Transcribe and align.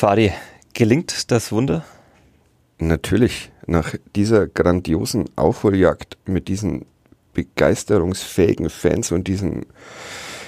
Fadi, 0.00 0.32
gelingt 0.72 1.30
das 1.30 1.52
Wunder? 1.52 1.84
Natürlich, 2.78 3.52
nach 3.66 3.96
dieser 4.16 4.46
grandiosen 4.46 5.28
Aufholjagd 5.36 6.16
mit 6.24 6.48
diesen 6.48 6.86
begeisterungsfähigen 7.34 8.70
Fans 8.70 9.12
und 9.12 9.28
diesem 9.28 9.66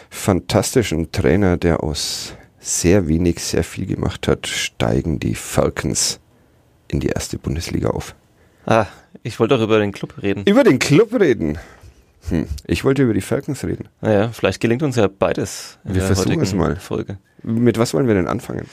fantastischen 0.09 1.12
Trainer, 1.12 1.59
der 1.59 1.85
aus 1.85 2.33
sehr 2.61 3.09
wenig 3.09 3.41
sehr 3.41 3.62
viel 3.62 3.85
gemacht 3.85 4.27
hat, 4.27 4.46
steigen 4.46 5.21
die 5.21 5.34
Falcons 5.34 6.19
in 6.89 7.00
die 7.00 7.09
erste 7.09 7.37
Bundesliga 7.37 7.91
auf. 7.91 8.14
Ah, 8.64 8.87
ich 9.23 9.39
wollte 9.39 9.57
doch 9.57 9.64
über 9.64 9.80
den 9.80 9.93
Club 9.93 10.14
reden. 10.23 10.45
Über 10.46 10.64
den 10.64 10.79
Club 10.79 11.12
reden. 11.21 11.59
Hm. 12.29 12.46
Ich 12.66 12.84
wollte 12.84 13.02
über 13.02 13.14
die 13.14 13.20
Falcons 13.20 13.64
reden. 13.64 13.89
Naja, 14.00 14.30
vielleicht 14.32 14.61
gelingt 14.61 14.82
uns 14.82 14.96
ja 14.96 15.09
beides. 15.09 15.79
In 15.84 15.95
Wir 15.95 16.02
versuchen 16.02 16.41
es 16.41 16.54
mal. 16.54 16.77
Folge. 16.77 17.18
Mit 17.43 17.77
was 17.77 17.93
wollen 17.93 18.07
wir 18.07 18.14
denn 18.14 18.29
anfangen? 18.29 18.66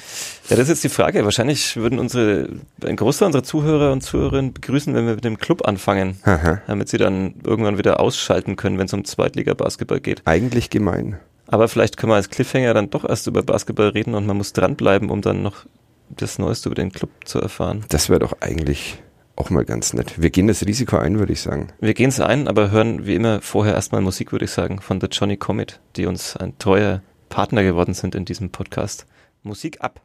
Ja, 0.50 0.56
das 0.56 0.60
ist 0.60 0.70
jetzt 0.70 0.84
die 0.84 0.90
Frage. 0.90 1.26
Wahrscheinlich 1.26 1.76
würden 1.76 1.98
unsere, 1.98 2.50
ein 2.86 2.96
Großteil 2.96 3.28
unserer 3.28 3.44
Zuhörer 3.44 3.92
und 3.92 4.02
Zuhörerinnen 4.02 4.54
begrüßen, 4.54 4.94
wenn 4.94 5.08
wir 5.08 5.16
mit 5.16 5.26
dem 5.26 5.40
Club 5.40 5.68
anfangen, 5.68 6.18
Aha. 6.24 6.62
damit 6.68 6.90
sie 6.90 7.00
dann 7.00 7.34
irgendwann 7.44 7.80
wieder 7.80 8.00
ausschalten 8.00 8.56
können, 8.56 8.78
wenn 8.78 8.86
es 8.86 8.94
um 8.94 9.06
Zweitliga-Basketball 9.06 10.00
geht. 10.00 10.22
Eigentlich 10.26 10.70
gemein. 10.70 11.18
Aber 11.48 11.68
vielleicht 11.68 11.98
können 11.98 12.12
wir 12.12 12.16
als 12.18 12.30
Cliffhanger 12.30 12.76
dann 12.76 12.92
doch 12.92 13.10
erst 13.10 13.26
über 13.26 13.42
Basketball 13.42 13.90
reden 13.90 14.14
und 14.14 14.28
man 14.28 14.38
muss 14.38 14.54
dranbleiben, 14.54 15.10
um 15.10 15.22
dann 15.22 15.42
noch 15.42 15.66
das 16.10 16.38
Neueste 16.38 16.70
über 16.70 16.76
den 16.76 16.92
Club 16.92 17.10
zu 17.26 17.40
erfahren. 17.40 17.86
Das 17.90 18.10
wäre 18.10 18.20
doch 18.20 18.38
eigentlich 18.40 19.02
auch 19.40 19.50
mal 19.50 19.66
ganz 19.66 19.94
nett. 19.94 20.22
Wir 20.22 20.30
gehen 20.30 20.48
das 20.48 20.66
Risiko 20.66 20.98
ein, 20.98 21.18
würde 21.18 21.34
ich 21.34 21.42
sagen. 21.42 21.70
Wir 21.80 21.94
gehen 21.94 22.10
es 22.10 22.20
ein, 22.20 22.48
aber 22.48 22.72
hören 22.72 23.06
wie 23.06 23.16
immer 23.16 23.42
vorher 23.42 23.74
erstmal 23.74 24.02
Musik, 24.02 24.32
würde 24.32 24.46
ich 24.46 24.52
sagen, 24.52 24.82
von 24.82 25.00
The 25.00 25.08
Johnny 25.08 25.38
Comet, 25.38 25.80
die 25.96 26.06
uns 26.06 26.36
ein 26.36 26.58
treuer 26.60 27.02
Partner 27.30 27.64
geworden 27.64 27.94
sind 27.94 28.16
in 28.16 28.26
diesem 28.26 28.50
Podcast. 28.52 29.06
Musik 29.44 29.82
ab. 29.82 30.02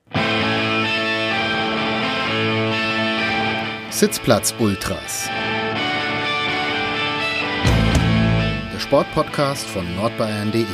Sitzplatz 3.91 4.55
Ultras. 4.59 5.29
Der 8.73 8.81
Sportpodcast 8.81 9.67
von 9.67 9.85
nordbayern.de. 9.97 10.65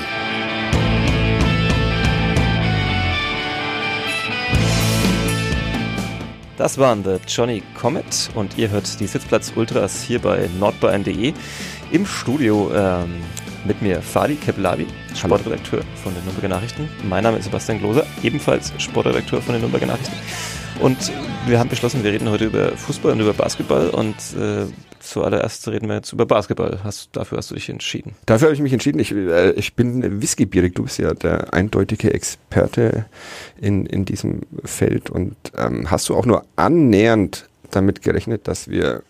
Das 6.61 6.77
waren 6.77 7.03
der 7.03 7.21
Johnny 7.27 7.63
Comet 7.81 8.29
und 8.35 8.59
ihr 8.59 8.69
hört 8.69 9.01
die 9.01 9.07
Sitzplatz 9.07 9.55
Ultras 9.57 10.03
hier 10.03 10.19
bei 10.19 10.47
nordbayern.de 10.59 11.33
im 11.91 12.05
Studio 12.05 12.71
ähm, 12.75 13.23
mit 13.65 13.81
mir 13.81 14.03
Fadi 14.03 14.35
Keblavi, 14.35 14.87
Sportredakteur 15.15 15.81
von 16.05 16.13
den 16.13 16.23
Nürnberger 16.25 16.49
Nachrichten. 16.49 16.87
Mein 17.09 17.25
Name 17.25 17.39
ist 17.39 17.45
Sebastian 17.47 17.79
Gloser, 17.79 18.05
ebenfalls 18.23 18.75
Sportredakteur 18.77 19.41
von 19.41 19.55
den 19.55 19.63
Nürnberger 19.63 19.87
Nachrichten. 19.87 20.15
Und 20.81 21.13
wir 21.47 21.59
haben 21.59 21.69
beschlossen, 21.69 22.03
wir 22.03 22.11
reden 22.11 22.31
heute 22.31 22.47
über 22.47 22.75
Fußball 22.75 23.13
und 23.13 23.21
über 23.21 23.35
Basketball 23.35 23.91
und 23.91 24.15
äh, 24.39 24.65
zuallererst 24.99 25.69
reden 25.69 25.89
wir 25.89 25.97
jetzt 25.97 26.13
über 26.13 26.25
Basketball. 26.25 26.81
Hast, 26.83 27.11
dafür 27.13 27.37
hast 27.37 27.51
du 27.51 27.55
dich 27.55 27.69
entschieden. 27.69 28.15
Dafür 28.25 28.47
habe 28.47 28.55
ich 28.55 28.63
mich 28.63 28.73
entschieden. 28.73 28.99
Ich, 28.99 29.13
äh, 29.13 29.51
ich 29.53 29.75
bin 29.75 30.23
whisky-bierig. 30.23 30.75
Du 30.75 30.85
bist 30.85 30.99
ja 30.99 31.13
der 31.13 31.53
eindeutige 31.53 32.15
Experte 32.15 33.05
in, 33.61 33.85
in 33.85 34.07
diesem 34.07 34.41
Feld. 34.65 35.11
Und 35.11 35.37
ähm, 35.57 35.91
hast 35.91 36.09
du 36.09 36.17
auch 36.17 36.25
nur 36.25 36.47
annähernd 36.57 37.47
damit 37.71 38.01
gerechnet, 38.01 38.49
dass 38.49 38.69
wir, 38.69 39.03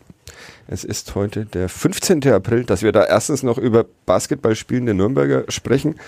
es 0.66 0.82
ist 0.82 1.14
heute 1.14 1.46
der 1.46 1.68
15. 1.68 2.26
April, 2.32 2.64
dass 2.64 2.82
wir 2.82 2.90
da 2.90 3.04
erstens 3.04 3.44
noch 3.44 3.58
über 3.58 3.86
Basketball 4.06 4.56
spielende 4.56 4.94
Nürnberger 4.94 5.44
sprechen 5.48 6.00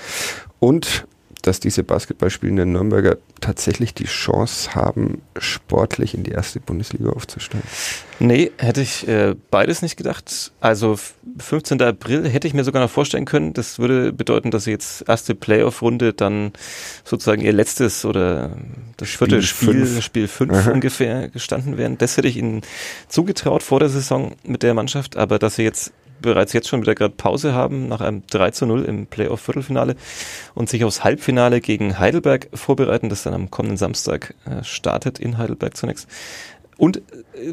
und 0.58 1.06
dass 1.42 1.60
diese 1.60 1.82
Basketballspielenden 1.82 2.72
Nürnberger 2.72 3.18
tatsächlich 3.40 3.94
die 3.94 4.04
Chance 4.04 4.74
haben, 4.74 5.22
sportlich 5.36 6.14
in 6.14 6.22
die 6.22 6.30
erste 6.30 6.60
Bundesliga 6.60 7.10
aufzusteigen? 7.10 7.66
Nee, 8.20 8.52
hätte 8.56 8.80
ich 8.80 9.08
äh, 9.08 9.34
beides 9.50 9.82
nicht 9.82 9.96
gedacht. 9.96 10.52
Also 10.60 10.96
15. 11.38 11.82
April 11.82 12.28
hätte 12.28 12.46
ich 12.46 12.54
mir 12.54 12.62
sogar 12.62 12.80
noch 12.80 12.90
vorstellen 12.90 13.24
können. 13.24 13.52
Das 13.52 13.80
würde 13.80 14.12
bedeuten, 14.12 14.52
dass 14.52 14.64
sie 14.64 14.70
jetzt 14.70 15.08
erste 15.08 15.34
Playoff-Runde 15.34 16.12
dann 16.12 16.52
sozusagen 17.04 17.42
ihr 17.42 17.52
letztes 17.52 18.04
oder 18.04 18.56
das 18.96 19.08
vierte 19.08 19.42
Spiel, 19.42 19.86
fünf. 19.86 20.04
Spiel 20.04 20.28
5 20.28 20.66
ungefähr 20.68 21.28
gestanden 21.28 21.76
wären. 21.76 21.98
Das 21.98 22.16
hätte 22.16 22.28
ich 22.28 22.36
ihnen 22.36 22.62
zugetraut 23.08 23.64
vor 23.64 23.80
der 23.80 23.88
Saison 23.88 24.36
mit 24.44 24.62
der 24.62 24.74
Mannschaft, 24.74 25.16
aber 25.16 25.40
dass 25.40 25.56
sie 25.56 25.64
jetzt 25.64 25.92
bereits 26.22 26.52
jetzt 26.52 26.68
schon 26.68 26.80
wieder 26.80 26.94
gerade 26.94 27.14
Pause 27.14 27.52
haben 27.52 27.88
nach 27.88 28.00
einem 28.00 28.22
3 28.30 28.52
zu 28.52 28.66
0 28.66 28.84
im 28.84 29.06
Playoff-Viertelfinale 29.06 29.96
und 30.54 30.68
sich 30.68 30.84
aufs 30.84 31.04
Halbfinale 31.04 31.60
gegen 31.60 31.98
Heidelberg 31.98 32.48
vorbereiten, 32.54 33.08
das 33.08 33.24
dann 33.24 33.34
am 33.34 33.50
kommenden 33.50 33.76
Samstag 33.76 34.34
äh, 34.46 34.64
startet 34.64 35.18
in 35.18 35.38
Heidelberg 35.38 35.76
zunächst. 35.76 36.08
Und 36.78 36.98
äh, 36.98 37.02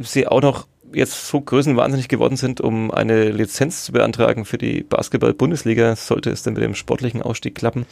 sie 0.03 0.27
auch 0.27 0.41
noch 0.41 0.67
jetzt 0.93 1.27
so 1.27 1.41
größenwahnsinnig 1.41 2.07
geworden 2.07 2.35
sind, 2.35 2.61
um 2.61 2.91
eine 2.91 3.29
Lizenz 3.29 3.85
zu 3.85 3.91
beantragen 3.91 4.45
für 4.45 4.57
die 4.57 4.83
Basketball-Bundesliga, 4.83 5.95
sollte 5.95 6.31
es 6.31 6.43
denn 6.43 6.53
mit 6.53 6.63
dem 6.63 6.75
sportlichen 6.75 7.21
Ausstieg 7.21 7.55
klappen, 7.55 7.85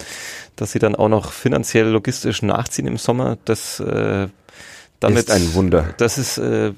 dass 0.56 0.72
sie 0.72 0.80
dann 0.80 0.96
auch 0.96 1.10
noch 1.10 1.32
finanziell 1.32 1.88
logistisch 1.88 2.42
nachziehen 2.42 2.88
im 2.88 2.98
Sommer. 2.98 3.38
Das 3.46 3.80
äh, 3.80 4.28
damit, 5.00 5.20
ist 5.20 5.32
ein 5.32 5.54
Wunder. 5.54 5.94
Das 5.98 6.18
ist 6.18 6.38
äh, 6.38 6.74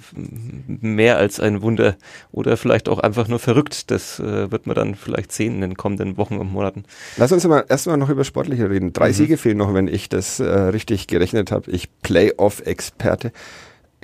mehr 0.67 1.17
als 1.17 1.39
ein 1.39 1.61
Wunder 1.61 1.95
oder 2.31 2.57
vielleicht 2.57 2.89
auch 2.89 2.99
einfach 2.99 3.27
nur 3.27 3.39
verrückt. 3.39 3.91
Das 3.91 4.19
äh, 4.19 4.51
wird 4.51 4.67
man 4.67 4.75
dann 4.75 4.95
vielleicht 4.95 5.31
sehen 5.31 5.55
in 5.55 5.61
den 5.61 5.75
kommenden 5.75 6.17
Wochen 6.17 6.37
und 6.37 6.51
Monaten. 6.51 6.83
Lass 7.17 7.31
uns 7.31 7.47
mal 7.47 7.65
erstmal 7.69 7.97
noch 7.97 8.09
über 8.09 8.23
Sportliche 8.23 8.69
reden. 8.69 8.93
Drei 8.93 9.09
mhm. 9.09 9.13
Siege 9.13 9.37
fehlen 9.37 9.57
noch, 9.57 9.73
wenn 9.73 9.87
ich 9.87 10.09
das 10.09 10.39
äh, 10.39 10.43
richtig 10.43 11.07
gerechnet 11.07 11.51
habe. 11.51 11.71
Ich 11.71 11.89
Playoff-Experte. 12.01 13.31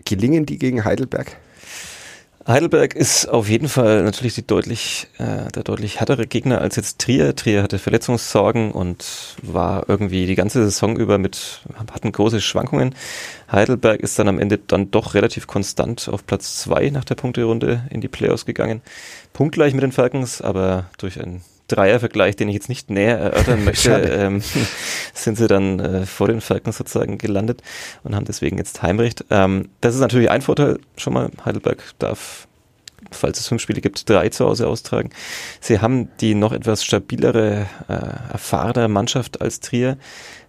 Gelingen 0.05 0.45
die 0.45 0.57
gegen 0.57 0.85
Heidelberg? 0.85 1.35
Heidelberg 2.47 2.93
ist 2.93 3.27
auf 3.27 3.49
jeden 3.49 3.69
Fall 3.69 4.03
natürlich 4.03 4.35
die 4.35 4.45
deutlich, 4.45 5.07
äh, 5.17 5.49
der 5.51 5.63
deutlich 5.63 5.99
härtere 5.99 6.27
Gegner 6.27 6.61
als 6.61 6.75
jetzt 6.75 6.99
Trier. 6.99 7.35
Trier 7.35 7.63
hatte 7.63 7.79
Verletzungssorgen 7.79 8.71
und 8.71 9.35
war 9.41 9.89
irgendwie 9.89 10.27
die 10.27 10.35
ganze 10.35 10.63
Saison 10.63 10.95
über 10.95 11.17
mit, 11.17 11.61
hatten 11.91 12.11
große 12.11 12.41
Schwankungen. 12.41 12.93
Heidelberg 13.51 13.99
ist 13.99 14.19
dann 14.19 14.27
am 14.27 14.37
Ende 14.37 14.59
dann 14.59 14.91
doch 14.91 15.15
relativ 15.15 15.47
konstant 15.47 16.07
auf 16.07 16.27
Platz 16.27 16.59
zwei 16.59 16.91
nach 16.91 17.03
der 17.03 17.15
Punkterunde 17.15 17.87
in 17.89 17.99
die 17.99 18.09
Playoffs 18.09 18.45
gegangen. 18.45 18.81
Punktgleich 19.33 19.73
mit 19.73 19.81
den 19.81 19.91
Falcons, 19.91 20.39
aber 20.39 20.85
durch 20.99 21.19
ein 21.19 21.41
Dreiervergleich, 21.67 22.35
den 22.35 22.49
ich 22.49 22.55
jetzt 22.55 22.69
nicht 22.69 22.89
näher 22.89 23.17
erörtern 23.17 23.63
möchte, 23.65 23.91
ähm, 23.91 24.41
sind 25.13 25.37
sie 25.37 25.47
dann 25.47 25.79
äh, 25.79 26.05
vor 26.05 26.27
den 26.27 26.41
Falcons 26.41 26.77
sozusagen 26.77 27.17
gelandet 27.17 27.61
und 28.03 28.15
haben 28.15 28.25
deswegen 28.25 28.57
jetzt 28.57 28.81
Heimrecht. 28.81 29.25
Ähm, 29.29 29.69
das 29.81 29.95
ist 29.95 30.01
natürlich 30.01 30.29
ein 30.29 30.41
Vorteil 30.41 30.79
schon 30.97 31.13
mal. 31.13 31.29
Heidelberg 31.43 31.83
darf, 31.99 32.47
falls 33.11 33.39
es 33.39 33.47
fünf 33.47 33.61
Spiele 33.61 33.81
gibt, 33.81 34.09
drei 34.09 34.29
zu 34.29 34.45
Hause 34.45 34.67
austragen. 34.67 35.09
Sie 35.59 35.79
haben 35.79 36.09
die 36.19 36.35
noch 36.35 36.51
etwas 36.51 36.83
stabilere, 36.83 37.67
äh, 37.87 37.93
erfahrene 38.33 38.87
Mannschaft 38.87 39.41
als 39.41 39.59
Trier, 39.59 39.97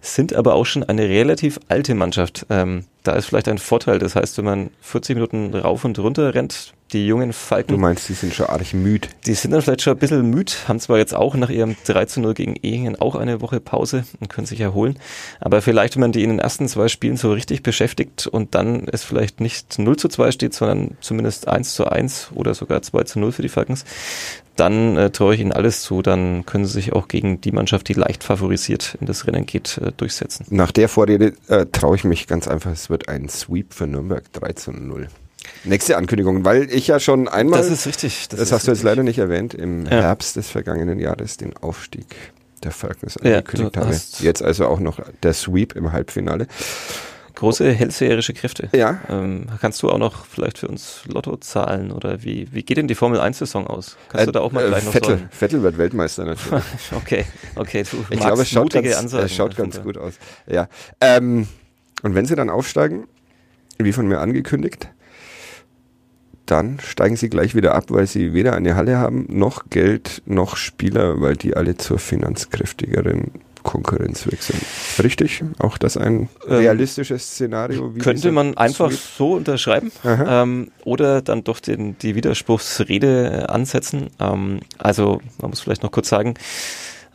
sind 0.01 0.33
aber 0.33 0.53
auch 0.53 0.65
schon 0.65 0.83
eine 0.83 1.03
relativ 1.03 1.59
alte 1.67 1.95
Mannschaft. 1.95 2.45
Ähm, 2.49 2.85
da 3.03 3.13
ist 3.13 3.25
vielleicht 3.25 3.47
ein 3.47 3.57
Vorteil. 3.57 3.99
Das 3.99 4.15
heißt, 4.15 4.37
wenn 4.37 4.45
man 4.45 4.69
40 4.81 5.15
Minuten 5.15 5.55
rauf 5.55 5.85
und 5.85 5.97
runter 5.99 6.33
rennt, 6.33 6.73
die 6.93 7.05
jungen 7.05 7.33
Falken. 7.33 7.75
Du 7.75 7.79
meinst, 7.79 8.07
die 8.09 8.13
sind 8.13 8.33
schon 8.33 8.47
arg 8.47 8.73
müde? 8.73 9.07
Die 9.25 9.33
sind 9.33 9.51
dann 9.51 9.61
vielleicht 9.61 9.81
schon 9.81 9.93
ein 9.93 9.99
bisschen 9.99 10.29
müde, 10.29 10.53
haben 10.67 10.79
zwar 10.79 10.97
jetzt 10.97 11.13
auch 11.13 11.35
nach 11.35 11.49
ihrem 11.49 11.75
3 11.85 12.05
zu 12.05 12.21
0 12.21 12.33
gegen 12.33 12.55
Ehingen 12.55 12.95
auch 12.95 13.15
eine 13.15 13.41
Woche 13.41 13.59
Pause 13.59 14.05
und 14.19 14.29
können 14.29 14.47
sich 14.47 14.61
erholen. 14.61 14.97
Aber 15.39 15.61
vielleicht, 15.61 15.95
wenn 15.95 16.01
man 16.01 16.11
die 16.11 16.23
in 16.23 16.29
den 16.29 16.39
ersten 16.39 16.67
zwei 16.67 16.87
Spielen 16.87 17.17
so 17.17 17.31
richtig 17.31 17.63
beschäftigt 17.63 18.27
und 18.27 18.55
dann 18.55 18.87
es 18.91 19.03
vielleicht 19.03 19.41
nicht 19.41 19.79
0 19.79 19.97
zu 19.97 20.07
2 20.07 20.31
steht, 20.31 20.53
sondern 20.53 20.97
zumindest 21.01 21.47
1 21.47 21.75
zu 21.75 21.85
1 21.85 22.31
oder 22.33 22.53
sogar 22.53 22.81
2 22.81 23.03
zu 23.03 23.19
0 23.19 23.31
für 23.31 23.41
die 23.41 23.49
Falcons, 23.49 23.85
dann 24.55 24.97
äh, 24.97 25.11
traue 25.11 25.35
ich 25.35 25.41
ihnen 25.41 25.51
alles 25.51 25.81
zu. 25.81 26.01
Dann 26.01 26.45
können 26.45 26.65
sie 26.65 26.73
sich 26.73 26.93
auch 26.93 27.07
gegen 27.07 27.41
die 27.41 27.51
Mannschaft, 27.51 27.87
die 27.89 27.93
leicht 27.93 28.23
favorisiert 28.23 28.97
in 28.99 29.07
das 29.07 29.27
Rennen 29.27 29.45
geht, 29.45 29.77
äh, 29.77 29.91
durchsetzen. 29.95 30.45
Nach 30.49 30.71
der 30.71 30.89
Vorrede 30.89 31.33
äh, 31.47 31.65
traue 31.67 31.95
ich 31.95 32.03
mich 32.03 32.27
ganz 32.27 32.47
einfach, 32.47 32.71
es 32.71 32.89
wird 32.89 33.09
ein 33.09 33.29
Sweep 33.29 33.73
für 33.73 33.87
Nürnberg 33.87 34.23
3 34.33 34.53
zu 34.53 34.71
0. 34.71 35.07
Nächste 35.63 35.97
Ankündigung, 35.97 36.45
weil 36.45 36.71
ich 36.71 36.87
ja 36.87 36.99
schon 36.99 37.27
einmal, 37.27 37.59
das 37.59 37.69
ist 37.69 37.87
richtig, 37.87 38.27
das, 38.29 38.39
das 38.39 38.51
hast 38.51 38.67
du 38.67 38.71
jetzt 38.71 38.83
leider 38.83 39.03
nicht 39.03 39.19
erwähnt, 39.19 39.53
im 39.53 39.85
ja. 39.85 39.91
Herbst 39.91 40.35
des 40.35 40.49
vergangenen 40.49 40.99
Jahres 40.99 41.37
den 41.37 41.55
Aufstieg 41.57 42.07
der 42.63 42.71
Falcons 42.71 43.17
angekündigt 43.17 43.75
ja, 43.75 43.81
habe. 43.81 43.95
Jetzt 44.19 44.43
also 44.43 44.67
auch 44.67 44.79
noch 44.79 44.99
der 45.23 45.33
Sweep 45.33 45.75
im 45.75 45.91
Halbfinale. 45.91 46.47
Große 47.35 47.71
hellseherische 47.71 48.33
Kräfte. 48.33 48.67
Ja. 48.73 48.99
Ähm, 49.09 49.45
kannst 49.61 49.83
du 49.83 49.91
auch 49.91 49.99
noch 49.99 50.25
vielleicht 50.25 50.57
für 50.57 50.67
uns 50.67 51.01
Lotto 51.05 51.37
zahlen 51.37 51.91
oder 51.91 52.23
wie, 52.23 52.47
wie 52.51 52.63
geht 52.63 52.77
denn 52.77 52.87
die 52.87 52.95
Formel 52.95 53.19
1 53.19 53.37
Saison 53.37 53.67
aus? 53.67 53.95
Kannst 54.09 54.23
äh, 54.23 54.25
du 54.25 54.31
da 54.31 54.39
auch 54.39 54.51
mal 54.51 54.65
äh, 54.65 54.69
gleich 54.69 54.85
noch 54.85 54.91
Vettel, 54.91 55.17
sagen? 55.17 55.29
Vettel 55.29 55.61
wird 55.61 55.77
Weltmeister 55.77 56.25
natürlich. 56.25 56.63
okay, 56.95 57.25
okay. 57.55 57.83
Du 57.83 58.03
ich 58.09 58.19
glaube, 58.19 58.41
es 58.41 58.49
schaut 58.49 58.73
ganz, 58.73 59.13
es 59.13 59.35
schaut 59.35 59.55
ganz 59.55 59.79
gut 59.83 59.99
aus. 59.99 60.15
Ja. 60.47 60.67
Ähm, 60.99 61.47
und 62.01 62.15
wenn 62.15 62.25
sie 62.25 62.35
dann 62.35 62.49
aufsteigen, 62.49 63.07
wie 63.77 63.93
von 63.93 64.07
mir 64.07 64.19
angekündigt, 64.19 64.89
dann 66.47 66.79
steigen 66.79 67.15
sie 67.15 67.29
gleich 67.29 67.53
wieder 67.55 67.75
ab, 67.75 67.85
weil 67.89 68.07
sie 68.07 68.33
weder 68.33 68.53
eine 68.55 68.75
Halle 68.75 68.97
haben, 68.97 69.25
noch 69.29 69.69
Geld, 69.69 70.21
noch 70.25 70.57
Spieler, 70.57 71.21
weil 71.21 71.35
die 71.35 71.55
alle 71.55 71.77
zur 71.77 71.99
finanzkräftigeren 71.99 73.31
Konkurrenz 73.63 74.23
sind. 74.23 74.61
Richtig? 75.03 75.43
Auch 75.59 75.77
das 75.77 75.97
ein 75.97 76.29
Ähm, 76.47 76.55
realistisches 76.55 77.23
Szenario? 77.33 77.93
wie 77.93 77.99
Könnte 77.99 78.31
man 78.31 78.55
einfach 78.55 78.89
Sweep? 78.91 78.99
so 79.17 79.33
unterschreiben 79.33 79.91
ähm, 80.05 80.71
oder 80.85 81.21
dann 81.21 81.43
doch 81.43 81.59
den, 81.59 81.97
die 81.99 82.15
Widerspruchsrede 82.15 83.43
äh, 83.47 83.51
ansetzen. 83.51 84.07
Ähm, 84.21 84.61
also 84.77 85.19
man 85.41 85.49
muss 85.49 85.59
vielleicht 85.59 85.83
noch 85.83 85.91
kurz 85.91 86.07
sagen, 86.07 86.35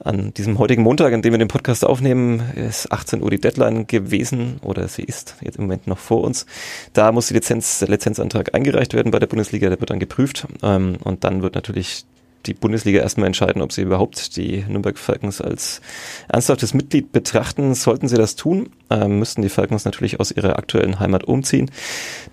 an 0.05 0.35
diesem 0.35 0.59
heutigen 0.59 0.83
Montag, 0.83 1.13
an 1.13 1.23
dem 1.23 1.33
wir 1.33 1.39
den 1.39 1.49
Podcast 1.49 1.85
aufnehmen, 1.85 2.43
ist 2.55 2.91
18 2.91 3.23
Uhr 3.23 3.31
die 3.31 3.41
Deadline 3.41 3.87
gewesen 3.87 4.59
oder 4.63 4.89
sie 4.89 5.03
ist 5.03 5.37
jetzt 5.41 5.57
im 5.57 5.65
Moment 5.65 5.87
noch 5.87 5.99
vor 5.99 6.23
uns. 6.23 6.47
Da 6.93 7.13
muss 7.13 7.29
die 7.29 7.35
Lizenz, 7.35 7.79
der 7.79 7.89
Lizenzantrag 7.89 8.55
eingereicht 8.55 8.95
werden 8.95 9.11
bei 9.11 9.19
der 9.19 9.27
Bundesliga, 9.27 9.69
der 9.69 9.81
wird 9.81 9.91
dann 9.91 10.01
geprüft 10.01 10.47
ähm, 10.63 10.97
und 11.05 11.25
dann 11.25 11.43
wird 11.43 11.55
natürlich 11.55 12.05
die 12.47 12.55
Bundesliga 12.55 13.01
erstmal 13.01 13.27
entscheiden, 13.27 13.63
ob 13.63 13.73
sie 13.73 13.83
überhaupt 13.83 14.37
die 14.37 14.65
Nürnberg 14.69 14.99
Falcons 14.99 15.41
als 15.41 15.81
ernsthaftes 16.29 16.75
Mitglied 16.75 17.13
betrachten. 17.13 17.75
Sollten 17.75 18.09
sie 18.09 18.17
das 18.17 18.37
tun, 18.37 18.71
ähm, 18.91 19.19
müssten 19.19 19.43
die 19.43 19.49
Falcons 19.49 19.85
natürlich 19.85 20.21
aus 20.21 20.31
ihrer 20.31 20.59
aktuellen 20.59 21.01
Heimat 21.01 21.25
umziehen. 21.25 21.71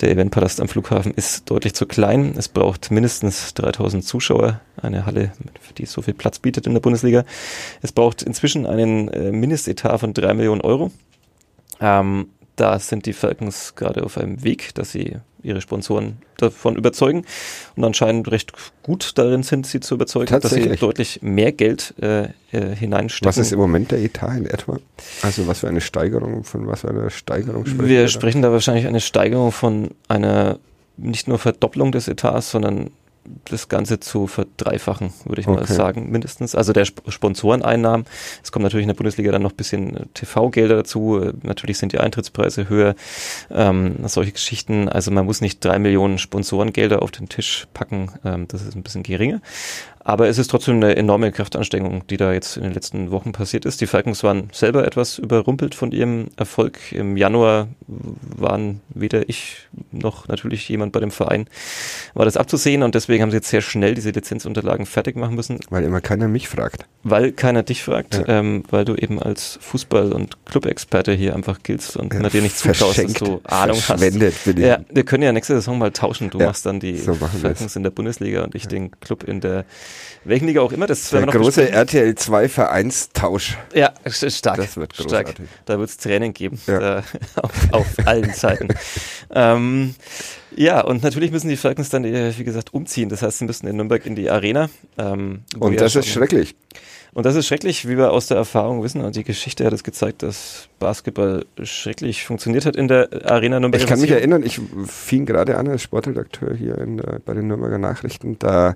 Der 0.02 0.12
Eventpalast 0.12 0.62
am 0.62 0.68
Flughafen 0.68 1.14
ist 1.14 1.50
deutlich 1.50 1.74
zu 1.74 1.86
klein. 1.86 2.34
Es 2.38 2.48
braucht 2.48 2.92
mindestens 2.92 3.54
3000 3.54 4.04
Zuschauer, 4.04 4.62
eine 4.82 5.06
Halle, 5.06 5.32
die 5.78 5.86
so 5.86 6.02
viel 6.02 6.14
Platz 6.14 6.40
bietet 6.40 6.68
in 6.68 6.74
der 6.74 6.82
Bundesliga. 6.82 7.24
Es 7.82 7.92
braucht 7.92 8.22
inzwischen 8.22 8.66
einen 8.66 9.08
äh, 9.10 9.32
Mindestetat 9.32 10.00
von 10.00 10.14
drei 10.14 10.34
Millionen 10.34 10.62
Euro. 10.62 10.92
Ähm, 11.80 12.28
da 12.56 12.78
sind 12.80 13.06
die 13.06 13.14
Falcons 13.14 13.76
gerade 13.76 14.04
auf 14.04 14.18
einem 14.18 14.44
Weg, 14.44 14.76
dass 14.76 14.92
sie 14.92 15.18
ihre 15.44 15.62
Sponsoren 15.62 16.18
davon 16.38 16.76
überzeugen 16.76 17.26
und 17.76 17.84
anscheinend 17.84 18.30
recht 18.32 18.54
gut 18.84 19.18
darin 19.18 19.44
sind, 19.44 19.68
sie 19.68 19.80
zu 19.80 19.96
überzeugen, 19.96 20.40
dass 20.40 20.52
sie 20.52 20.70
deutlich 20.76 21.22
mehr 21.22 21.52
Geld 21.52 21.94
äh, 22.02 22.30
äh, 22.52 22.76
hineinstecken. 22.76 23.28
Was 23.28 23.38
ist 23.38 23.52
im 23.52 23.60
Moment 23.60 23.92
der 23.92 24.00
Etat 24.00 24.36
in 24.38 24.46
etwa? 24.46 24.80
Also 25.22 25.48
was 25.48 25.60
für 25.60 25.68
eine 25.68 25.82
Steigerung, 25.82 26.44
von 26.44 26.68
was 26.68 26.82
für 26.82 26.90
einer 26.90 27.10
Steigerung 27.10 27.66
sprechen 27.66 27.88
Wir 27.90 28.02
da? 28.04 28.08
sprechen 28.08 28.42
da 28.42 28.52
wahrscheinlich 28.52 28.88
eine 28.88 29.02
Steigerung 29.02 29.52
von 29.52 29.92
einer 30.08 30.60
nicht 30.98 31.28
nur 31.28 31.40
Verdopplung 31.40 31.92
des 31.92 32.08
Etats, 32.08 32.52
sondern 32.52 32.92
das 33.46 33.70
Ganze 33.70 34.00
zu 34.00 34.28
verdreifachen, 34.28 35.14
würde 35.26 35.42
ich 35.42 35.48
mal 35.48 35.60
Okay. 35.62 35.74
sagen, 35.74 36.10
mindestens. 36.12 36.56
Also 36.56 36.74
der 36.74 36.84
Sp 36.88 37.02
Sponsoreneinnahmen. 37.08 38.06
Es 38.44 38.52
kommt 38.52 38.64
natürlich 38.64 38.84
in 38.84 38.90
der 38.90 38.96
Bundesliga 38.96 39.32
dann 39.32 39.42
noch 39.42 39.52
ein 39.52 39.56
bisschen 39.58 39.96
äh, 39.96 40.06
TV-Gelder 40.14 40.78
dazu. 40.78 41.20
Äh, 41.22 41.34
Natürlich 41.44 41.78
sind 41.78 41.94
die 41.94 42.00
Eintrittspreise 42.00 42.70
höher. 42.70 42.96
Ähm, 43.52 43.96
solche 44.08 44.32
Geschichten. 44.32 44.90
Also 44.90 45.12
man 45.12 45.26
muss 45.26 45.42
nicht 45.42 45.64
drei 45.64 45.80
Millionen 45.80 46.18
Sponsorengelder 46.18 47.02
auf 47.02 47.12
den 47.12 47.30
Tisch 47.30 47.68
packen. 47.74 48.12
Ähm, 48.24 48.48
das 48.48 48.62
ist 48.62 48.76
ein 48.76 48.84
bisschen 48.84 49.04
geringer. 49.04 49.42
Aber 50.10 50.28
es 50.28 50.40
ist 50.40 50.50
trotzdem 50.50 50.78
eine 50.78 50.96
enorme 50.96 51.32
Kraftanstrengung, 51.32 52.02
die 52.08 52.18
da 52.18 52.34
jetzt 52.34 52.58
in 52.58 52.64
den 52.64 52.74
letzten 52.74 53.12
Wochen 53.12 53.32
passiert 53.32 53.64
ist. 53.66 53.80
Die 53.80 53.86
Falcons 53.86 54.24
waren 54.24 54.50
selber 54.52 54.88
etwas 54.88 55.20
überrumpelt 55.20 55.76
von 55.76 55.92
ihrem 55.92 56.30
Erfolg. 56.36 56.80
Im 56.92 57.16
Januar 57.16 57.68
waren 57.88 58.82
weder 58.90 59.30
ich 59.30 59.68
noch 59.92 60.28
natürlich 60.28 60.68
jemand 60.68 60.94
bei 60.94 61.00
dem 61.00 61.12
Verein, 61.12 61.46
war 62.16 62.26
das 62.26 62.38
abzusehen 62.38 62.82
und 62.82 62.96
deswegen 62.96 63.22
haben 63.22 63.30
sie 63.30 63.38
jetzt 63.38 63.50
sehr 63.50 63.62
schnell 63.62 63.94
diese 63.94 64.10
Lizenzunterlagen 64.10 64.88
fertig 64.88 65.16
machen 65.16 65.36
müssen, 65.36 65.60
Weil 65.70 65.84
immer 65.84 66.02
keiner 66.02 66.28
mich 66.28 66.50
fragt. 66.50 66.86
weil 67.04 67.32
keiner 67.32 67.62
dich 67.62 67.84
fragt, 67.84 68.16
Ja. 68.16 68.40
ähm, 68.40 68.64
weil 68.72 68.86
du 68.86 68.96
eben 68.96 69.22
als 69.22 69.60
Fußball- 69.62 70.12
und 70.12 70.44
Clubexperte 70.46 71.14
hier 71.14 71.36
einfach 71.36 71.62
giltst 71.62 71.98
und 71.98 72.12
man 72.20 72.32
dir 72.32 72.42
nicht 72.42 72.58
zutraust, 72.58 72.98
dass 72.98 73.14
du 73.14 73.42
Ahnung 73.44 73.78
hast. 73.78 74.00
bin 74.00 74.24
ich. 74.24 74.58
Ja, 74.58 74.80
wir 74.90 75.04
können 75.04 75.22
ja 75.22 75.32
nächste 75.32 75.54
Saison 75.54 75.78
mal 75.78 75.92
tauschen. 75.92 76.32
Du 76.32 76.40
Ja, 76.40 76.48
machst 76.48 76.66
dann 76.66 76.80
die 76.80 76.98
so. 76.98 77.14
Falcons 77.14 77.76
in 77.76 77.84
der 77.84 77.92
Bundesliga 77.92 78.44
und 78.44 78.56
ich 78.56 78.68
den 78.68 78.90
Club 79.02 79.24
in 79.24 79.40
der 79.40 79.66
welchen 80.24 80.48
Liga 80.48 80.62
auch 80.62 80.72
immer. 80.72 80.88
Das 80.88 81.12
werden 81.12 81.26
Der 81.26 81.34
wir 81.34 81.40
noch 81.40 81.46
große. 81.46 81.70
RTL 81.70 82.16
2 82.16 82.50
Vereinstausch. 82.50 83.58
Ja, 83.74 83.94
stark. 84.08 84.58
Das 84.58 84.78
wird 84.78 84.94
stark. 84.94 85.08
großartig. 85.08 85.46
Da 85.66 85.80
wird 85.80 85.90
es 85.90 85.98
Training 85.98 86.34
geben. 86.34 86.60
Ja. 86.68 86.80
Da, 86.80 87.04
auf, 87.42 87.52
auf 87.72 87.88
allen 88.06 88.34
Seiten. 88.34 88.70
ähm, 89.34 89.96
ja, 90.56 90.82
und 90.82 91.04
natürlich 91.04 91.32
müssen 91.32 91.50
die 91.50 91.58
Falcons 91.58 91.90
dann, 91.90 92.04
äh, 92.06 92.34
wie 92.38 92.44
gesagt, 92.44 92.74
umziehen. 92.74 93.10
Das 93.10 93.22
heißt, 93.22 93.40
sie 93.40 93.46
müssen 93.46 93.68
in 93.68 93.76
Nürnberg 93.78 94.06
in 94.06 94.16
die 94.16 94.30
Arena. 94.30 94.70
Ähm, 94.98 95.44
Und 95.58 95.80
das 95.80 95.96
ist 95.96 96.08
schrecklich. 96.08 96.56
Und 97.14 97.26
das 97.26 97.36
ist 97.36 97.48
schrecklich, 97.48 97.88
wie 97.88 97.98
wir 97.98 98.12
aus 98.12 98.28
der 98.28 98.38
Erfahrung 98.38 98.84
wissen. 98.84 99.02
Und 99.02 99.16
die 99.16 99.24
Geschichte 99.24 99.66
hat 99.66 99.74
es 99.74 99.84
gezeigt, 99.84 100.24
dass 100.24 100.70
Basketball 100.80 101.46
schrecklich 101.64 102.24
funktioniert 102.26 102.66
hat 102.66 102.76
in 102.76 102.88
der 102.88 103.10
Arena 103.26 103.60
Nürnberg. 103.60 103.82
Ich 103.82 103.88
kann 103.88 104.00
mich 104.00 104.12
erinnern, 104.12 104.44
ich 104.44 104.60
fing 104.86 105.26
gerade 105.26 105.58
an 105.58 105.68
als 105.68 105.82
Sportredakteur 105.82 106.54
hier 106.54 106.76
der, 106.76 107.20
bei 107.26 107.34
den 107.34 107.48
Nürnberger 107.48 107.78
Nachrichten. 107.78 108.38
Da 108.40 108.76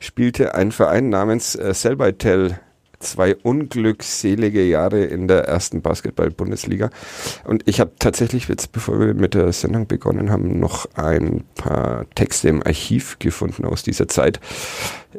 spielte 0.00 0.54
ein 0.54 0.72
Verein 0.72 1.08
namens 1.10 1.54
äh, 1.54 1.74
Selbeitel 1.74 2.58
zwei 3.04 3.36
unglückselige 3.36 4.64
Jahre 4.64 5.04
in 5.04 5.28
der 5.28 5.44
ersten 5.44 5.82
Basketball-Bundesliga. 5.82 6.90
Und 7.44 7.62
ich 7.68 7.80
habe 7.80 7.92
tatsächlich 7.98 8.48
jetzt, 8.48 8.72
bevor 8.72 8.98
wir 8.98 9.14
mit 9.14 9.34
der 9.34 9.52
Sendung 9.52 9.86
begonnen 9.86 10.30
haben, 10.30 10.58
noch 10.58 10.86
ein 10.94 11.44
paar 11.54 12.06
Texte 12.14 12.48
im 12.48 12.62
Archiv 12.62 13.18
gefunden 13.18 13.64
aus 13.64 13.82
dieser 13.82 14.08
Zeit, 14.08 14.40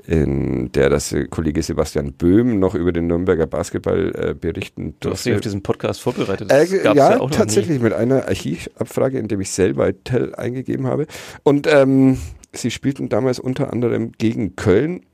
in 0.07 0.71
der 0.73 0.89
das 0.89 1.11
äh, 1.13 1.25
Kollege 1.25 1.63
Sebastian 1.63 2.13
Böhm 2.13 2.59
noch 2.59 2.75
über 2.75 2.91
den 2.91 3.07
Nürnberger 3.07 3.47
Basketball 3.47 4.11
äh, 4.15 4.33
berichten 4.33 4.95
Du 4.99 5.11
hast 5.11 5.25
dich 5.25 5.33
auf 5.33 5.41
diesen 5.41 5.63
Podcast 5.63 6.01
vorbereitet. 6.01 6.51
äh, 6.51 6.67
Das 6.67 6.83
gab's 6.83 6.97
ja, 6.97 7.11
ja 7.11 7.17
noch 7.17 7.29
nie. 7.29 7.35
tatsächlich 7.35 7.79
mit 7.79 7.93
einer 7.93 8.27
Archivabfrage, 8.27 9.17
in 9.19 9.27
dem 9.27 9.39
ich 9.41 9.51
selber 9.51 9.91
Tell 10.03 10.35
eingegeben 10.35 10.87
habe. 10.87 11.07
Und 11.43 11.67
ähm, 11.67 12.17
sie 12.53 12.71
spielten 12.71 13.07
damals 13.09 13.39
unter 13.39 13.71
anderem 13.71 14.11
gegen 14.17 14.55
Köln, 14.55 15.05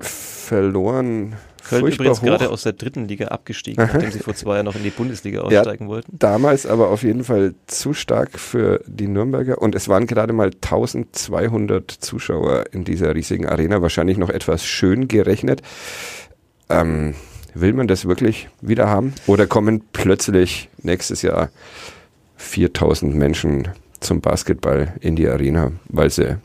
verloren 0.00 1.34
Köln 1.68 1.80
furchtbar 1.82 2.04
übrigens 2.06 2.20
hoch. 2.20 2.26
gerade 2.26 2.50
aus 2.50 2.62
der 2.62 2.72
dritten 2.72 3.06
Liga 3.08 3.28
abgestiegen, 3.28 3.84
nachdem 3.92 4.10
sie 4.10 4.18
vor 4.20 4.34
zwei 4.34 4.54
Jahren 4.54 4.66
noch 4.66 4.74
in 4.76 4.82
die 4.82 4.90
Bundesliga 4.90 5.48
Ja. 5.50 5.60
aussteigen 5.60 5.88
wollten. 5.88 6.16
Damals 6.18 6.66
aber 6.66 6.90
auf 6.90 7.02
jeden 7.02 7.24
Fall 7.24 7.54
zu 7.66 7.92
stark 7.94 8.38
für 8.38 8.80
die 8.86 9.08
Nürnberger 9.08 9.60
und 9.60 9.74
es 9.74 9.88
waren 9.88 10.06
gerade 10.06 10.32
mal 10.32 10.50
1200 10.62 11.90
Zuschauer 11.90 12.64
in 12.72 12.84
dieser 12.84 13.14
riesigen 13.14 13.46
Arena, 13.46 13.82
wahrscheinlich 13.82 14.18
noch 14.18 14.30
etwas 14.30 14.64
schön 14.64 15.08
gerechnet. 15.08 15.62
Ähm, 16.68 17.14
will 17.54 17.72
man 17.72 17.88
das 17.88 18.06
wirklich 18.06 18.48
wieder 18.60 18.88
haben? 18.88 19.14
Oder 19.26 19.46
kommen 19.46 19.82
plötzlich 19.92 20.68
nächstes 20.82 21.22
Jahr 21.22 21.50
4000 22.36 23.14
Menschen 23.14 23.68
zum 24.00 24.20
Basketball 24.20 24.94
in 25.00 25.16
die 25.16 25.28
Arena, 25.28 25.72
weil 25.88 26.10
sie 26.10 26.36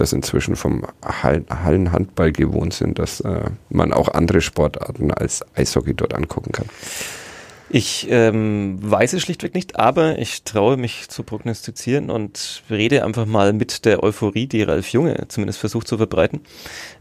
das 0.00 0.12
inzwischen 0.12 0.56
vom 0.56 0.84
Hall- 1.04 1.44
Hallenhandball 1.50 2.32
gewohnt 2.32 2.74
sind, 2.74 2.98
dass 2.98 3.20
äh, 3.20 3.50
man 3.68 3.92
auch 3.92 4.08
andere 4.08 4.40
Sportarten 4.40 5.10
als 5.12 5.44
Eishockey 5.54 5.94
dort 5.94 6.14
angucken 6.14 6.52
kann. 6.52 6.66
Ich 7.76 8.06
ähm, 8.08 8.78
weiß 8.80 9.12
es 9.12 9.20
schlichtweg 9.20 9.54
nicht, 9.54 9.78
aber 9.78 10.18
ich 10.18 10.44
traue 10.44 10.78
mich 10.78 11.10
zu 11.10 11.22
prognostizieren 11.22 12.08
und 12.08 12.62
rede 12.70 13.04
einfach 13.04 13.26
mal 13.26 13.52
mit 13.52 13.84
der 13.84 14.02
Euphorie, 14.02 14.46
die 14.46 14.62
Ralf 14.62 14.88
Junge 14.94 15.26
zumindest 15.28 15.58
versucht 15.58 15.86
zu 15.86 15.98
verbreiten. 15.98 16.40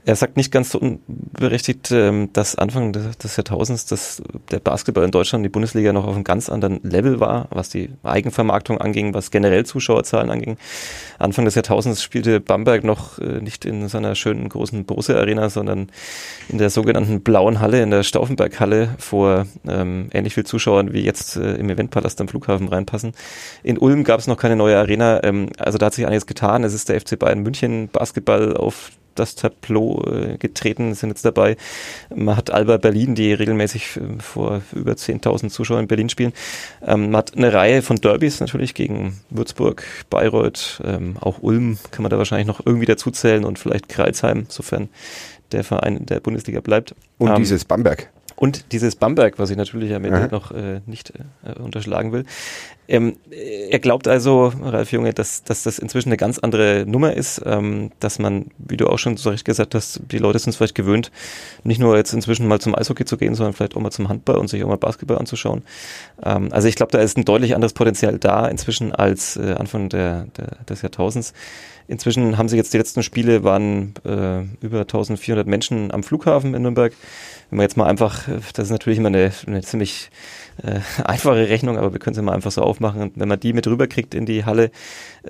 Er 0.04 0.18
sagt 0.18 0.36
nicht 0.36 0.52
ganz 0.52 0.72
so 0.72 0.80
unberechtigt, 0.80 1.92
ähm, 1.92 2.30
dass 2.34 2.58
Anfang 2.58 2.92
des, 2.92 3.18
des 3.18 3.38
Jahrtausends 3.38 3.86
dass 3.86 4.22
der 4.52 4.60
Basketball 4.60 5.06
in 5.06 5.12
Deutschland, 5.12 5.46
die 5.46 5.50
Bundesliga 5.50 5.94
noch 5.94 6.06
auf 6.06 6.14
einem 6.14 6.26
ganz 6.26 6.50
anderen 6.50 6.82
Level 6.84 7.22
war, 7.22 7.48
was 7.52 7.70
die 7.70 7.92
Eigenvermarktung 8.04 8.82
anging, 8.82 9.14
was 9.14 9.32
generell 9.32 9.66
Zuschauerzahlen 9.66 10.30
anging. 10.30 10.58
Anfang 11.20 11.46
des 11.46 11.56
Jahrtausends 11.56 12.04
spielte 12.04 12.42
Bamberg 12.42 12.84
noch 12.84 13.18
äh, 13.20 13.40
nicht 13.40 13.64
in 13.64 13.88
seiner 13.88 14.14
schönen 14.14 14.50
großen 14.50 14.84
Bose 14.84 15.16
Arena, 15.16 15.50
sondern 15.50 15.90
in 16.50 16.58
der 16.58 16.70
sogenannten 16.70 17.22
blauen 17.22 17.62
Halle, 17.62 17.82
in 17.82 17.92
der 17.92 18.04
Stauffenberg-Halle 18.04 18.90
vor 18.98 19.48
ähm, 19.66 20.10
ähnlich 20.12 20.34
viel 20.34 20.46
Zuschauern 20.66 20.94
wie 20.94 21.02
jetzt 21.02 21.38
äh, 21.38 21.54
im 21.56 21.70
Eventpalast 21.70 22.20
am 22.22 22.28
Flughafen 22.28 22.68
reinpassen. 22.68 23.14
In 23.64 23.78
Ulm 23.78 24.04
gab 24.04 24.20
es 24.20 24.28
noch 24.28 24.38
keine 24.38 24.56
neue 24.56 24.78
Arena, 24.78 25.24
ähm, 25.24 25.50
also 25.60 25.78
da 25.78 25.88
hat 25.88 25.94
sich 25.94 26.06
einiges 26.06 26.26
getan. 26.26 26.64
Es 26.64 26.74
ist 26.74 26.90
der 26.90 27.00
FC 27.00 27.20
Bayern 27.20 27.42
München 27.42 27.90
Basketball 27.90 28.58
auf 28.58 28.92
das 29.14 29.36
Tableau 29.36 30.04
äh, 30.04 30.38
getreten, 30.38 30.94
sind 30.94 31.10
jetzt 31.10 31.24
dabei. 31.24 31.56
Man 32.14 32.36
hat 32.36 32.52
Alba 32.52 32.76
Berlin, 32.78 33.16
die 33.16 33.32
regelmäßig 33.32 33.98
äh, 33.98 34.22
vor 34.22 34.62
über 34.74 34.94
10.000 34.94 35.50
Zuschauern 35.50 35.84
in 35.84 35.88
Berlin 35.88 36.10
spielen. 36.10 36.34
Ähm, 36.86 37.12
man 37.12 37.18
hat 37.18 37.38
eine 37.38 37.54
Reihe 37.54 37.82
von 37.82 37.96
Derbys 37.96 38.42
natürlich 38.42 38.74
gegen 38.74 39.22
Würzburg, 39.30 39.86
Bayreuth, 40.10 40.82
ähm, 40.84 41.16
auch 41.22 41.42
Ulm 41.42 41.78
kann 41.92 42.04
man 42.04 42.10
da 42.10 42.18
wahrscheinlich 42.18 42.48
noch 42.48 42.66
irgendwie 42.66 42.88
dazuzählen 42.88 43.46
und 43.46 43.58
vielleicht 43.58 43.88
Kreilsheim, 43.88 44.48
sofern 44.50 44.90
der 45.54 45.64
Verein 45.64 45.96
in 45.96 46.06
der 46.08 46.20
Bundesliga 46.20 46.60
bleibt. 46.60 46.96
Und 47.18 47.30
Ähm, 47.30 47.38
dieses 47.38 47.64
Bamberg. 47.64 48.10
Und 48.36 48.72
dieses 48.74 48.96
Bamberg, 48.96 49.40
was 49.40 49.50
ich 49.50 49.58
natürlich 49.58 49.94
am 49.94 50.04
Ende 50.04 50.20
Aha. 50.20 50.28
noch 50.30 50.52
äh, 50.52 50.82
nicht 50.86 51.14
äh, 51.44 51.60
unterschlagen 51.60 52.12
will. 52.12 52.26
Ähm, 52.88 53.18
er 53.32 53.80
glaubt 53.80 54.08
also, 54.08 54.54
Ralf 54.62 54.92
Junge, 54.92 55.14
dass, 55.14 55.44
dass 55.44 55.64
das 55.64 55.80
inzwischen 55.80 56.10
eine 56.10 56.18
ganz 56.18 56.40
andere 56.40 56.86
Nummer 56.88 57.14
ist, 57.14 57.42
ähm, 57.46 57.92
dass 58.00 58.20
man, 58.20 58.48
wie 58.58 58.78
du 58.78 58.88
auch 58.88 59.00
schon 59.00 59.18
so 59.18 59.30
recht 59.30 59.46
gesagt 59.46 59.74
hast, 59.76 60.02
die 60.12 60.18
Leute 60.18 60.40
sind 60.40 60.52
es 60.52 60.58
vielleicht 60.58 60.76
gewöhnt, 60.76 61.12
nicht 61.64 61.80
nur 61.80 61.98
jetzt 61.98 62.14
inzwischen 62.14 62.48
mal 62.48 62.60
zum 62.60 62.76
Eishockey 62.76 63.06
zu 63.06 63.18
gehen, 63.18 63.36
sondern 63.36 63.54
vielleicht 63.54 63.76
auch 63.76 63.82
mal 63.82 63.92
zum 63.92 64.10
Handball 64.10 64.38
und 64.38 64.50
sich 64.50 64.64
auch 64.64 64.70
mal 64.70 64.78
Basketball 64.78 65.18
anzuschauen. 65.18 65.64
Ähm, 66.24 66.50
also 66.52 66.68
ich 66.68 66.76
glaube, 66.76 66.92
da 66.92 67.00
ist 67.00 67.18
ein 67.18 67.26
deutlich 67.26 67.56
anderes 67.56 67.74
Potenzial 67.74 68.20
da 68.20 68.48
inzwischen 68.48 68.94
als 68.94 69.38
äh, 69.38 69.56
Anfang 69.58 69.90
der, 69.90 70.28
der, 70.38 70.58
des 70.68 70.82
Jahrtausends. 70.82 71.34
Inzwischen 71.88 72.38
haben 72.38 72.50
sie 72.50 72.58
jetzt 72.58 72.74
die 72.74 72.78
letzten 72.78 73.04
Spiele, 73.04 73.44
waren 73.44 73.94
äh, 74.06 74.42
über 74.66 74.82
1400 74.82 75.46
Menschen 75.46 75.92
am 75.92 76.02
Flughafen 76.02 76.56
in 76.56 76.64
Nürnberg. 76.64 76.94
Wenn 77.50 77.58
man 77.58 77.64
jetzt 77.64 77.78
mal 77.78 77.86
einfach, 77.86 78.24
das 78.54 78.66
ist 78.66 78.72
natürlich 78.72 78.98
immer 78.98 79.10
eine, 79.10 79.32
eine 79.46 79.62
ziemlich 79.62 80.10
äh, 80.64 80.80
einfache 81.04 81.48
Rechnung, 81.48 81.78
aber 81.78 81.94
wir 81.94 82.00
können 82.00 82.16
sie 82.16 82.24
mal 82.24 82.34
einfach 82.34 82.52
so 82.52 82.64
aufmachen. 82.76 83.02
Und 83.02 83.14
wenn 83.16 83.28
man 83.28 83.40
die 83.40 83.54
mit 83.54 83.68
rüberkriegt 83.68 84.14
in 84.14 84.26
die 84.26 84.46
Halle, 84.46 84.72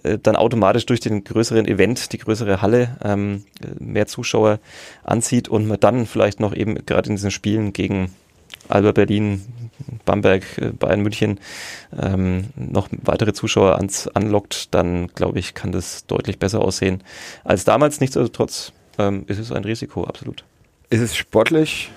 äh, 0.03 0.17
dann 0.21 0.35
automatisch 0.35 0.85
durch 0.85 0.99
den 0.99 1.23
größeren 1.23 1.67
Event, 1.67 2.11
die 2.11 2.17
größere 2.17 2.61
Halle, 2.61 2.97
ähm, 3.03 3.43
mehr 3.79 4.07
Zuschauer 4.07 4.59
anzieht 5.03 5.47
und 5.47 5.67
man 5.67 5.79
dann 5.79 6.05
vielleicht 6.05 6.39
noch 6.39 6.53
eben 6.55 6.85
gerade 6.85 7.09
in 7.09 7.15
diesen 7.15 7.31
Spielen 7.31 7.73
gegen 7.73 8.11
Alba 8.67 8.93
Berlin, 8.93 9.41
Bamberg, 10.05 10.43
äh, 10.57 10.71
Bayern 10.71 11.01
München 11.01 11.39
ähm, 12.01 12.45
noch 12.55 12.89
weitere 13.03 13.33
Zuschauer 13.33 13.75
ans, 13.75 14.07
anlockt, 14.07 14.73
dann 14.73 15.07
glaube 15.07 15.39
ich, 15.39 15.53
kann 15.53 15.71
das 15.71 16.07
deutlich 16.07 16.39
besser 16.39 16.61
aussehen 16.61 17.03
als 17.43 17.63
damals. 17.63 17.99
Nichtsdestotrotz 17.99 18.73
ähm, 18.97 19.25
ist 19.27 19.37
es 19.39 19.51
ein 19.51 19.63
Risiko, 19.63 20.05
absolut. 20.05 20.45
Ist 20.89 21.01
es 21.01 21.15
sportlich 21.15 21.91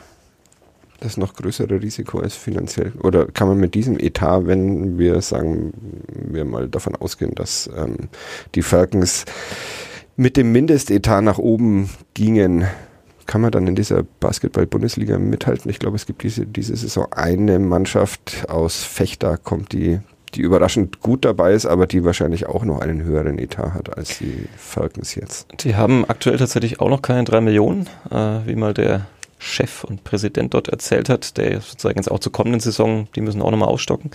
das 1.00 1.16
noch 1.16 1.34
größere 1.34 1.80
Risiko 1.80 2.20
als 2.20 2.34
finanziell? 2.34 2.92
Oder 3.02 3.26
kann 3.26 3.48
man 3.48 3.58
mit 3.58 3.74
diesem 3.74 3.98
Etat, 3.98 4.46
wenn 4.46 4.98
wir 4.98 5.20
sagen, 5.20 5.72
wir 6.12 6.44
mal 6.44 6.68
davon 6.68 6.96
ausgehen, 6.96 7.34
dass 7.34 7.70
ähm, 7.76 8.08
die 8.54 8.62
Falcons 8.62 9.24
mit 10.16 10.36
dem 10.36 10.50
Mindestetat 10.50 11.22
nach 11.22 11.38
oben 11.38 11.90
gingen, 12.14 12.66
kann 13.26 13.40
man 13.40 13.52
dann 13.52 13.66
in 13.66 13.76
dieser 13.76 14.02
Basketball-Bundesliga 14.02 15.18
mithalten? 15.18 15.70
Ich 15.70 15.78
glaube, 15.78 15.96
es 15.96 16.06
gibt 16.06 16.22
diese, 16.22 16.46
diese 16.46 16.74
Saison 16.74 17.06
eine 17.12 17.58
Mannschaft 17.58 18.46
aus 18.48 18.82
Fechter, 18.82 19.36
kommt 19.36 19.72
die, 19.72 20.00
die 20.34 20.40
überraschend 20.40 21.00
gut 21.00 21.24
dabei 21.24 21.52
ist, 21.52 21.66
aber 21.66 21.86
die 21.86 22.04
wahrscheinlich 22.04 22.46
auch 22.46 22.64
noch 22.64 22.80
einen 22.80 23.02
höheren 23.02 23.38
Etat 23.38 23.74
hat 23.74 23.96
als 23.96 24.18
die 24.18 24.46
Falcons 24.56 25.14
jetzt. 25.14 25.46
Die 25.60 25.76
haben 25.76 26.04
aktuell 26.08 26.38
tatsächlich 26.38 26.80
auch 26.80 26.88
noch 26.88 27.02
keine 27.02 27.24
drei 27.24 27.40
Millionen, 27.40 27.86
äh, 28.10 28.40
wie 28.46 28.56
mal 28.56 28.74
der 28.74 29.06
Chef 29.38 29.84
und 29.84 30.04
Präsident 30.04 30.54
dort 30.54 30.68
erzählt 30.68 31.08
hat, 31.08 31.36
der 31.36 31.60
sozusagen 31.60 31.96
jetzt 31.96 32.10
auch 32.10 32.18
zur 32.18 32.32
kommenden 32.32 32.60
Saison, 32.60 33.08
die 33.14 33.20
müssen 33.20 33.40
auch 33.40 33.50
nochmal 33.50 33.68
aufstocken. 33.68 34.10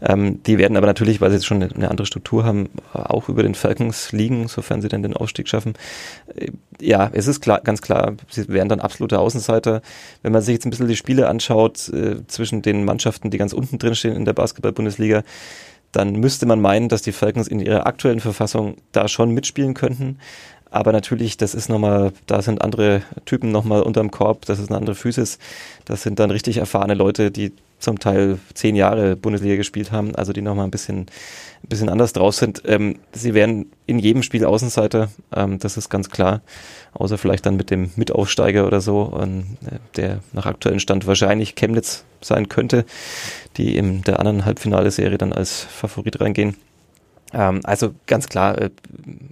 Ähm, 0.00 0.42
die 0.44 0.58
werden 0.58 0.76
aber 0.76 0.86
natürlich, 0.86 1.20
weil 1.20 1.30
sie 1.30 1.36
jetzt 1.36 1.46
schon 1.46 1.62
eine, 1.62 1.90
andere 1.90 2.06
Struktur 2.06 2.44
haben, 2.44 2.68
auch 2.92 3.28
über 3.28 3.42
den 3.42 3.54
Falcons 3.54 4.12
liegen, 4.12 4.48
sofern 4.48 4.80
sie 4.80 4.88
denn 4.88 5.02
den 5.02 5.16
Aufstieg 5.16 5.48
schaffen. 5.48 5.74
Äh, 6.34 6.52
ja, 6.80 7.10
es 7.12 7.26
ist 7.26 7.40
klar, 7.40 7.60
ganz 7.60 7.82
klar, 7.82 8.14
sie 8.28 8.48
wären 8.48 8.68
dann 8.68 8.80
absolute 8.80 9.18
Außenseiter. 9.18 9.82
Wenn 10.22 10.32
man 10.32 10.42
sich 10.42 10.54
jetzt 10.54 10.66
ein 10.66 10.70
bisschen 10.70 10.88
die 10.88 10.96
Spiele 10.96 11.28
anschaut 11.28 11.88
äh, 11.88 12.26
zwischen 12.26 12.62
den 12.62 12.84
Mannschaften, 12.84 13.30
die 13.30 13.38
ganz 13.38 13.52
unten 13.52 13.78
drin 13.78 13.94
stehen 13.94 14.16
in 14.16 14.24
der 14.24 14.32
Basketball-Bundesliga, 14.32 15.22
dann 15.92 16.12
müsste 16.12 16.46
man 16.46 16.60
meinen, 16.60 16.88
dass 16.88 17.02
die 17.02 17.12
Falcons 17.12 17.48
in 17.48 17.60
ihrer 17.60 17.86
aktuellen 17.86 18.20
Verfassung 18.20 18.76
da 18.92 19.08
schon 19.08 19.32
mitspielen 19.32 19.74
könnten. 19.74 20.18
Aber 20.70 20.92
natürlich, 20.92 21.36
das 21.36 21.54
ist 21.54 21.68
nochmal, 21.68 22.12
da 22.26 22.42
sind 22.42 22.62
andere 22.62 23.02
Typen 23.24 23.50
nochmal 23.50 23.82
unterm 23.82 24.10
Korb, 24.10 24.46
das 24.46 24.60
ist 24.60 24.68
eine 24.70 24.78
andere 24.78 24.94
Physis. 24.94 25.38
Das 25.84 26.02
sind 26.02 26.18
dann 26.20 26.30
richtig 26.30 26.58
erfahrene 26.58 26.94
Leute, 26.94 27.30
die 27.30 27.52
zum 27.80 27.98
Teil 27.98 28.38
zehn 28.54 28.76
Jahre 28.76 29.16
Bundesliga 29.16 29.56
gespielt 29.56 29.90
haben, 29.90 30.14
also 30.14 30.32
die 30.32 30.42
nochmal 30.42 30.66
ein 30.66 30.70
bisschen, 30.70 31.00
ein 31.00 31.68
bisschen 31.68 31.88
anders 31.88 32.12
drauf 32.12 32.34
sind. 32.34 32.62
Ähm, 32.66 32.98
sie 33.12 33.34
werden 33.34 33.72
in 33.86 33.98
jedem 33.98 34.22
Spiel 34.22 34.44
Außenseiter, 34.44 35.08
ähm, 35.34 35.58
das 35.58 35.76
ist 35.76 35.88
ganz 35.88 36.10
klar. 36.10 36.42
Außer 36.92 37.18
vielleicht 37.18 37.46
dann 37.46 37.56
mit 37.56 37.70
dem 37.70 37.90
Mitaufsteiger 37.96 38.66
oder 38.66 38.80
so, 38.80 39.18
ähm, 39.20 39.56
der 39.96 40.20
nach 40.32 40.46
aktuellem 40.46 40.78
Stand 40.78 41.06
wahrscheinlich 41.06 41.54
Chemnitz 41.54 42.04
sein 42.20 42.48
könnte, 42.48 42.84
die 43.56 43.76
in 43.76 44.02
der 44.02 44.18
anderen 44.18 44.44
Halbfinale-Serie 44.44 45.18
dann 45.18 45.32
als 45.32 45.62
Favorit 45.62 46.20
reingehen. 46.20 46.56
Ähm, 47.32 47.60
also 47.64 47.94
ganz 48.06 48.28
klar, 48.28 48.60
äh, 48.60 48.70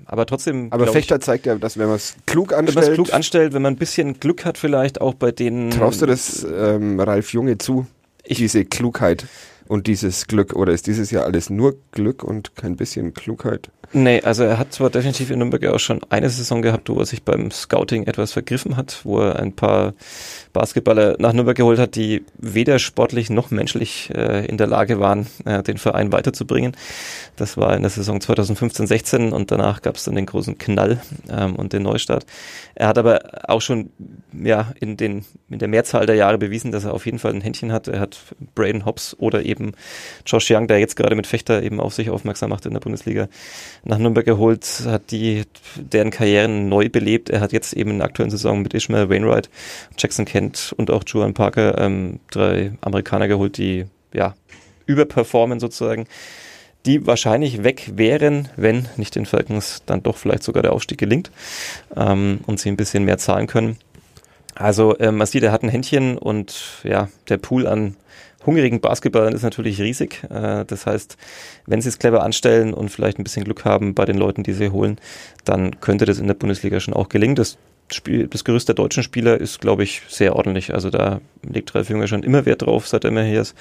aber 0.07 0.27
trotzdem. 0.27 0.69
Aber 0.73 0.87
Fechter 0.87 1.17
ich, 1.17 1.23
zeigt 1.23 1.47
ja, 1.47 1.57
dass 1.57 1.79
wenn 1.79 1.87
man 1.87 1.97
es 1.97 2.15
klug 2.27 2.53
anstellt. 2.53 2.77
Wenn 2.77 2.83
man 2.83 2.91
es 2.91 2.95
klug 2.95 3.15
anstellt, 3.15 3.53
wenn 3.55 3.63
man 3.63 3.75
ein 3.75 3.79
bisschen 3.79 4.21
Glück 4.21 4.45
hat, 4.45 4.59
vielleicht 4.59 5.01
auch 5.01 5.15
bei 5.15 5.33
denen. 5.33 5.71
Traust 5.71 6.03
du 6.03 6.07
das 6.07 6.45
ähm, 6.45 7.01
Ralf 7.01 7.33
Junge 7.33 7.59
zu? 7.59 7.87
Ich, 8.25 8.39
diese 8.39 8.65
Klugheit 8.65 9.27
und 9.67 9.87
dieses 9.87 10.27
Glück? 10.27 10.55
Oder 10.55 10.73
ist 10.73 10.87
dieses 10.87 11.11
Jahr 11.11 11.25
alles 11.25 11.51
nur 11.51 11.77
Glück 11.93 12.23
und 12.23 12.55
kein 12.57 12.77
bisschen 12.77 13.15
Klugheit? 13.15 13.71
Nee, 13.93 14.21
also 14.21 14.45
er 14.45 14.59
hat 14.59 14.75
zwar 14.75 14.91
definitiv 14.91 15.31
in 15.31 15.39
Nürnberg 15.39 15.65
auch 15.67 15.79
schon 15.79 16.01
eine 16.11 16.29
Saison 16.29 16.61
gehabt, 16.61 16.91
wo 16.91 16.99
er 16.99 17.07
sich 17.07 17.23
beim 17.23 17.51
Scouting 17.51 18.07
etwas 18.07 18.33
vergriffen 18.33 18.77
hat, 18.77 19.01
wo 19.05 19.21
er 19.21 19.37
ein 19.37 19.55
paar 19.55 19.95
Basketballer 20.53 21.17
nach 21.19 21.33
Nürnberg 21.33 21.57
geholt 21.57 21.79
hat, 21.79 21.95
die 21.95 22.23
weder 22.37 22.79
sportlich 22.79 23.31
noch 23.31 23.51
menschlich 23.51 24.11
äh, 24.15 24.45
in 24.45 24.59
der 24.59 24.67
Lage 24.67 25.01
waren, 25.01 25.27
äh, 25.47 25.63
den 25.63 25.79
Verein 25.79 26.13
weiterzubringen. 26.13 26.77
Das 27.37 27.57
war 27.57 27.75
in 27.77 27.83
der 27.83 27.91
Saison 27.91 28.19
2015-16 28.19 29.31
und 29.31 29.51
danach 29.51 29.81
gab 29.81 29.97
es 29.97 30.05
dann 30.05 30.17
den 30.17 30.27
großen 30.27 30.59
Knall 30.59 31.01
ähm, 31.31 31.57
und 31.57 31.73
den 31.73 31.85
Neustart. 31.85 32.27
Er 32.75 32.89
hat 32.89 32.99
aber 32.99 33.21
auch 33.49 33.63
schon 33.63 33.91
ja 34.33 34.73
in 34.81 34.99
den 34.99 35.25
in 35.49 35.59
der 35.59 35.69
Mehrzahl 35.69 36.05
der 36.05 36.17
Jahre 36.17 36.37
bewiesen, 36.37 36.73
dass 36.73 36.85
er 36.85 36.93
auf 36.93 37.07
jeden 37.07 37.19
Fall 37.19 37.33
ein 37.33 37.41
Händchen 37.41 37.73
hat. 37.73 37.89
Er 37.89 38.01
hat 38.01 38.19
Braden 38.55 38.85
Hobbs 38.85 39.17
oder 39.19 39.45
eben 39.45 39.73
Josh 40.27 40.51
Young, 40.51 40.69
der 40.69 40.79
jetzt 40.79 40.97
gerade 40.97 41.17
mit 41.17 41.27
Fechter 41.27 41.63
eben 41.63 41.81
auf 41.81 41.95
sich 41.95 42.11
aufmerksam 42.11 42.51
macht 42.51 42.67
in 42.67 42.75
der 42.75 42.81
Bundesliga, 42.81 43.29
nach 43.85 43.99
Nürnberg 43.99 44.27
geholt, 44.27 44.83
hat 44.87 45.11
die 45.11 45.45
deren 45.77 46.11
Karrieren 46.11 46.69
neu 46.69 46.89
belebt. 46.89 47.31
Er 47.31 47.41
hat 47.41 47.53
jetzt 47.53 47.73
eben 47.73 47.91
in 47.91 47.99
der 47.99 48.07
aktuellen 48.07 48.31
Saison 48.31 48.63
mit 48.63 48.75
Ishmael 48.75 49.11
Wainwright, 49.11 49.49
Jackson 49.97 50.25
Kent 50.25 50.75
und 50.77 50.91
auch 50.91 51.05
Juan 51.07 51.35
Parker 51.35 51.79
ähm, 51.79 52.21
drei 52.31 52.73
Amerikaner 52.81 53.29
geholt, 53.29 53.57
die 53.59 53.87
ja 54.13 54.35
überperformen 54.87 55.61
sozusagen 55.61 56.07
die 56.87 57.07
wahrscheinlich 57.07 57.65
weg 57.65 57.91
wären, 57.97 58.49
wenn 58.57 58.89
nicht 58.97 59.15
den 59.15 59.27
Falcons 59.27 59.83
dann 59.85 60.03
doch 60.03 60.17
vielleicht 60.17 60.43
sogar 60.43 60.63
der 60.63 60.73
Aufstieg 60.73 60.99
gelingt 60.99 61.31
ähm, 61.97 62.41
und 62.47 62.61
sie 62.61 62.71
ein 62.71 62.77
bisschen 62.77 63.05
mehr 63.05 63.19
zahlen 63.19 63.47
können. 63.47 63.77
Also 64.55 64.99
ähm, 64.99 65.17
man 65.17 65.27
sieht, 65.27 65.43
er 65.43 65.53
hat 65.53 65.63
ein 65.63 65.69
Händchen 65.69 66.19
und 66.19 66.81
ja, 66.85 67.09
der 67.29 67.37
Pool 67.37 67.67
an 67.67 67.97
hungrigen 68.47 68.81
Basketballern 68.81 69.35
ist 69.35 69.43
natürlich 69.43 69.81
riesig. 69.81 70.25
Äh, 70.31 70.65
das 70.65 70.87
heißt, 70.87 71.17
wenn 71.67 71.81
sie 71.81 71.89
es 71.89 71.99
clever 71.99 72.23
anstellen 72.23 72.75
und 72.75 72.91
vielleicht 72.91 73.19
ein 73.19 73.25
bisschen 73.25 73.45
Glück 73.45 73.65
haben 73.65 73.95
bei 73.95 74.05
den 74.05 74.17
Leuten, 74.17 74.43
die 74.43 74.53
sie 74.53 74.71
holen, 74.71 74.99
dann 75.45 75.81
könnte 75.81 76.05
das 76.05 76.19
in 76.19 76.27
der 76.27 76.35
Bundesliga 76.35 76.81
schon 76.81 76.95
auch 76.95 77.09
gelingen. 77.09 77.35
Das 77.37 77.59
Spiel, 77.91 78.27
das 78.27 78.45
Gerüst 78.45 78.69
der 78.69 78.75
deutschen 78.75 79.03
Spieler 79.03 79.41
ist, 79.41 79.61
glaube 79.61 79.83
ich, 79.83 80.03
sehr 80.09 80.37
ordentlich. 80.37 80.75
Also 80.75 80.91
da 80.91 81.21
legt 81.43 81.75
Ralf 81.75 81.89
Jünger 81.89 82.07
schon 82.07 82.23
immer 82.23 82.45
Wert 82.45 82.63
drauf, 82.63 82.87
seit 82.87 83.05
er 83.05 83.11
immer 83.11 83.23
hier 83.23 83.41
ist. 83.41 83.55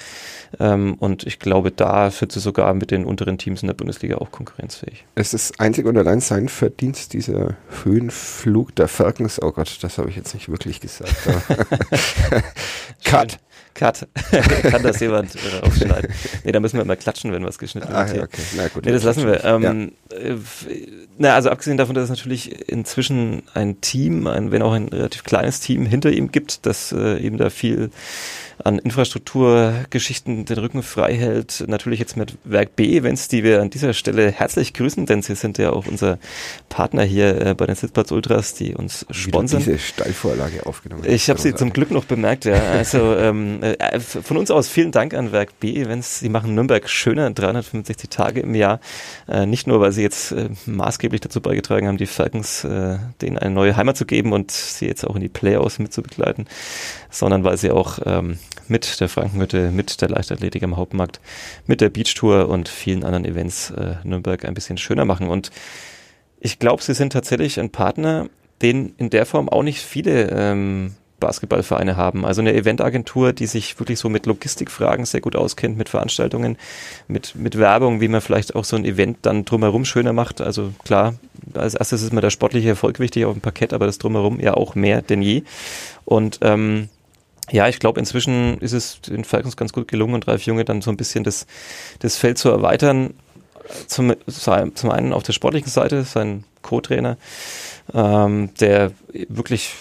Ähm, 0.60 0.96
und 0.98 1.26
ich 1.26 1.38
glaube, 1.38 1.70
da 1.70 2.12
wird 2.20 2.32
sie 2.32 2.40
sogar 2.40 2.74
mit 2.74 2.90
den 2.90 3.06
unteren 3.06 3.38
Teams 3.38 3.62
in 3.62 3.68
der 3.68 3.74
Bundesliga 3.74 4.18
auch 4.18 4.30
konkurrenzfähig. 4.30 5.06
Es 5.14 5.32
ist 5.32 5.58
einzig 5.60 5.86
und 5.86 5.96
allein 5.96 6.20
sein 6.20 6.50
Verdienst, 6.50 7.14
dieser 7.14 7.56
Höhenflug 7.84 8.74
der 8.76 8.88
Falcons. 8.88 9.40
Oh 9.40 9.52
Gott, 9.52 9.78
das 9.80 9.96
habe 9.96 10.10
ich 10.10 10.16
jetzt 10.16 10.34
nicht 10.34 10.50
wirklich 10.50 10.80
gesagt. 10.80 11.14
Cut. 13.04 13.38
Cut. 13.78 14.08
Kann 14.62 14.82
das 14.82 14.98
jemand 14.98 15.36
äh, 15.36 15.64
aufschneiden? 15.64 16.12
Nee, 16.42 16.50
da 16.50 16.58
müssen 16.58 16.78
wir 16.78 16.82
immer 16.82 16.96
klatschen, 16.96 17.32
wenn 17.32 17.44
was 17.44 17.58
geschnitten 17.58 17.92
ah, 17.92 18.12
Ja, 18.12 18.24
okay. 18.24 18.42
Na 18.56 18.66
gut. 18.66 18.84
Nee, 18.84 18.90
das 18.90 19.04
lassen 19.04 19.24
wir. 19.24 19.44
Ähm, 19.44 19.92
ja. 20.10 20.18
äh, 20.18 20.36
na, 21.16 21.34
also 21.34 21.48
abgesehen 21.50 21.76
davon, 21.76 21.94
dass 21.94 22.04
es 22.04 22.10
natürlich 22.10 22.68
inzwischen 22.68 23.44
ein 23.54 23.80
Team, 23.80 24.26
ein, 24.26 24.50
wenn 24.50 24.62
auch 24.62 24.72
ein 24.72 24.88
relativ 24.88 25.22
kleines 25.22 25.60
Team 25.60 25.86
hinter 25.86 26.10
ihm 26.10 26.32
gibt, 26.32 26.66
das 26.66 26.90
äh, 26.90 27.18
eben 27.18 27.38
da 27.38 27.50
viel 27.50 27.90
an 28.64 28.78
Infrastrukturgeschichten 28.78 30.44
den 30.44 30.58
Rücken 30.58 30.82
frei 30.82 31.14
hält. 31.14 31.64
Natürlich 31.68 32.00
jetzt 32.00 32.16
mit 32.16 32.36
Werk 32.44 32.74
B-Events, 32.76 33.28
die 33.28 33.44
wir 33.44 33.60
an 33.60 33.70
dieser 33.70 33.92
Stelle 33.94 34.30
herzlich 34.30 34.74
grüßen, 34.74 35.06
denn 35.06 35.22
sie 35.22 35.34
sind 35.34 35.58
ja 35.58 35.70
auch 35.70 35.86
unser 35.86 36.18
Partner 36.68 37.04
hier 37.04 37.40
äh, 37.40 37.54
bei 37.54 37.66
den 37.66 37.76
Sitzplatz 37.76 38.10
Ultras, 38.10 38.54
die 38.54 38.74
uns 38.74 39.06
sponsern. 39.10 39.60
diese 39.60 39.78
Steilvorlage 39.78 40.66
aufgenommen. 40.66 41.04
Ich 41.06 41.30
habe 41.30 41.40
sie 41.40 41.54
zum 41.54 41.72
Glück 41.72 41.90
noch 41.90 42.04
bemerkt, 42.04 42.44
ja. 42.44 42.60
Also 42.72 43.16
ähm, 43.16 43.60
äh, 43.74 44.00
von 44.00 44.36
uns 44.36 44.50
aus 44.50 44.68
vielen 44.68 44.92
Dank 44.92 45.14
an 45.14 45.32
Werk 45.32 45.58
B-Events. 45.60 46.20
Sie 46.20 46.28
machen 46.28 46.54
Nürnberg 46.54 46.88
schöner, 46.88 47.30
365 47.30 48.10
Tage 48.10 48.40
im 48.40 48.54
Jahr. 48.54 48.80
Äh, 49.28 49.46
nicht 49.46 49.66
nur, 49.66 49.80
weil 49.80 49.92
sie 49.92 50.02
jetzt 50.02 50.32
äh, 50.32 50.48
maßgeblich 50.66 51.20
dazu 51.20 51.40
beigetragen 51.40 51.88
haben, 51.88 51.96
die 51.96 52.06
Falcons 52.06 52.64
äh, 52.64 52.98
denen 53.20 53.38
eine 53.38 53.54
neue 53.54 53.76
Heimat 53.76 53.96
zu 53.96 54.06
geben 54.06 54.32
und 54.32 54.50
sie 54.50 54.86
jetzt 54.86 55.04
auch 55.04 55.14
in 55.14 55.20
die 55.20 55.28
Playoffs 55.28 55.78
mitzubegleiten, 55.78 56.46
sondern 57.10 57.44
weil 57.44 57.56
sie 57.56 57.70
auch 57.70 57.98
ähm, 58.04 58.38
mit 58.68 59.00
der 59.00 59.08
Frankenhütte, 59.08 59.70
mit 59.70 60.00
der 60.00 60.10
Leichtathletik 60.10 60.62
am 60.62 60.76
Hauptmarkt, 60.76 61.20
mit 61.66 61.80
der 61.80 61.90
Beachtour 61.90 62.48
und 62.48 62.68
vielen 62.68 63.04
anderen 63.04 63.24
Events 63.24 63.70
äh, 63.70 63.96
Nürnberg 64.04 64.44
ein 64.44 64.54
bisschen 64.54 64.78
schöner 64.78 65.04
machen. 65.04 65.28
Und 65.28 65.50
ich 66.40 66.58
glaube, 66.58 66.82
sie 66.82 66.94
sind 66.94 67.12
tatsächlich 67.12 67.58
ein 67.58 67.70
Partner, 67.70 68.28
den 68.62 68.94
in 68.96 69.10
der 69.10 69.26
Form 69.26 69.48
auch 69.48 69.62
nicht 69.62 69.80
viele 69.80 70.30
ähm, 70.30 70.94
Basketballvereine 71.20 71.96
haben. 71.96 72.24
Also 72.24 72.40
eine 72.40 72.54
Eventagentur, 72.54 73.32
die 73.32 73.46
sich 73.46 73.78
wirklich 73.78 73.98
so 73.98 74.08
mit 74.08 74.26
Logistikfragen 74.26 75.04
sehr 75.04 75.20
gut 75.20 75.36
auskennt, 75.36 75.76
mit 75.76 75.88
Veranstaltungen, 75.88 76.56
mit, 77.08 77.34
mit 77.34 77.58
Werbung, 77.58 78.00
wie 78.00 78.08
man 78.08 78.20
vielleicht 78.20 78.54
auch 78.54 78.64
so 78.64 78.76
ein 78.76 78.84
Event 78.84 79.18
dann 79.22 79.44
drumherum 79.44 79.84
schöner 79.84 80.12
macht. 80.12 80.40
Also 80.40 80.72
klar, 80.84 81.14
als 81.54 81.74
erstes 81.74 82.02
ist 82.02 82.12
mir 82.12 82.20
der 82.20 82.30
sportliche 82.30 82.68
Erfolg 82.68 83.00
wichtig 83.00 83.24
auf 83.24 83.34
dem 83.34 83.40
Parkett, 83.40 83.72
aber 83.72 83.86
das 83.86 83.98
drumherum 83.98 84.40
ja 84.40 84.54
auch 84.54 84.74
mehr 84.74 85.02
denn 85.02 85.22
je. 85.22 85.42
Und 86.04 86.38
ähm, 86.42 86.88
ja, 87.50 87.68
ich 87.68 87.78
glaube, 87.78 87.98
inzwischen 87.98 88.58
ist 88.58 88.72
es 88.72 89.00
den 89.00 89.24
Falcons 89.24 89.56
ganz 89.56 89.72
gut 89.72 89.88
gelungen 89.88 90.14
und 90.14 90.28
Ralf 90.28 90.42
Junge 90.42 90.64
dann 90.64 90.82
so 90.82 90.90
ein 90.90 90.96
bisschen 90.96 91.24
das, 91.24 91.46
das 92.00 92.16
Feld 92.16 92.38
zu 92.38 92.50
erweitern. 92.50 93.14
Zum, 93.86 94.14
zum 94.26 94.90
einen 94.90 95.12
auf 95.12 95.24
der 95.24 95.34
sportlichen 95.34 95.70
Seite, 95.70 96.04
sein 96.04 96.44
Co-Trainer, 96.62 97.16
ähm, 97.94 98.50
der 98.60 98.92
wirklich, 99.28 99.74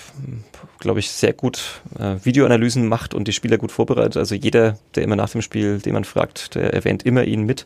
glaube 0.80 1.00
ich, 1.00 1.12
sehr 1.12 1.34
gut 1.34 1.82
äh, 2.00 2.16
Videoanalysen 2.24 2.88
macht 2.88 3.14
und 3.14 3.28
die 3.28 3.34
Spieler 3.34 3.58
gut 3.58 3.72
vorbereitet. 3.72 4.18
Also 4.18 4.36
jeder, 4.36 4.78
der 4.96 5.04
immer 5.04 5.16
nach 5.16 5.30
dem 5.30 5.42
Spiel, 5.42 5.80
den 5.80 5.94
man 5.94 6.06
fragt, 6.06 6.56
der 6.56 6.74
erwähnt 6.74 7.04
immer 7.04 7.24
ihn 7.24 7.44
mit. 7.44 7.66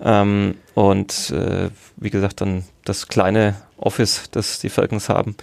Ähm, 0.00 0.56
und 0.74 1.30
äh, 1.30 1.70
wie 1.96 2.10
gesagt, 2.10 2.40
dann 2.40 2.64
das 2.84 3.08
kleine 3.08 3.56
Office, 3.76 4.24
das 4.30 4.60
die 4.60 4.68
Falcons 4.68 5.08
haben, 5.08 5.36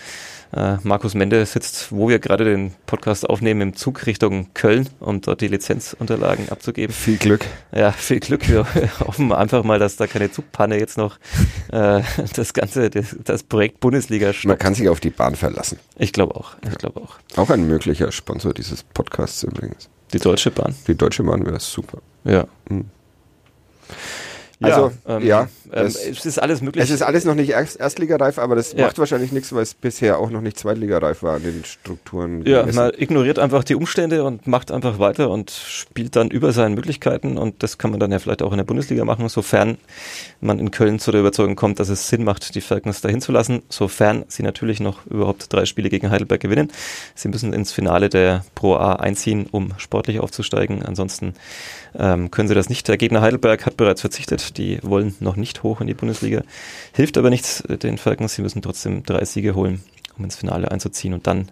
äh, 0.53 0.77
Markus 0.83 1.13
Mende 1.13 1.45
sitzt, 1.45 1.91
wo 1.91 2.09
wir 2.09 2.19
gerade 2.19 2.43
den 2.43 2.73
Podcast 2.85 3.29
aufnehmen, 3.29 3.61
im 3.61 3.75
Zug 3.75 4.05
Richtung 4.05 4.53
Köln, 4.53 4.89
um 4.99 5.21
dort 5.21 5.41
die 5.41 5.47
Lizenzunterlagen 5.47 6.49
abzugeben. 6.49 6.93
Viel 6.93 7.17
Glück. 7.17 7.45
Ja, 7.73 7.91
viel 7.91 8.19
Glück. 8.19 8.47
Wir 8.49 8.65
hoffen 8.99 9.31
einfach 9.31 9.63
mal, 9.63 9.79
dass 9.79 9.95
da 9.95 10.07
keine 10.07 10.31
Zugpanne 10.31 10.77
jetzt 10.77 10.97
noch 10.97 11.17
äh, 11.71 12.01
das 12.35 12.53
ganze, 12.53 12.89
das, 12.89 13.15
das 13.23 13.43
Projekt 13.43 13.79
Bundesliga 13.79 14.33
stoppt. 14.33 14.47
Man 14.47 14.57
kann 14.57 14.75
sich 14.75 14.89
auf 14.89 14.99
die 14.99 15.09
Bahn 15.09 15.35
verlassen. 15.35 15.79
Ich 15.97 16.11
glaube 16.11 16.35
auch. 16.35 16.55
Ich 16.69 16.77
glaube 16.77 17.01
auch. 17.01 17.15
Auch 17.37 17.49
ein 17.49 17.65
möglicher 17.65 18.11
Sponsor 18.11 18.53
dieses 18.53 18.83
Podcasts 18.83 19.43
übrigens. 19.43 19.89
Die 20.11 20.19
Deutsche 20.19 20.51
Bahn. 20.51 20.75
Die 20.87 20.95
Deutsche 20.95 21.23
Bahn 21.23 21.45
wäre 21.45 21.59
super. 21.61 21.99
Ja. 22.25 22.45
Mhm. 22.69 22.85
Also, 24.61 24.91
ja, 25.07 25.17
ähm, 25.17 25.25
ja 25.25 25.47
ähm, 25.73 25.87
es 25.87 26.25
ist 26.25 26.37
alles 26.39 26.61
möglich. 26.61 26.83
Es 26.83 26.89
ist 26.89 27.01
alles 27.01 27.25
noch 27.25 27.35
nicht 27.35 27.49
Erst 27.51 27.79
Erstligareif, 27.79 28.37
aber 28.37 28.55
das 28.55 28.73
ja. 28.73 28.85
macht 28.85 28.99
wahrscheinlich 28.99 29.31
nichts, 29.31 29.53
weil 29.53 29.63
es 29.63 29.73
bisher 29.73 30.19
auch 30.19 30.29
noch 30.29 30.41
nicht 30.41 30.57
Zweitligareif 30.57 31.23
war 31.23 31.35
an 31.35 31.43
den 31.43 31.63
Strukturen. 31.65 32.45
Ja, 32.45 32.65
man 32.71 32.91
ignoriert 32.95 33.39
einfach 33.39 33.63
die 33.63 33.75
Umstände 33.75 34.23
und 34.23 34.47
macht 34.47 34.71
einfach 34.71 34.99
weiter 34.99 35.29
und 35.29 35.51
spielt 35.51 36.15
dann 36.15 36.29
über 36.29 36.51
seinen 36.51 36.75
Möglichkeiten 36.75 37.37
und 37.37 37.63
das 37.63 37.77
kann 37.77 37.91
man 37.91 37.99
dann 37.99 38.11
ja 38.11 38.19
vielleicht 38.19 38.41
auch 38.43 38.51
in 38.51 38.57
der 38.57 38.63
Bundesliga 38.63 39.03
machen, 39.03 39.27
sofern 39.29 39.77
man 40.41 40.59
in 40.59 40.71
Köln 40.71 40.99
zu 40.99 41.11
der 41.11 41.21
Überzeugung 41.21 41.55
kommt, 41.55 41.79
dass 41.79 41.89
es 41.89 42.07
Sinn 42.07 42.23
macht, 42.23 42.53
die 42.55 42.61
Falcons 42.61 43.01
dahin 43.01 43.21
zu 43.21 43.31
lassen, 43.31 43.63
sofern 43.69 44.25
sie 44.27 44.43
natürlich 44.43 44.79
noch 44.79 45.05
überhaupt 45.07 45.51
drei 45.51 45.65
Spiele 45.65 45.89
gegen 45.89 46.11
Heidelberg 46.11 46.41
gewinnen. 46.41 46.71
Sie 47.15 47.29
müssen 47.29 47.53
ins 47.53 47.71
Finale 47.71 48.09
der 48.09 48.45
Pro 48.55 48.75
A 48.75 48.93
einziehen, 48.93 49.47
um 49.49 49.73
sportlich 49.77 50.19
aufzusteigen. 50.19 50.83
Ansonsten 50.83 51.33
ähm, 51.97 52.31
können 52.31 52.47
sie 52.47 52.55
das 52.55 52.69
nicht. 52.69 52.87
Der 52.87 52.97
Gegner 52.97 53.21
Heidelberg 53.21 53.65
hat 53.65 53.77
bereits 53.77 54.01
verzichtet. 54.01 54.50
Die 54.57 54.79
wollen 54.81 55.15
noch 55.19 55.35
nicht 55.35 55.63
hoch 55.63 55.81
in 55.81 55.87
die 55.87 55.93
Bundesliga. 55.93 56.43
Hilft 56.93 57.17
aber 57.17 57.29
nichts 57.29 57.63
den 57.67 57.97
Falcons. 57.97 58.35
Sie 58.35 58.41
müssen 58.41 58.61
trotzdem 58.61 59.03
drei 59.03 59.25
Siege 59.25 59.55
holen, 59.55 59.83
um 60.17 60.23
ins 60.23 60.35
Finale 60.35 60.71
einzuziehen. 60.71 61.13
Und 61.13 61.27
dann 61.27 61.49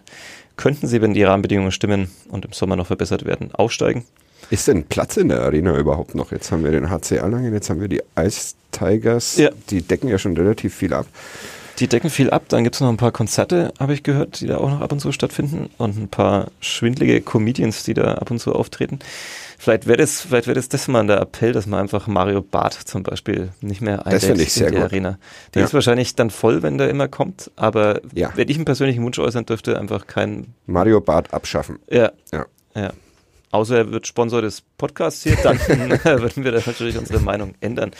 könnten 0.56 0.86
sie, 0.86 1.00
wenn 1.00 1.14
die 1.14 1.24
Rahmenbedingungen 1.24 1.72
stimmen 1.72 2.10
und 2.28 2.44
im 2.44 2.52
Sommer 2.52 2.76
noch 2.76 2.86
verbessert 2.86 3.24
werden, 3.24 3.54
aufsteigen. 3.54 4.04
Ist 4.50 4.68
denn 4.68 4.84
Platz 4.84 5.16
in 5.16 5.28
der 5.28 5.42
Arena 5.42 5.76
überhaupt 5.76 6.14
noch? 6.14 6.32
Jetzt 6.32 6.50
haben 6.50 6.64
wir 6.64 6.70
den 6.70 6.90
HC 6.90 7.16
Erlangen, 7.16 7.52
jetzt 7.52 7.70
haben 7.70 7.80
wir 7.80 7.88
die 7.88 8.02
Ice 8.18 8.54
Tigers. 8.72 9.36
Ja. 9.36 9.50
Die 9.70 9.82
decken 9.82 10.08
ja 10.08 10.18
schon 10.18 10.36
relativ 10.36 10.74
viel 10.74 10.92
ab. 10.92 11.06
Die 11.78 11.88
decken 11.88 12.10
viel 12.10 12.30
ab. 12.30 12.44
Dann 12.48 12.64
gibt 12.64 12.74
es 12.74 12.80
noch 12.80 12.88
ein 12.88 12.96
paar 12.96 13.12
Konzerte, 13.12 13.72
habe 13.78 13.94
ich 13.94 14.02
gehört, 14.02 14.40
die 14.40 14.46
da 14.46 14.58
auch 14.58 14.70
noch 14.70 14.80
ab 14.80 14.92
und 14.92 15.00
zu 15.00 15.12
stattfinden. 15.12 15.70
Und 15.78 15.96
ein 15.96 16.08
paar 16.08 16.50
schwindlige 16.60 17.20
Comedians, 17.20 17.84
die 17.84 17.94
da 17.94 18.14
ab 18.14 18.30
und 18.30 18.38
zu 18.38 18.54
auftreten. 18.54 18.98
Vielleicht 19.60 19.86
wäre 19.86 19.98
das, 19.98 20.22
vielleicht 20.22 20.46
wäre 20.46 20.54
das 20.54 20.70
das 20.70 20.88
mal 20.88 21.06
der 21.06 21.20
Appell, 21.20 21.52
dass 21.52 21.66
man 21.66 21.80
einfach 21.80 22.06
Mario 22.06 22.40
Barth 22.40 22.72
zum 22.72 23.02
Beispiel 23.02 23.50
nicht 23.60 23.82
mehr 23.82 24.06
einlädt 24.06 24.22
in 24.22 24.38
die 24.38 24.74
gut. 24.74 24.84
Arena. 24.84 25.18
Die 25.54 25.58
ja. 25.58 25.66
ist 25.66 25.74
wahrscheinlich 25.74 26.14
dann 26.14 26.30
voll, 26.30 26.62
wenn 26.62 26.78
der 26.78 26.88
immer 26.88 27.08
kommt, 27.08 27.50
aber 27.56 28.00
ja. 28.14 28.32
wenn 28.36 28.48
ich 28.48 28.56
einen 28.56 28.64
persönlichen 28.64 29.04
Wunsch 29.04 29.18
äußern 29.18 29.44
dürfte, 29.44 29.78
einfach 29.78 30.06
kein 30.06 30.54
Mario 30.64 31.02
Barth 31.02 31.34
abschaffen. 31.34 31.78
Ja. 31.90 32.10
Ja. 32.32 32.46
ja. 32.74 32.94
Außer 33.50 33.76
er 33.76 33.92
wird 33.92 34.06
Sponsor 34.06 34.40
des 34.40 34.62
Podcasts 34.78 35.24
hier, 35.24 35.36
dann 35.42 35.58
würden 36.04 36.42
wir 36.42 36.52
da 36.52 36.62
natürlich 36.64 36.96
unsere 36.96 37.20
Meinung 37.20 37.54
ändern. 37.60 37.90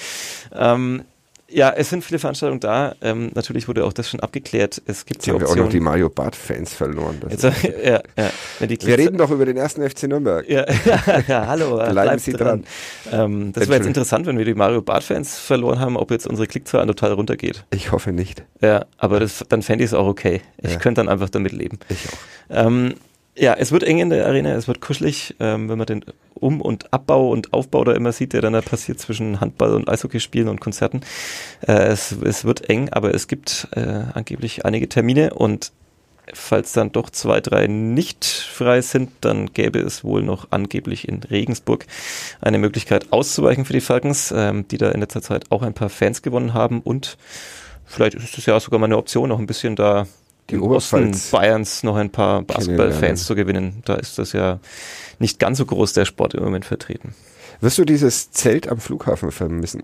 Ähm, 0.54 1.02
ja, 1.50 1.70
es 1.70 1.90
sind 1.90 2.04
viele 2.04 2.18
Veranstaltungen 2.18 2.60
da. 2.60 2.94
Ähm, 3.00 3.30
natürlich 3.34 3.68
wurde 3.68 3.84
auch 3.84 3.92
das 3.92 4.08
schon 4.08 4.20
abgeklärt. 4.20 4.80
Es 4.86 5.04
gibt 5.04 5.18
Jetzt 5.18 5.26
die 5.26 5.30
haben 5.30 5.36
Option. 5.36 5.56
wir 5.56 5.62
auch 5.62 5.66
noch 5.66 5.72
die 5.72 5.80
Mario 5.80 6.08
Barth-Fans 6.08 6.74
verloren. 6.74 7.20
Jetzt, 7.28 7.42
ja, 7.84 8.00
ja. 8.16 8.30
wir 8.58 8.98
reden 8.98 9.18
doch 9.18 9.30
über 9.30 9.44
den 9.44 9.56
ersten 9.56 9.88
FC 9.88 10.04
Nürnberg. 10.04 10.48
Ja, 10.48 10.64
ja, 11.28 11.46
hallo. 11.46 11.76
Bleiben 11.76 12.18
Sie 12.18 12.32
dran. 12.32 12.64
dran. 13.10 13.20
Ähm, 13.32 13.52
das 13.52 13.68
wäre 13.68 13.78
jetzt 13.78 13.86
interessant, 13.86 14.26
wenn 14.26 14.38
wir 14.38 14.44
die 14.44 14.54
Mario 14.54 14.82
Barth-Fans 14.82 15.38
verloren 15.38 15.80
haben, 15.80 15.96
ob 15.96 16.10
jetzt 16.10 16.26
unsere 16.26 16.46
Klickzahl 16.46 16.86
total 16.86 17.12
runtergeht. 17.12 17.64
Ich 17.70 17.92
hoffe 17.92 18.12
nicht. 18.12 18.44
Ja, 18.60 18.86
aber 18.98 19.20
das, 19.20 19.44
dann 19.48 19.62
fände 19.62 19.84
ich 19.84 19.90
es 19.90 19.94
auch 19.94 20.06
okay. 20.06 20.40
Ich 20.58 20.78
könnte 20.78 21.00
dann 21.00 21.08
einfach 21.08 21.30
damit 21.30 21.52
leben. 21.52 21.78
Ich 21.88 22.06
auch. 22.08 22.66
Ähm, 22.66 22.94
ja, 23.40 23.54
es 23.54 23.72
wird 23.72 23.84
eng 23.84 23.98
in 23.98 24.10
der 24.10 24.26
Arena, 24.26 24.52
es 24.52 24.68
wird 24.68 24.82
kuschelig, 24.82 25.34
ähm, 25.40 25.70
wenn 25.70 25.78
man 25.78 25.86
den 25.86 26.04
Um- 26.34 26.60
und 26.60 26.92
Abbau 26.92 27.30
und 27.30 27.54
Aufbau 27.54 27.84
da 27.84 27.92
immer 27.92 28.12
sieht, 28.12 28.34
der 28.34 28.42
dann 28.42 28.52
da 28.52 28.60
passiert 28.60 29.00
zwischen 29.00 29.40
Handball 29.40 29.74
und 29.74 29.88
Eishockeyspielen 29.88 30.48
und 30.48 30.60
Konzerten. 30.60 31.00
Äh, 31.66 31.86
es, 31.86 32.12
es 32.12 32.44
wird 32.44 32.68
eng, 32.68 32.90
aber 32.90 33.14
es 33.14 33.28
gibt 33.28 33.68
äh, 33.74 34.02
angeblich 34.12 34.66
einige 34.66 34.90
Termine 34.90 35.32
und 35.32 35.72
falls 36.34 36.74
dann 36.74 36.92
doch 36.92 37.08
zwei, 37.08 37.40
drei 37.40 37.66
nicht 37.66 38.26
frei 38.26 38.82
sind, 38.82 39.10
dann 39.22 39.46
gäbe 39.54 39.80
es 39.80 40.04
wohl 40.04 40.22
noch 40.22 40.48
angeblich 40.50 41.08
in 41.08 41.22
Regensburg 41.22 41.86
eine 42.42 42.58
Möglichkeit 42.58 43.10
auszuweichen 43.10 43.64
für 43.64 43.72
die 43.72 43.80
Falcons, 43.80 44.34
ähm, 44.36 44.68
die 44.68 44.76
da 44.76 44.90
in 44.90 45.00
letzter 45.00 45.22
Zeit 45.22 45.50
auch 45.50 45.62
ein 45.62 45.74
paar 45.74 45.88
Fans 45.88 46.20
gewonnen 46.20 46.52
haben 46.52 46.82
und 46.82 47.16
vielleicht 47.86 48.14
ist 48.14 48.36
es 48.36 48.44
ja 48.44 48.60
sogar 48.60 48.78
mal 48.78 48.86
eine 48.86 48.98
Option, 48.98 49.30
noch 49.30 49.38
ein 49.38 49.46
bisschen 49.46 49.76
da 49.76 50.06
die 50.50 50.56
im 50.56 50.62
Osten 50.62 51.16
Bayerns 51.30 51.82
noch 51.82 51.96
ein 51.96 52.10
paar 52.10 52.42
Basketballfans 52.42 53.24
zu 53.24 53.34
gewinnen. 53.34 53.82
Da 53.84 53.94
ist 53.94 54.18
das 54.18 54.32
ja 54.32 54.60
nicht 55.18 55.38
ganz 55.38 55.58
so 55.58 55.66
groß 55.66 55.92
der 55.92 56.04
Sport 56.04 56.34
im 56.34 56.42
Moment 56.42 56.64
vertreten. 56.64 57.14
Wirst 57.60 57.78
du 57.78 57.84
dieses 57.84 58.30
Zelt 58.30 58.68
am 58.68 58.78
Flughafen 58.78 59.30
vermissen? 59.30 59.82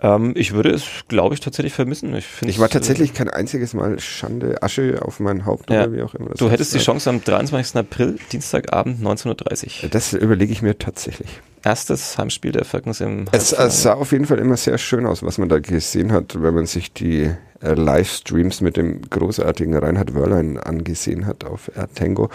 Ähm, 0.00 0.34
ich 0.36 0.52
würde 0.52 0.70
es, 0.70 0.84
glaube 1.08 1.34
ich, 1.34 1.40
tatsächlich 1.40 1.72
vermissen. 1.72 2.14
Ich, 2.14 2.26
ich 2.44 2.58
war 2.58 2.68
tatsächlich 2.68 3.10
äh, 3.10 3.14
kein 3.14 3.30
einziges 3.30 3.74
Mal 3.74 3.98
Schande, 4.00 4.62
Asche 4.62 5.00
auf 5.02 5.20
mein 5.20 5.46
Haupt 5.46 5.70
ja. 5.70 5.82
oder 5.82 5.92
wie 5.92 6.02
auch 6.02 6.14
immer. 6.14 6.30
Du 6.30 6.50
hättest 6.50 6.74
die 6.74 6.78
Chance 6.78 7.10
am 7.10 7.22
23. 7.22 7.76
April, 7.76 8.18
Dienstagabend 8.32 9.00
19.30 9.02 9.84
Uhr. 9.84 9.90
Das 9.90 10.12
überlege 10.12 10.52
ich 10.52 10.62
mir 10.62 10.78
tatsächlich. 10.78 11.28
Erstes 11.64 12.18
Heimspiel 12.18 12.52
der 12.52 12.64
Falcons 12.64 13.00
im 13.00 13.24
es, 13.32 13.52
es 13.52 13.82
sah 13.82 13.94
auf 13.94 14.12
jeden 14.12 14.26
Fall 14.26 14.38
immer 14.38 14.56
sehr 14.56 14.78
schön 14.78 15.06
aus, 15.06 15.22
was 15.22 15.38
man 15.38 15.48
da 15.48 15.58
gesehen 15.58 16.12
hat, 16.12 16.40
wenn 16.42 16.54
man 16.54 16.66
sich 16.66 16.92
die 16.92 17.30
äh, 17.60 17.72
Livestreams 17.72 18.60
mit 18.60 18.76
dem 18.76 19.00
großartigen 19.02 19.74
Reinhard 19.74 20.14
Wörlein 20.14 20.58
angesehen 20.58 21.26
hat 21.26 21.44
auf 21.44 21.70
Ertango 21.74 22.28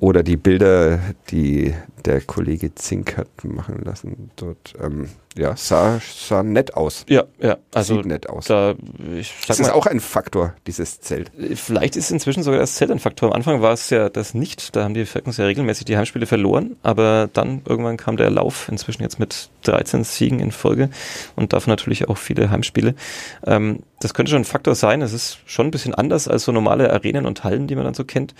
oder 0.00 0.22
die 0.22 0.36
Bilder, 0.36 0.98
die 1.30 1.74
der 2.04 2.20
Kollege 2.20 2.74
Zink 2.74 3.16
hat 3.16 3.28
machen 3.44 3.80
lassen 3.84 4.30
dort. 4.36 4.74
Ähm, 4.82 5.08
ja, 5.36 5.56
sah, 5.56 6.00
sah 6.00 6.42
nett 6.42 6.74
aus. 6.74 7.06
Ja, 7.08 7.24
ja. 7.40 7.56
Also 7.72 7.96
Sieht 7.96 8.06
nett 8.06 8.28
aus. 8.28 8.46
Da, 8.46 8.74
ich 9.16 9.28
sag 9.28 9.46
das 9.48 9.60
ist 9.60 9.70
auch 9.70 9.86
ein 9.86 10.00
Faktor, 10.00 10.54
dieses 10.66 11.00
Zelt. 11.00 11.30
Vielleicht 11.54 11.96
ist 11.96 12.10
inzwischen 12.10 12.42
sogar 12.42 12.60
das 12.60 12.74
Zelt 12.74 12.90
ein 12.90 12.98
Faktor. 12.98 13.30
Am 13.30 13.34
Anfang 13.34 13.62
war 13.62 13.72
es 13.72 13.88
ja 13.90 14.08
das 14.08 14.34
nicht. 14.34 14.76
Da 14.76 14.84
haben 14.84 14.94
die 14.94 15.06
Falcons 15.06 15.38
ja 15.38 15.46
regelmäßig 15.46 15.86
die 15.86 15.96
Heimspiele 15.96 16.26
verloren. 16.26 16.76
Aber 16.82 17.30
dann 17.32 17.62
irgendwann 17.66 17.96
kam 17.96 18.16
der 18.16 18.30
Lauf, 18.30 18.68
inzwischen 18.72 19.02
jetzt 19.02 19.18
mit 19.18 19.50
13 19.62 20.04
Siegen 20.04 20.40
in 20.40 20.50
Folge 20.50 20.90
und 21.36 21.52
davon 21.52 21.70
natürlich 21.70 22.08
auch 22.08 22.18
viele 22.18 22.50
Heimspiele. 22.50 22.94
Ähm, 23.46 23.80
das 24.00 24.14
könnte 24.14 24.30
schon 24.30 24.42
ein 24.42 24.46
Faktor 24.46 24.74
sein. 24.74 25.02
Es 25.02 25.12
ist 25.12 25.38
schon 25.46 25.68
ein 25.68 25.70
bisschen 25.70 25.94
anders 25.94 26.28
als 26.28 26.44
so 26.44 26.52
normale 26.52 26.92
Arenen 26.92 27.26
und 27.26 27.44
Hallen, 27.44 27.66
die 27.66 27.76
man 27.76 27.84
dann 27.84 27.94
so 27.94 28.04
kennt. 28.04 28.34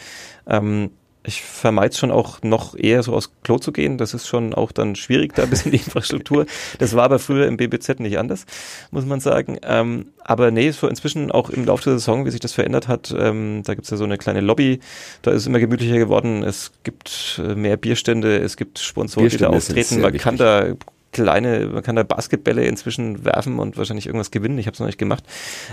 Ähm, 0.47 0.90
ich 1.24 1.42
vermeide 1.42 1.92
es 1.92 1.98
schon 1.98 2.11
auch 2.11 2.42
noch 2.42 2.76
eher 2.76 3.02
so 3.02 3.14
aus 3.14 3.30
Klo 3.44 3.58
zu 3.58 3.72
gehen. 3.72 3.96
Das 3.98 4.12
ist 4.14 4.26
schon 4.26 4.54
auch 4.54 4.72
dann 4.72 4.96
schwierig, 4.96 5.35
da 5.35 5.44
ein 5.44 5.50
bisschen 5.50 5.70
die 5.70 5.78
Infrastruktur. 5.85 6.46
Das 6.78 6.94
war 6.94 7.04
aber 7.04 7.18
früher 7.18 7.46
im 7.46 7.56
BBZ 7.56 8.00
nicht 8.00 8.18
anders, 8.18 8.44
muss 8.90 9.04
man 9.04 9.20
sagen. 9.20 9.58
Ähm, 9.62 10.06
aber 10.24 10.50
nee, 10.50 10.70
so 10.70 10.88
inzwischen 10.88 11.30
auch 11.30 11.50
im 11.50 11.64
Laufe 11.64 11.85
der 11.85 11.92
Saison, 11.94 12.26
wie 12.26 12.30
sich 12.30 12.40
das 12.40 12.52
verändert 12.52 12.88
hat, 12.88 13.14
ähm, 13.16 13.62
da 13.64 13.74
gibt's 13.74 13.90
ja 13.90 13.96
so 13.96 14.04
eine 14.04 14.18
kleine 14.18 14.40
Lobby, 14.40 14.80
da 15.22 15.30
ist 15.30 15.42
es 15.42 15.46
immer 15.46 15.61
gemütlicher 15.61 15.98
geworden. 15.98 16.42
Es 16.42 16.72
gibt 16.82 17.40
äh, 17.42 17.54
mehr 17.54 17.76
Bierstände, 17.76 18.38
es 18.38 18.56
gibt 18.56 18.80
Sponsoren, 18.80 19.28
die 19.28 19.37
da 19.37 19.48
auftreten. 19.48 20.00
Man 20.00 20.16
kann 20.16 20.37
da 20.37 20.74
kleine, 21.12 21.66
man 21.66 21.83
kann 21.83 21.96
da 21.96 22.03
Basketbälle 22.03 22.64
inzwischen 22.64 23.25
werfen 23.25 23.59
und 23.59 23.77
wahrscheinlich 23.77 24.07
irgendwas 24.07 24.31
gewinnen. 24.31 24.59
Ich 24.59 24.66
habe 24.66 24.75
es 24.75 24.81
noch 24.81 24.87
nicht 24.87 24.98
gemacht. 24.98 25.25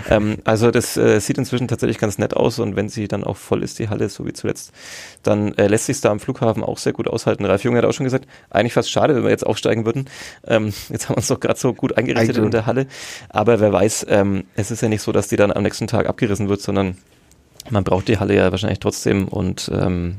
Ähm, 0.08 0.38
also 0.44 0.70
das 0.70 0.96
äh, 0.96 1.18
sieht 1.20 1.38
inzwischen 1.38 1.66
tatsächlich 1.66 1.98
ganz 1.98 2.18
nett 2.18 2.34
aus 2.34 2.58
und 2.58 2.76
wenn 2.76 2.88
sie 2.88 3.08
dann 3.08 3.24
auch 3.24 3.36
voll 3.36 3.62
ist, 3.62 3.78
die 3.78 3.88
Halle, 3.88 4.08
so 4.08 4.26
wie 4.26 4.32
zuletzt, 4.32 4.72
dann 5.22 5.54
äh, 5.54 5.66
lässt 5.66 5.86
sich 5.86 6.00
da 6.00 6.10
am 6.10 6.20
Flughafen 6.20 6.62
auch 6.62 6.78
sehr 6.78 6.92
gut 6.92 7.08
aushalten. 7.08 7.44
Ralf 7.44 7.64
Junge 7.64 7.78
hat 7.78 7.84
auch 7.84 7.92
schon 7.92 8.04
gesagt, 8.04 8.26
eigentlich 8.50 8.74
fast 8.74 8.90
schade, 8.90 9.16
wenn 9.16 9.24
wir 9.24 9.30
jetzt 9.30 9.46
aufsteigen 9.46 9.86
würden. 9.86 10.08
Ähm, 10.46 10.72
jetzt 10.90 11.08
haben 11.08 11.14
wir 11.14 11.18
uns 11.18 11.28
doch 11.28 11.40
gerade 11.40 11.58
so 11.58 11.72
gut 11.72 11.96
eingerichtet 11.96 12.36
in 12.36 12.50
der 12.50 12.66
Halle. 12.66 12.86
Aber 13.30 13.60
wer 13.60 13.72
weiß, 13.72 14.06
ähm, 14.08 14.44
es 14.54 14.70
ist 14.70 14.82
ja 14.82 14.88
nicht 14.88 15.02
so, 15.02 15.12
dass 15.12 15.28
die 15.28 15.36
dann 15.36 15.52
am 15.52 15.62
nächsten 15.62 15.86
Tag 15.86 16.06
abgerissen 16.06 16.48
wird, 16.48 16.60
sondern 16.60 16.98
man 17.70 17.84
braucht 17.84 18.08
die 18.08 18.18
Halle 18.18 18.34
ja 18.34 18.50
wahrscheinlich 18.50 18.80
trotzdem 18.80 19.28
und 19.28 19.70
ähm, 19.74 20.16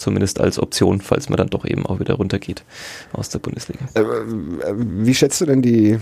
zumindest 0.00 0.40
als 0.40 0.58
Option, 0.58 1.00
falls 1.00 1.28
man 1.28 1.36
dann 1.36 1.48
doch 1.48 1.64
eben 1.64 1.86
auch 1.86 2.00
wieder 2.00 2.14
runtergeht 2.14 2.64
aus 3.12 3.28
der 3.28 3.38
Bundesliga. 3.38 3.84
Äh, 3.94 4.04
wie 4.76 5.14
schätzt 5.14 5.40
du 5.40 5.46
denn 5.46 5.62
die, 5.62 5.98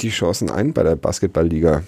die 0.00 0.10
Chancen 0.10 0.50
ein 0.50 0.72
bei 0.72 0.82
der 0.82 0.96
Basketballliga? 0.96 1.82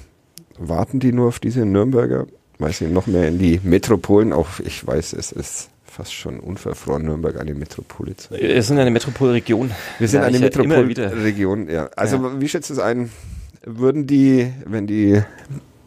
Warten 0.59 0.99
die 1.01 1.13
nur 1.13 1.29
auf 1.29 1.39
diese 1.39 1.65
Nürnberger? 1.65 2.27
Weiß 2.59 2.81
ich, 2.81 2.89
noch 2.89 3.07
mehr 3.07 3.29
in 3.29 3.39
die 3.39 3.61
Metropolen? 3.63 4.33
Auch 4.33 4.59
ich 4.59 4.85
weiß, 4.85 5.13
es 5.13 5.31
ist 5.31 5.71
fast 5.85 6.13
schon 6.13 6.41
unverfroren, 6.41 7.05
Nürnberg 7.05 7.41
eine 7.41 7.55
Metropole 7.55 8.17
zu 8.17 8.31
sein. 8.31 8.41
Wir 8.41 8.63
sind 8.63 8.79
eine 8.79 8.91
Metropolregion. 8.91 9.71
Wir 9.99 10.09
sind 10.09 10.23
eine 10.23 10.39
Metropolregion, 10.39 11.69
ja. 11.69 11.91
Also 11.97 12.17
ja. 12.17 12.41
wie 12.41 12.49
schätzt 12.49 12.71
du 12.71 12.75
es 12.75 12.81
ein? 12.81 13.11
Würden 13.65 14.07
die, 14.07 14.53
wenn 14.65 14.87
die 14.87 15.23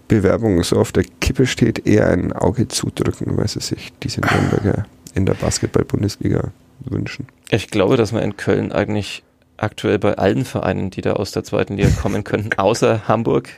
Bewerbung 0.08 0.62
so 0.64 0.78
auf 0.78 0.92
der 0.92 1.06
Kippe 1.22 1.46
steht, 1.46 1.88
eher 1.88 2.08
ein 2.08 2.34
Auge 2.34 2.68
zudrücken, 2.68 3.38
weil 3.38 3.48
sie 3.48 3.62
sich 3.62 3.94
diese 4.04 4.22
Nürnberger 4.22 4.86
in 5.16 5.26
der 5.26 5.34
Basketball-Bundesliga 5.34 6.52
wünschen? 6.86 7.28
Ich 7.50 7.70
glaube, 7.70 7.98
dass 7.98 8.12
man 8.12 8.24
in 8.24 8.38
Köln 8.38 8.72
eigentlich 8.72 9.24
aktuell 9.58 10.00
bei 10.00 10.18
allen 10.18 10.46
Vereinen, 10.46 10.90
die 10.90 11.02
da 11.02 11.14
aus 11.14 11.32
der 11.32 11.44
zweiten 11.44 11.78
Liga 11.78 11.90
kommen 11.90 12.24
könnten, 12.24 12.54
außer 12.58 13.08
Hamburg, 13.08 13.50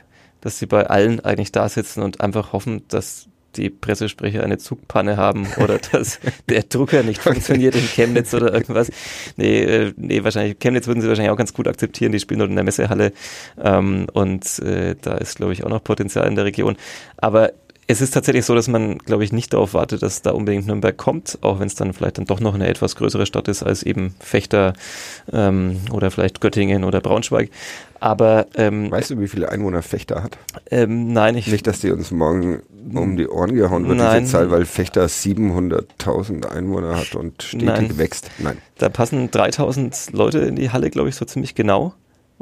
dass 0.42 0.60
sie 0.60 0.66
bei 0.66 0.88
allen 0.88 1.22
eigentlich 1.22 1.52
da 1.52 1.70
sitzen 1.70 2.04
und 2.04 2.22
einfach 2.22 2.52
hoffen, 2.52 2.84
dass 2.90 3.28
die 3.56 3.70
Pressesprecher 3.70 4.44
eine 4.44 4.58
Zugpanne 4.58 5.18
haben 5.18 5.48
oder 5.58 5.78
dass 5.92 6.20
der 6.50 6.64
Drucker 6.64 7.04
nicht 7.04 7.22
funktioniert 7.22 7.76
in 7.76 7.82
Chemnitz 7.82 8.34
oder 8.34 8.54
irgendwas. 8.54 8.92
Nee, 9.38 9.62
äh, 9.62 9.94
nee, 9.96 10.24
wahrscheinlich, 10.24 10.60
Chemnitz 10.60 10.88
würden 10.88 11.02
sie 11.02 11.08
wahrscheinlich 11.08 11.32
auch 11.32 11.38
ganz 11.38 11.54
gut 11.54 11.68
akzeptieren, 11.68 12.12
die 12.12 12.20
spielen 12.20 12.40
dort 12.40 12.50
in 12.50 12.56
der 12.56 12.66
Messehalle 12.66 13.14
ähm, 13.62 14.08
und 14.14 14.60
äh, 14.60 14.96
da 15.00 15.16
ist, 15.16 15.38
glaube 15.38 15.54
ich, 15.54 15.64
auch 15.64 15.70
noch 15.70 15.84
Potenzial 15.84 16.28
in 16.28 16.36
der 16.36 16.46
Region. 16.46 16.78
Aber 17.18 17.54
es 17.88 18.02
ist 18.02 18.14
tatsächlich 18.14 18.46
so, 18.46 18.56
dass 18.56 18.68
man, 18.68 18.98
glaube 19.00 19.24
ich, 19.24 19.34
nicht 19.34 19.54
darauf 19.54 19.74
wartet, 19.74 20.02
dass 20.04 20.22
da 20.22 20.32
unbedingt 20.32 20.68
Nürnberg 20.68 20.96
kommt, 20.96 21.38
auch 21.42 21.60
wenn 21.60 21.68
es 21.68 21.76
dann 21.76 21.94
vielleicht 21.94 22.18
dann 22.18 22.26
doch 22.26 22.40
noch 22.40 22.54
eine 22.54 22.68
etwas 22.68 22.96
größere 22.96 23.26
Stadt 23.26 23.48
ist 23.48 23.64
als 23.64 23.84
eben 23.84 24.16
Fechter 24.20 24.74
ähm, 25.32 25.80
oder 25.92 26.12
vielleicht 26.12 26.42
Göttingen 26.42 26.84
oder 26.84 27.02
Braunschweig. 27.02 27.50
Aber 28.00 28.48
ähm, 28.56 28.92
weißt 28.92 29.12
du, 29.12 29.20
wie 29.20 29.28
viele 29.28 29.50
Einwohner 29.50 29.82
Fechter 29.82 30.24
hat? 30.24 30.38
Ähm, 30.70 31.14
nein, 31.14 31.36
ich 31.36 31.48
nicht, 31.48 31.68
dass 31.68 31.80
die 31.80 31.92
uns 31.92 32.12
morgen 32.12 32.62
um 32.94 33.16
die 33.16 33.28
Ohren 33.28 33.56
gehauen 33.56 33.88
wird 33.88 33.98
nein, 33.98 34.24
diese 34.24 34.34
Zahl, 34.34 34.52
weil 34.52 34.66
Fechter 34.66 35.06
700.000 35.06 36.48
Einwohner 36.48 36.98
hat 36.98 37.16
und 37.16 37.44
stetig 37.44 37.66
nein, 37.66 37.98
wächst. 37.98 38.30
Nein, 38.40 38.58
da 38.78 38.90
passen 38.90 39.30
3.000 39.30 40.16
Leute 40.16 40.40
in 40.40 40.56
die 40.56 40.70
Halle, 40.70 40.90
glaube 40.90 41.10
ich, 41.10 41.16
so 41.16 41.24
ziemlich 41.26 41.56
genau. 41.56 41.94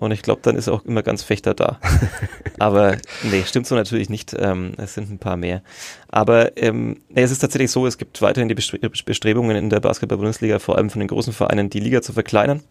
Und 0.01 0.11
ich 0.11 0.23
glaube, 0.23 0.41
dann 0.41 0.55
ist 0.55 0.67
auch 0.67 0.83
immer 0.83 1.03
ganz 1.03 1.21
Fechter 1.21 1.53
da. 1.53 1.79
Aber 2.59 2.97
nee, 3.21 3.43
stimmt 3.45 3.67
so 3.67 3.75
natürlich 3.75 4.09
nicht. 4.09 4.35
Ähm, 4.37 4.71
es 4.77 4.95
sind 4.95 5.11
ein 5.11 5.19
paar 5.19 5.37
mehr. 5.37 5.61
Aber 6.07 6.57
ähm, 6.57 7.01
nee, 7.09 7.21
es 7.21 7.29
ist 7.29 7.37
tatsächlich 7.37 7.69
so, 7.69 7.85
es 7.85 7.99
gibt 7.99 8.19
weiterhin 8.19 8.49
die 8.49 8.55
Bestrebungen 8.55 9.55
in 9.55 9.69
der 9.69 9.79
Basketball-Bundesliga, 9.79 10.57
vor 10.57 10.77
allem 10.77 10.89
von 10.89 11.01
den 11.01 11.07
großen 11.07 11.33
Vereinen, 11.33 11.69
die 11.69 11.79
Liga 11.79 12.01
zu 12.01 12.13
verkleinern. 12.13 12.61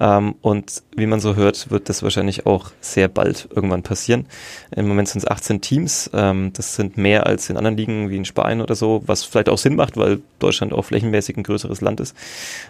Ähm, 0.00 0.34
und 0.40 0.82
wie 0.96 1.06
man 1.06 1.20
so 1.20 1.36
hört, 1.36 1.70
wird 1.70 1.88
das 1.88 2.02
wahrscheinlich 2.02 2.44
auch 2.44 2.72
sehr 2.80 3.06
bald 3.06 3.48
irgendwann 3.54 3.84
passieren. 3.84 4.26
Im 4.74 4.88
Moment 4.88 5.08
sind 5.08 5.20
es 5.20 5.30
18 5.30 5.60
Teams. 5.60 6.10
Ähm, 6.12 6.52
das 6.54 6.74
sind 6.74 6.96
mehr 6.96 7.26
als 7.26 7.48
in 7.50 7.56
anderen 7.56 7.76
Ligen 7.76 8.10
wie 8.10 8.16
in 8.16 8.24
Spanien 8.24 8.62
oder 8.62 8.74
so, 8.74 9.04
was 9.06 9.22
vielleicht 9.22 9.48
auch 9.48 9.58
Sinn 9.58 9.76
macht, 9.76 9.96
weil 9.96 10.22
Deutschland 10.40 10.72
auch 10.72 10.86
flächenmäßig 10.86 11.36
ein 11.36 11.44
größeres 11.44 11.82
Land 11.82 12.00
ist 12.00 12.16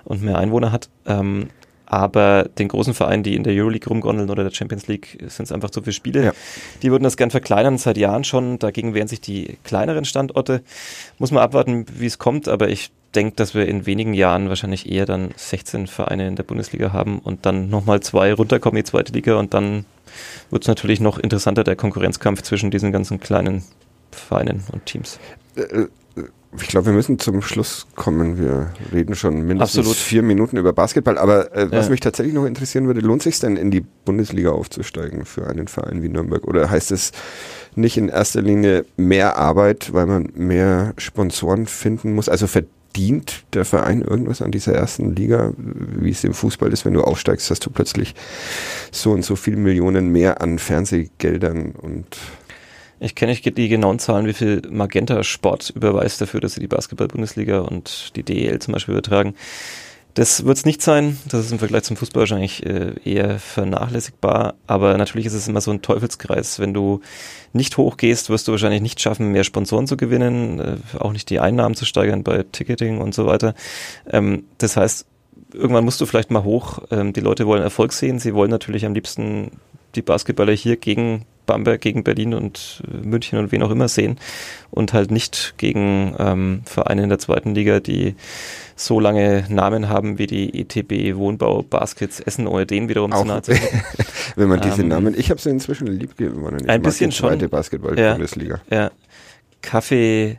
und 0.05 0.23
mehr 0.23 0.37
Einwohner 0.37 0.73
hat. 0.73 0.91
Ähm, 1.07 1.49
aber 1.91 2.45
den 2.45 2.69
großen 2.69 2.93
Vereinen, 2.93 3.23
die 3.23 3.35
in 3.35 3.45
der 3.45 3.55
Euroleague 3.55 3.89
rumgondeln 3.89 4.29
oder 4.29 4.45
der 4.45 4.51
Champions 4.51 4.89
League, 4.89 5.19
sind 5.29 5.47
es 5.47 5.53
einfach 5.53 5.71
zu 5.71 5.81
viele 5.81 5.95
Spiele. 5.95 6.25
Ja. 6.25 6.33
Die 6.83 6.91
würden 6.91 7.05
das 7.05 7.17
gern 7.17 7.31
verkleinern 7.31 7.79
seit 7.79 7.97
Jahren 7.97 8.25
schon. 8.25 8.59
Dagegen 8.59 8.93
wehren 8.93 9.09
sich 9.09 9.23
die 9.23 9.57
kleineren 9.65 10.05
Standorte. 10.05 10.63
Muss 11.19 11.31
man 11.31 11.43
abwarten, 11.43 11.87
wie 11.99 12.07
es 12.07 12.19
kommt, 12.19 12.47
aber 12.47 12.69
ich 12.69 12.91
denke, 13.15 13.37
dass 13.37 13.55
wir 13.55 13.67
in 13.67 13.87
wenigen 13.87 14.13
Jahren 14.13 14.51
wahrscheinlich 14.51 14.91
eher 14.91 15.07
dann 15.07 15.31
16 15.35 15.87
Vereine 15.87 16.29
in 16.29 16.37
der 16.37 16.43
Bundesliga 16.43 16.93
haben 16.93 17.21
und 17.21 17.47
dann 17.47 17.71
nochmal 17.71 18.01
zwei 18.01 18.35
runterkommen 18.35 18.77
in 18.77 18.85
die 18.85 18.91
zweite 18.91 19.13
Liga 19.15 19.37
und 19.37 19.55
dann 19.55 19.87
wird 20.51 20.65
es 20.65 20.69
natürlich 20.69 21.01
noch 21.01 21.19
interessanter, 21.19 21.65
der 21.65 21.77
Konkurrenzkampf 21.77 22.43
zwischen 22.43 22.71
diesen 22.71 22.93
ganzen 22.93 23.19
kleinen 23.19 23.63
Vereinen 24.11 24.65
und 24.73 24.85
Teams. 24.85 25.19
Ich 26.57 26.69
glaube, 26.69 26.87
wir 26.87 26.93
müssen 26.95 27.19
zum 27.19 27.43
Schluss 27.43 27.87
kommen. 27.95 28.39
Wir 28.39 28.73
reden 28.93 29.15
schon 29.15 29.47
mindestens 29.47 29.81
Absolut. 29.81 29.97
vier 29.97 30.23
Minuten 30.23 30.57
über 30.57 30.73
Basketball. 30.73 31.19
Aber 31.19 31.55
äh, 31.55 31.71
was 31.71 31.87
ja. 31.87 31.91
mich 31.91 32.01
tatsächlich 32.01 32.35
noch 32.35 32.47
interessieren 32.47 32.87
würde, 32.87 33.01
lohnt 33.01 33.23
sich 33.23 33.39
denn 33.39 33.57
in 33.57 33.71
die 33.71 33.85
Bundesliga 34.05 34.51
aufzusteigen 34.51 35.27
für 35.27 35.47
einen 35.47 35.69
Verein 35.69 36.03
wie 36.03 36.09
Nürnberg? 36.09 36.47
Oder 36.47 36.71
heißt 36.71 36.91
es 36.91 37.13
nicht 37.75 37.99
in 37.99 38.09
erster 38.09 38.41
Linie 38.41 38.87
mehr 38.97 39.37
Arbeit, 39.37 39.93
weil 39.93 40.07
man 40.07 40.31
mehr 40.35 40.95
Sponsoren 40.97 41.67
finden 41.67 42.15
muss? 42.15 42.31
Also 42.31 42.47
verdient 42.47 43.45
der 43.53 43.67
Verein 43.67 44.01
irgendwas 44.01 44.41
an 44.41 44.51
dieser 44.51 44.73
ersten 44.73 45.15
Liga, 45.15 45.53
wie 45.57 46.11
es 46.11 46.25
im 46.25 46.33
Fußball 46.33 46.73
ist, 46.73 46.87
wenn 46.87 46.95
du 46.95 47.03
aufsteigst, 47.03 47.51
hast 47.51 47.67
du 47.67 47.71
plötzlich 47.71 48.15
so 48.91 49.13
und 49.13 49.23
so 49.23 49.37
viele 49.37 49.59
Millionen 49.59 50.09
mehr 50.09 50.41
an 50.41 50.59
Fernsehgeldern 50.59 51.73
und 51.73 52.17
ich 53.01 53.15
kenne 53.15 53.31
nicht 53.31 53.45
die 53.57 53.69
genauen 53.69 53.99
Zahlen, 53.99 54.27
wie 54.27 54.33
viel 54.33 54.63
Magenta 54.71 55.23
Sport 55.23 55.71
überweist 55.71 56.21
dafür, 56.21 56.41
dass 56.41 56.55
sie 56.55 56.61
die 56.61 56.67
Basketball-Bundesliga 56.67 57.61
und 57.61 58.17
die 58.17 58.23
DEL 58.23 58.59
zum 58.59 58.73
Beispiel 58.73 58.95
übertragen. 58.95 59.35
Das 60.15 60.45
wird 60.45 60.59
es 60.59 60.65
nicht 60.65 60.83
sein. 60.83 61.17
Das 61.29 61.45
ist 61.45 61.53
im 61.53 61.61
Vergleich 61.61 61.85
zum 61.85 61.97
Fußball 61.97 62.23
wahrscheinlich 62.23 62.67
äh, 62.67 62.95
eher 63.05 63.39
vernachlässigbar. 63.39 64.55
Aber 64.67 64.99
natürlich 64.99 65.27
ist 65.27 65.35
es 65.35 65.47
immer 65.47 65.61
so 65.61 65.71
ein 65.71 65.81
Teufelskreis. 65.81 66.59
Wenn 66.59 66.75
du 66.75 67.03
nicht 67.53 67.77
hochgehst, 67.77 68.29
wirst 68.29 68.49
du 68.49 68.53
wahrscheinlich 68.53 68.83
nicht 68.83 69.01
schaffen, 69.01 69.31
mehr 69.31 69.45
Sponsoren 69.45 69.87
zu 69.87 69.97
gewinnen, 69.97 70.59
äh, 70.59 70.77
auch 70.99 71.13
nicht 71.13 71.31
die 71.31 71.39
Einnahmen 71.39 71.77
zu 71.77 71.85
steigern 71.85 72.25
bei 72.25 72.43
Ticketing 72.51 72.99
und 72.99 73.15
so 73.15 73.27
weiter. 73.27 73.55
Ähm, 74.11 74.45
das 74.59 74.77
heißt, 74.77 75.07
irgendwann 75.53 75.85
musst 75.85 76.01
du 76.01 76.07
vielleicht 76.07 76.33
mal 76.33 76.43
hoch. 76.43 76.81
Ähm, 76.91 77.13
die 77.13 77.21
Leute 77.21 77.47
wollen 77.47 77.63
Erfolg 77.63 77.93
sehen. 77.93 78.19
Sie 78.19 78.35
wollen 78.35 78.51
natürlich 78.51 78.85
am 78.87 78.95
liebsten 78.95 79.53
die 79.95 80.03
Basketballer 80.03 80.53
hier 80.53 80.77
gegen 80.77 81.25
Bamberg 81.49 81.81
gegen 81.81 82.05
Berlin 82.05 82.35
und 82.35 82.83
äh, 82.87 83.05
München 83.05 83.39
und 83.39 83.51
wen 83.51 83.63
auch 83.65 83.71
immer 83.71 83.89
sehen 83.89 84.19
und 84.71 84.93
halt 84.93 85.11
nicht 85.11 85.55
gegen 85.57 86.15
ähm, 86.19 86.63
Vereine 86.65 87.03
in 87.03 87.09
der 87.09 87.19
zweiten 87.19 87.55
Liga, 87.55 87.81
die 87.81 88.15
so 88.77 89.01
lange 89.01 89.45
Namen 89.49 89.89
haben 89.89 90.19
wie 90.19 90.29
die 90.29 90.61
ETB 90.61 91.17
Wohnbau 91.17 91.63
Baskets 91.63 92.21
Essen, 92.21 92.47
ohne 92.47 92.67
den 92.67 92.89
wiederum 92.89 93.13
auch, 93.13 93.23
zu 93.23 93.27
nahe 93.27 93.43
Wenn 94.37 94.49
man 94.49 94.61
diese 94.61 94.83
ähm, 94.83 94.89
Namen, 94.89 95.15
ich 95.19 95.31
habe 95.31 95.41
sie 95.41 95.51
inzwischen 95.51 95.89
lieb 95.89 96.17
gewonnen. 96.17 96.61
Ich 96.63 96.69
ein 96.69 96.83
bisschen 96.83 97.11
schon. 97.11 97.31
Zweite 97.31 97.49
Basketball-Bundesliga. 97.49 98.61
Ja, 98.71 98.77
ja. 98.77 98.91
Kaffee, 99.63 100.39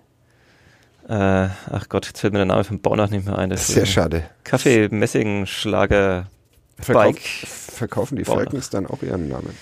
äh, 1.10 1.14
ach 1.14 1.90
Gott, 1.90 2.06
jetzt 2.06 2.22
fällt 2.22 2.34
mir 2.34 2.40
der 2.40 2.46
Name 2.46 2.64
vom 2.64 2.80
Baunach 2.80 3.10
nicht 3.10 3.26
mehr 3.26 3.38
ein. 3.38 3.56
Sehr 3.58 3.88
schade. 3.88 4.24
Kaffee, 4.44 4.88
Messing, 4.90 5.48
Schlager, 5.48 6.28
Verkauf, 6.82 7.04
Bike. 7.04 7.22
Verkaufen 7.22 8.16
die 8.18 8.26
Falcons 8.26 8.70
dann 8.70 8.86
auch 8.86 9.02
ihren 9.04 9.30
Namen? 9.30 9.58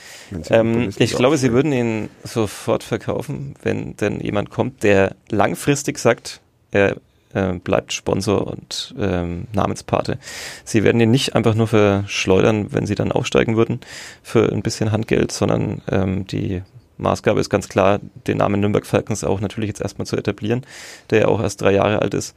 Ähm, 0.50 0.90
ich 0.98 1.14
glaube, 1.14 1.38
sie 1.38 1.52
würden 1.52 1.72
ihn 1.72 2.10
sofort 2.24 2.84
verkaufen, 2.84 3.56
wenn 3.62 3.96
denn 3.98 4.20
jemand 4.20 4.50
kommt, 4.50 4.84
der 4.84 5.16
langfristig 5.30 6.00
sagt, 6.00 6.42
er 6.72 6.98
äh, 7.34 7.54
bleibt 7.54 7.94
Sponsor 7.94 8.48
und 8.48 8.96
ähm, 9.00 9.48
Namenspate. 9.54 10.18
Sie 10.64 10.84
werden 10.84 11.00
ihn 11.02 11.12
nicht 11.12 11.36
einfach 11.36 11.56
nur 11.56 11.68
verschleudern, 11.68 12.68
wenn 12.72 12.86
sie 12.86 12.96
dann 12.96 13.12
aufsteigen 13.12 13.56
würden 13.56 13.80
für 14.24 14.52
ein 14.52 14.62
bisschen 14.62 14.92
Handgeld, 14.92 15.32
sondern 15.32 15.82
ähm, 15.90 16.28
die 16.28 16.64
Maßgabe 16.98 17.40
ist 17.40 17.50
ganz 17.50 17.70
klar, 17.70 18.00
den 18.26 18.38
Namen 18.38 18.60
Nürnberg 18.60 18.86
Falcons 18.86 19.24
auch 19.24 19.40
natürlich 19.40 19.68
jetzt 19.68 19.82
erstmal 19.82 20.08
zu 20.08 20.18
etablieren, 20.18 20.66
der 21.12 21.22
ja 21.22 21.28
auch 21.28 21.42
erst 21.42 21.62
drei 21.62 21.74
Jahre 21.74 22.02
alt 22.02 22.14
ist 22.14 22.36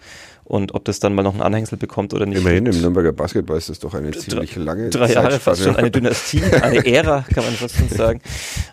und 0.51 0.75
ob 0.75 0.85
das 0.85 0.99
dann 0.99 1.15
mal 1.15 1.23
noch 1.23 1.35
ein 1.35 1.43
Anhängsel 1.43 1.79
bekommt 1.79 2.13
oder 2.13 2.27
nicht. 2.27 2.39
Immerhin 2.39 2.67
im 2.67 2.81
Nürnberger 2.81 3.13
Basketball 3.13 3.57
ist 3.57 3.69
das 3.69 3.79
doch 3.79 3.95
eine 3.95 4.11
ziemlich 4.11 4.57
lange 4.57 4.91
Drei 4.91 5.13
Jahre, 5.13 5.39
fast 5.39 5.63
schon 5.63 5.77
eine 5.77 5.93
Dynastie, 5.93 6.43
eine 6.43 6.85
Ära, 6.93 7.25
kann 7.33 7.45
man 7.45 7.55
fast 7.55 7.77
schon 7.77 7.89
sagen. 7.89 8.21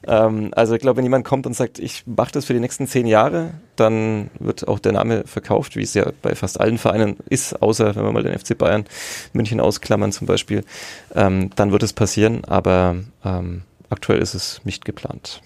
Ähm, 0.07 0.49
also 0.55 0.73
ich 0.73 0.81
glaube, 0.81 0.97
wenn 0.97 1.03
jemand 1.03 1.23
kommt 1.23 1.45
und 1.45 1.53
sagt, 1.53 1.77
ich 1.77 2.03
mache 2.07 2.31
das 2.31 2.45
für 2.45 2.53
die 2.53 2.59
nächsten 2.59 2.87
zehn 2.87 3.05
Jahre, 3.05 3.51
dann 3.75 4.31
wird 4.39 4.67
auch 4.67 4.79
der 4.79 4.93
Name 4.93 5.25
verkauft, 5.27 5.75
wie 5.75 5.83
es 5.83 5.93
ja 5.93 6.11
bei 6.23 6.33
fast 6.33 6.59
allen 6.59 6.79
Vereinen 6.79 7.17
ist, 7.29 7.61
außer 7.61 7.95
wenn 7.95 8.03
wir 8.03 8.11
mal 8.11 8.23
den 8.23 8.37
FC 8.37 8.57
Bayern 8.57 8.85
München 9.33 9.59
ausklammern 9.59 10.11
zum 10.11 10.25
Beispiel, 10.25 10.63
ähm, 11.13 11.51
dann 11.55 11.71
wird 11.71 11.83
es 11.83 11.93
passieren, 11.93 12.43
aber 12.45 12.95
ähm, 13.23 13.61
aktuell 13.91 14.19
ist 14.19 14.33
es 14.33 14.61
nicht 14.63 14.83
geplant. 14.83 15.43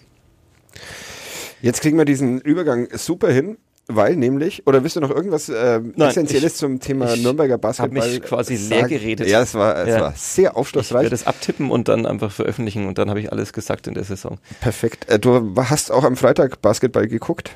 Jetzt 1.62 1.82
kriegen 1.82 1.98
wir 1.98 2.06
diesen 2.06 2.40
Übergang 2.40 2.88
super 2.94 3.30
hin. 3.30 3.58
Weil 3.96 4.16
nämlich, 4.16 4.66
oder 4.68 4.84
willst 4.84 4.96
du 4.96 5.00
noch 5.02 5.10
irgendwas 5.10 5.50
äh, 5.50 5.80
Nein, 5.80 6.10
Essentielles 6.10 6.54
ich, 6.54 6.58
zum 6.58 6.80
Thema 6.80 7.14
ich 7.14 7.24
Nürnberger 7.24 7.58
Basketball? 7.58 7.98
Ich 7.98 8.04
habe 8.04 8.14
mich 8.14 8.22
quasi 8.22 8.56
leer 8.56 8.88
geredet. 8.88 9.28
Ja, 9.28 9.42
es 9.42 9.54
war, 9.54 9.78
es 9.78 9.90
ja. 9.90 10.02
war 10.02 10.14
sehr 10.16 10.58
aufschlussreich. 10.58 11.02
Ich 11.02 11.04
werde 11.04 11.16
es 11.16 11.28
abtippen 11.28 11.72
und 11.72 11.88
dann 11.88 12.06
einfach 12.06 12.32
veröffentlichen 12.32 12.88
und 12.88 12.98
dann 12.98 13.10
habe 13.10 13.20
ich 13.20 13.32
alles 13.32 13.54
gesagt 13.54 13.88
in 13.88 13.94
der 13.94 14.04
Saison. 14.04 14.38
Perfekt. 14.60 15.10
Äh, 15.10 15.20
du 15.20 15.56
hast 15.56 15.92
auch 15.92 16.04
am 16.04 16.16
Freitag 16.16 16.62
Basketball 16.62 17.08
geguckt. 17.08 17.52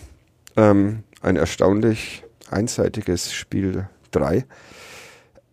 Ähm, 0.57 1.03
ein 1.21 1.35
erstaunlich 1.35 2.23
einseitiges 2.49 3.33
Spiel 3.33 3.87
3. 4.11 4.45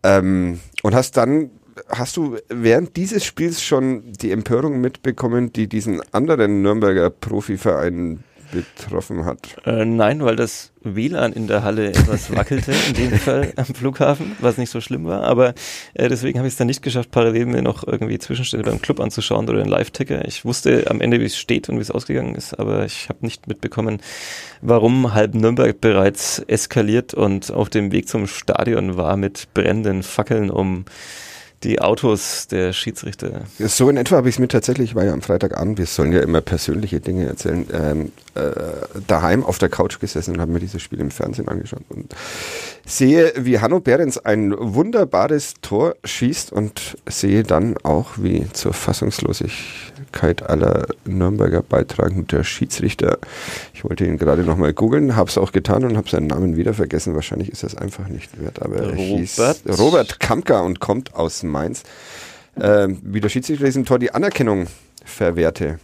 Ähm, 0.03 0.61
und 0.83 0.95
hast 0.95 1.16
dann, 1.16 1.51
hast 1.88 2.16
du 2.16 2.37
während 2.49 2.97
dieses 2.97 3.25
Spiels 3.25 3.62
schon 3.62 4.12
die 4.12 4.31
Empörung 4.31 4.81
mitbekommen, 4.81 5.53
die 5.53 5.68
diesen 5.68 6.03
anderen 6.12 6.62
Nürnberger 6.62 7.11
Profiverein 7.11 8.25
betroffen 8.53 9.25
hat. 9.25 9.57
Äh, 9.67 9.85
nein, 9.85 10.23
weil 10.23 10.37
das 10.37 10.73
WLAN 10.83 11.33
in 11.33 11.49
der 11.49 11.65
Halle 11.65 11.88
etwas 11.88 12.35
wackelte, 12.35 12.73
in 12.88 12.95
dem 12.95 13.12
Fall 13.19 13.53
am 13.57 13.65
Flughafen, 13.65 14.37
was 14.41 14.59
nicht 14.59 14.71
so 14.71 14.81
schlimm 14.81 15.07
war. 15.07 15.25
Aber 15.25 15.55
äh, 15.95 16.09
deswegen 16.09 16.38
habe 16.38 16.47
ich 16.47 16.55
es 16.55 16.59
dann 16.59 16.69
nicht 16.69 16.83
geschafft, 16.83 17.11
parallel 17.11 17.47
mir 17.47 17.62
noch 17.62 17.87
irgendwie 17.87 18.19
Zwischenstände 18.19 18.71
beim 18.71 18.81
Club 18.81 19.01
anzuschauen 19.01 19.49
oder 19.49 19.59
den 19.59 19.69
Live-Ticker. 19.69 20.27
Ich 20.27 20.45
wusste 20.45 20.88
am 20.88 21.01
Ende, 21.01 21.21
wie 21.21 21.25
es 21.25 21.37
steht 21.37 21.69
und 21.69 21.79
wie 21.79 21.83
es 21.83 21.91
ausgegangen 21.91 22.35
ist, 22.35 22.59
aber 22.59 22.85
ich 22.85 23.09
habe 23.09 23.19
nicht 23.23 23.49
mitbekommen, 23.49 24.01
warum 24.61 25.15
halb 25.15 25.35
Nürnberg 25.35 25.81
bereits 25.81 26.38
eskaliert 26.41 27.15
und 27.15 27.51
auf 27.51 27.71
dem 27.71 27.91
Weg 27.91 28.09
zum 28.09 28.27
Stadion 28.27 28.97
war 28.97 29.17
mit 29.17 29.49
brennenden 29.55 30.03
Fackeln, 30.03 30.51
um 30.51 30.85
die 31.62 31.81
Autos 31.81 32.48
der 32.48 32.72
Schiedsrichter. 32.72 33.42
So 33.59 33.88
in 33.88 33.96
etwa 33.96 34.16
habe 34.16 34.29
ich 34.29 34.37
es 34.37 34.38
mir 34.38 34.48
tatsächlich, 34.48 34.90
ich 34.90 34.94
war 34.94 35.05
ja 35.05 35.12
am 35.12 35.22
Freitagabend, 35.22 35.79
wir 35.79 35.87
sollen 35.87 36.12
ja 36.12 36.20
immer 36.20 36.40
persönliche 36.40 37.01
Dinge 37.01 37.27
erzählen, 37.27 37.66
ähm, 37.72 38.12
äh, 38.35 38.51
daheim 39.07 39.44
auf 39.44 39.59
der 39.59 39.68
Couch 39.68 40.01
gesessen 40.01 40.35
und 40.35 40.40
habe 40.40 40.53
mir 40.53 40.61
dieses 40.61 40.83
Spiel 40.83 41.01
im 41.01 41.11
Fernsehen 41.11 41.48
angeschaut. 41.48 41.83
Und 41.88 42.14
sehe, 42.87 43.33
wie 43.37 43.61
Hanno 43.61 43.81
Behrens 43.81 44.18
ein 44.18 44.55
wunderbares 44.59 45.55
Tor 45.62 45.94
schießt 46.05 46.53
und 46.53 46.96
sehe 47.07 47.42
dann 47.42 47.77
auch, 47.83 48.12
wie 48.16 48.46
zur 48.53 48.72
Fassungslosigkeit 48.72 49.91
aller 50.20 50.87
Nürnberger 51.05 51.62
beitragen 51.62 52.27
der 52.27 52.44
Schiedsrichter. 52.44 53.18
Ich 53.75 53.85
wollte 53.85 54.05
ihn 54.05 54.18
gerade 54.18 54.42
nochmal 54.42 54.72
googeln, 54.72 55.16
habe 55.16 55.29
es 55.31 55.38
auch 55.38 55.53
getan 55.53 55.85
und 55.85 55.96
habe 55.96 56.09
seinen 56.09 56.27
Namen 56.27 56.57
wieder 56.57 56.75
vergessen. 56.75 57.14
Wahrscheinlich 57.14 57.51
ist 57.51 57.64
es 57.64 57.75
einfach 57.75 58.09
nicht 58.09 58.40
wert, 58.40 58.61
aber 58.62 58.77
er 58.77 58.94
hieß 58.94 59.40
Robert 59.79 60.20
Kamka 60.20 60.61
und 60.61 60.81
kommt 60.81 61.14
aus 61.14 61.42
Mainz. 61.42 61.83
Ähm, 62.61 63.01
wie 63.03 63.20
der 63.20 63.31
Schiedsrichter 63.31 63.64
diesem 63.64 63.85
Tor 63.87 63.98
die 63.98 64.12
Anerkennung 64.12 64.66
verwehrte. 65.05 65.79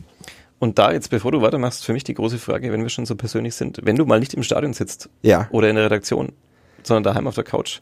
Und 0.59 0.79
da 0.79 0.93
jetzt, 0.93 1.09
bevor 1.11 1.33
du 1.33 1.41
weitermachst, 1.41 1.85
für 1.85 1.93
mich 1.93 2.05
die 2.05 2.15
große 2.15 2.39
Frage, 2.39 2.73
wenn 2.73 2.83
wir 2.83 2.89
schon 2.89 3.07
so 3.07 3.15
persönlich 3.15 3.55
sind, 3.55 3.81
wenn 3.85 3.97
du 3.97 4.05
mal 4.05 4.19
nicht 4.21 4.35
im 4.35 4.43
Stadion 4.43 4.73
sitzt 4.73 5.09
Ja. 5.23 5.49
oder 5.51 5.71
in 5.71 5.77
der 5.77 5.85
Redaktion, 5.87 6.33
sondern 6.83 7.05
daheim 7.05 7.27
auf 7.27 7.35
der 7.37 7.45
Couch, 7.45 7.81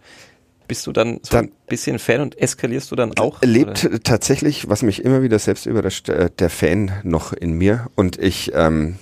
bist 0.68 0.86
du 0.86 0.92
dann 0.92 1.20
so 1.22 1.30
Dann- 1.36 1.46
ein 1.46 1.52
bisschen 1.68 1.98
Fan 1.98 2.20
und 2.20 2.38
eskalierst 2.38 2.90
du 2.90 2.96
dann 2.96 3.16
auch? 3.18 3.40
lebt 3.42 3.84
Oder? 3.84 4.00
tatsächlich, 4.02 4.68
was 4.68 4.82
mich 4.82 5.04
immer 5.04 5.22
wieder 5.22 5.38
selbst 5.38 5.66
überrascht, 5.66 6.08
äh, 6.08 6.30
der 6.38 6.50
Fan 6.50 6.90
noch 7.02 7.32
in 7.32 7.52
mir. 7.52 7.86
Und 7.94 8.18
ich 8.18 8.52
ähm, 8.54 8.96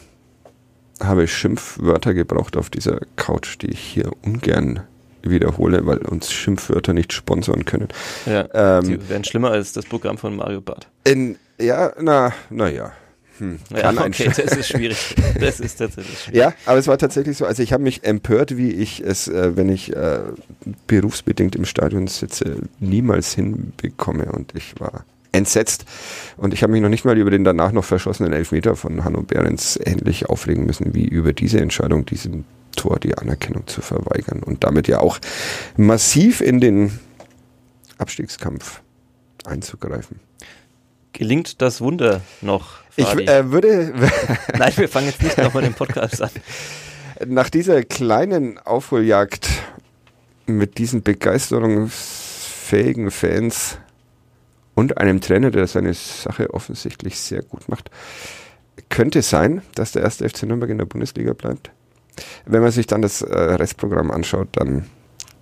habe 1.01 1.27
Schimpfwörter 1.27 2.15
gebraucht 2.15 2.57
auf 2.57 2.71
dieser 2.71 3.01
Couch, 3.17 3.57
die 3.61 3.69
ich 3.71 3.81
hier 3.81 4.11
ungern 4.25 4.81
wiederhole, 5.23 5.87
weil 5.87 5.99
uns 5.99 6.31
Schimpfwörter 6.31 6.93
nicht 6.93 7.13
sponsern 7.13 7.65
können. 7.65 7.89
Ja, 8.27 8.47
Ähm, 8.79 8.85
die 8.89 9.09
werden 9.09 9.25
schlimmer 9.25 9.51
als 9.51 9.73
das 9.73 9.87
Programm 9.87 10.19
von 10.19 10.37
Mario 10.37 10.61
Barth. 10.61 10.87
in, 11.05 11.37
ja, 11.59 11.93
na, 12.01 12.33
na 12.51 12.69
ja. 12.69 12.93
Hm, 13.39 13.59
Ja, 13.71 13.81
kann 13.83 13.99
ein 13.99 14.13
okay, 14.13 14.31
das 14.35 14.57
ist 14.57 14.69
schwierig. 14.69 15.15
Das 15.41 15.61
ist 15.61 15.77
tatsächlich 15.77 16.19
schwierig. 16.21 16.39
Ja, 16.39 16.55
aber 16.67 16.79
es 16.79 16.87
war 16.87 16.99
tatsächlich 16.99 17.37
so. 17.37 17.47
Also 17.47 17.63
ich 17.63 17.73
habe 17.73 17.83
mich 17.83 18.05
empört, 18.05 18.57
wie 18.57 18.71
ich 18.71 19.01
es, 19.01 19.29
äh, 19.29 19.57
wenn 19.57 19.69
ich 19.69 19.95
äh, 19.95 20.21
berufsbedingt 20.87 21.57
im 21.57 21.65
Stadion 21.65 22.07
sitze, 22.07 22.59
niemals 22.79 23.35
hinbekomme. 23.35 24.31
Und 24.33 24.55
ich 24.55 24.79
war 24.79 25.05
entsetzt. 25.33 25.85
Und 26.37 26.55
ich 26.55 26.63
habe 26.63 26.73
mich 26.73 26.81
noch 26.81 26.89
nicht 26.89 27.05
mal 27.05 27.19
über 27.19 27.31
den 27.31 27.43
danach 27.45 27.73
noch 27.73 27.85
verschossenen 27.85 28.33
Elfmeter 28.33 28.77
von 28.77 29.05
Hanno 29.05 29.23
Behrens 29.23 29.79
ähnlich 29.85 30.27
aufregen 30.27 30.65
müssen, 30.65 30.95
wie 30.95 31.05
über 31.07 31.33
diese 31.33 31.61
Entscheidung, 31.61 32.07
diesem 32.07 32.45
Tor 32.77 33.01
die 33.01 33.19
Anerkennung 33.19 33.67
zu 33.67 33.83
verweigern. 33.83 34.43
Und 34.45 34.63
damit 34.63 34.87
ja 34.87 35.01
auch 35.01 35.19
massiv 35.77 36.41
in 36.41 36.61
den 36.61 36.99
Abstiegskampf 37.99 38.81
einzugreifen. 39.45 40.21
Gelingt 41.13 41.61
das 41.63 41.81
Wunder 41.81 42.21
noch? 42.41 42.84
Ich 42.97 43.07
äh, 43.07 43.51
würde, 43.51 43.93
Nein, 44.59 44.73
wir 44.77 44.89
fangen 44.89 45.07
jetzt 45.07 45.21
nicht 45.23 45.39
nochmal 45.39 45.65
den 45.65 45.75
Podcast 45.75 46.23
an. 46.23 46.31
Nach 47.27 47.51
dieser 47.51 47.83
kleinen 47.83 48.59
Aufholjagd 48.59 49.49
mit 50.47 50.79
diesen 50.79 51.03
begeisterungsfähigen 51.03 53.11
Fans 53.11 53.79
und 54.75 54.99
einem 54.99 55.21
Trainer, 55.21 55.51
der 55.51 55.67
seine 55.67 55.93
Sache 55.95 56.55
offensichtlich 56.55 57.19
sehr 57.19 57.43
gut 57.43 57.69
macht, 57.69 57.91
könnte 58.89 59.23
sein, 59.23 59.63
dass 59.75 59.91
der 59.93 60.03
erste 60.03 60.29
FC 60.29 60.43
Nürnberg 60.45 60.71
in 60.71 60.79
der 60.79 60.87
Bundesliga 60.87 61.33
bleibt. 61.33 61.71
Wenn 62.47 62.63
man 62.63 62.71
sich 62.71 62.87
dann 62.87 63.03
das 63.03 63.23
äh, 63.23 63.35
Restprogramm 63.35 64.11
anschaut, 64.11 64.49
dann 64.53 64.87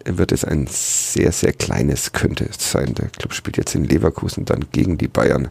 wird 0.04 0.32
es 0.32 0.44
ein 0.44 0.66
sehr, 0.68 1.32
sehr 1.32 1.52
kleines 1.52 2.12
könnte 2.12 2.44
es 2.44 2.70
sein. 2.70 2.94
Der 2.94 3.08
Club 3.08 3.32
spielt 3.34 3.56
jetzt 3.56 3.74
in 3.74 3.84
Leverkusen 3.84 4.44
dann 4.44 4.66
gegen 4.72 4.98
die 4.98 5.08
Bayern. 5.08 5.48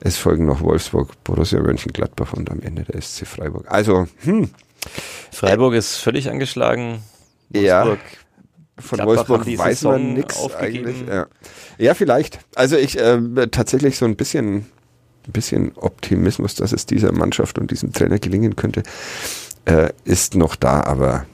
Es 0.00 0.16
folgen 0.16 0.46
noch 0.46 0.60
Wolfsburg, 0.60 1.12
Borussia 1.24 1.60
Mönchengladbach 1.60 2.32
und 2.32 2.50
am 2.50 2.60
Ende 2.60 2.84
der 2.84 3.00
SC 3.00 3.26
Freiburg. 3.26 3.66
Also, 3.68 4.06
hm, 4.18 4.50
Freiburg 5.32 5.74
ist 5.74 5.96
völlig 5.96 6.30
angeschlagen. 6.30 7.02
Ja. 7.50 7.86
Wolfsburg 7.86 8.00
Von 8.78 8.96
Gladbach 8.98 9.28
Wolfsburg 9.28 9.58
weiß 9.58 9.82
man 9.82 10.14
nichts 10.14 10.54
eigentlich. 10.54 10.96
Ja. 11.08 11.26
ja, 11.78 11.94
vielleicht. 11.94 12.40
Also 12.54 12.76
ich 12.76 12.98
äh, 12.98 13.46
tatsächlich 13.50 13.96
so 13.96 14.04
ein 14.04 14.16
bisschen, 14.16 14.66
bisschen 15.26 15.72
Optimismus, 15.76 16.54
dass 16.54 16.72
es 16.72 16.86
dieser 16.86 17.12
Mannschaft 17.12 17.58
und 17.58 17.70
diesem 17.70 17.92
Trainer 17.92 18.18
gelingen 18.18 18.56
könnte, 18.56 18.82
äh, 19.64 19.90
ist 20.04 20.34
noch 20.34 20.56
da, 20.56 20.82
aber 20.82 21.26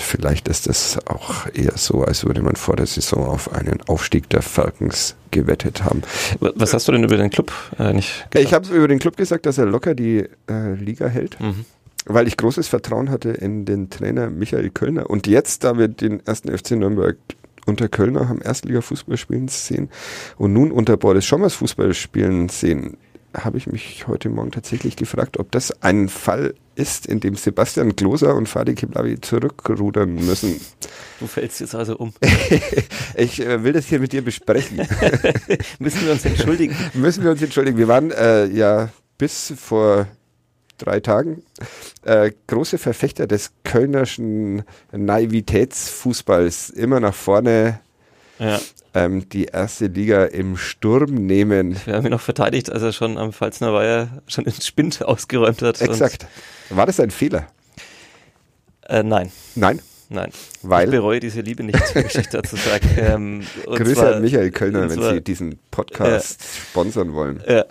vielleicht 0.00 0.48
ist 0.48 0.66
es 0.66 0.98
auch 1.06 1.46
eher 1.52 1.76
so, 1.76 2.02
als 2.02 2.24
würde 2.24 2.42
man 2.42 2.56
vor 2.56 2.76
der 2.76 2.86
Saison 2.86 3.26
auf 3.26 3.52
einen 3.52 3.80
Aufstieg 3.86 4.28
der 4.30 4.42
Falcons 4.42 5.16
gewettet 5.30 5.84
haben. 5.84 6.02
Was 6.40 6.74
hast 6.74 6.88
du 6.88 6.92
denn 6.92 7.04
über 7.04 7.16
den 7.16 7.30
Club 7.30 7.52
äh, 7.78 7.92
nicht 7.92 8.26
Ich 8.34 8.54
habe 8.54 8.68
über 8.74 8.88
den 8.88 8.98
Club 8.98 9.16
gesagt, 9.16 9.46
dass 9.46 9.58
er 9.58 9.66
locker 9.66 9.94
die 9.94 10.24
äh, 10.48 10.74
Liga 10.74 11.06
hält. 11.06 11.38
Mhm. 11.40 11.64
weil 12.06 12.26
ich 12.26 12.36
großes 12.36 12.68
Vertrauen 12.68 13.10
hatte 13.10 13.30
in 13.30 13.66
den 13.66 13.90
Trainer 13.90 14.30
Michael 14.30 14.70
Kölner. 14.70 15.10
Und 15.10 15.26
jetzt, 15.26 15.64
da 15.64 15.76
wir 15.76 15.88
den 15.88 16.24
ersten 16.26 16.56
FC 16.56 16.70
Nürnberg 16.72 17.16
unter 17.66 17.88
Kölner 17.88 18.28
haben 18.28 18.40
Erstliga-Fußball 18.40 19.18
spielen 19.18 19.48
sehen 19.48 19.90
und 20.38 20.54
nun 20.54 20.72
unter 20.72 20.96
Boris 20.96 21.26
Schommers 21.26 21.54
Fußball 21.54 21.92
spielen 21.92 22.48
sehen, 22.48 22.96
habe 23.34 23.58
ich 23.58 23.66
mich 23.66 24.06
heute 24.06 24.28
Morgen 24.28 24.50
tatsächlich 24.50 24.96
gefragt, 24.96 25.38
ob 25.38 25.50
das 25.52 25.82
ein 25.82 26.08
Fall 26.08 26.54
ist, 26.74 27.06
in 27.06 27.20
dem 27.20 27.34
Sebastian 27.34 27.96
Gloser 27.96 28.34
und 28.34 28.48
Fadi 28.48 28.74
Kiblavi 28.74 29.20
zurückrudern 29.20 30.14
müssen. 30.14 30.60
Du 31.20 31.26
fällst 31.26 31.60
jetzt 31.60 31.74
also 31.74 31.96
um. 31.96 32.12
Ich 33.16 33.40
äh, 33.40 33.64
will 33.64 33.72
das 33.72 33.86
hier 33.86 33.98
mit 33.98 34.12
dir 34.12 34.22
besprechen. 34.22 34.76
Müssen 35.78 36.04
wir 36.04 36.12
uns 36.12 36.24
entschuldigen? 36.24 36.76
Müssen 36.94 37.24
wir 37.24 37.32
uns 37.32 37.42
entschuldigen. 37.42 37.76
Wir 37.76 37.88
waren 37.88 38.12
äh, 38.12 38.46
ja 38.46 38.90
bis 39.18 39.52
vor 39.56 40.06
drei 40.78 41.00
Tagen 41.00 41.42
äh, 42.04 42.30
große 42.46 42.78
Verfechter 42.78 43.26
des 43.26 43.50
kölnerschen 43.64 44.62
Naivitätsfußballs. 44.92 46.70
Immer 46.70 47.00
nach 47.00 47.14
vorne 47.14 47.80
Ja, 48.38 48.60
ähm, 48.94 49.28
die 49.28 49.44
erste 49.46 49.86
Liga 49.86 50.24
im 50.24 50.56
Sturm 50.56 51.14
nehmen. 51.14 51.76
wir 51.84 51.94
haben 51.94 52.06
ihn 52.06 52.10
noch 52.12 52.20
verteidigt, 52.20 52.70
als 52.70 52.82
er 52.82 52.92
schon 52.92 53.18
am 53.18 53.32
Pfalzner 53.32 53.72
Weiher 53.74 54.08
schon 54.26 54.44
den 54.44 54.52
Spind 54.54 55.02
ausgeräumt 55.04 55.62
hat. 55.62 55.80
Exakt. 55.80 56.26
War 56.70 56.86
das 56.86 57.00
ein 57.00 57.10
Fehler? 57.10 57.46
Äh, 58.88 59.02
nein, 59.02 59.30
Nein. 59.54 59.80
nein. 60.08 60.30
Weil? 60.62 60.86
Ich 60.86 60.90
bereue 60.92 61.20
diese 61.20 61.42
Liebe 61.42 61.62
nicht, 61.62 61.78
möchte 61.94 62.20
ich 62.20 62.28
dazu 62.28 62.56
sagen. 62.56 62.88
Ähm, 62.98 63.42
Grüße 63.66 63.94
zwar- 63.94 64.14
an 64.16 64.22
Michael 64.22 64.50
Kölner, 64.50 64.88
wenn 64.88 64.98
zwar- 64.98 65.12
Sie 65.14 65.20
diesen 65.20 65.58
Podcast 65.70 66.40
sponsern 66.70 67.12
wollen. 67.12 67.42
Ja. 67.46 67.64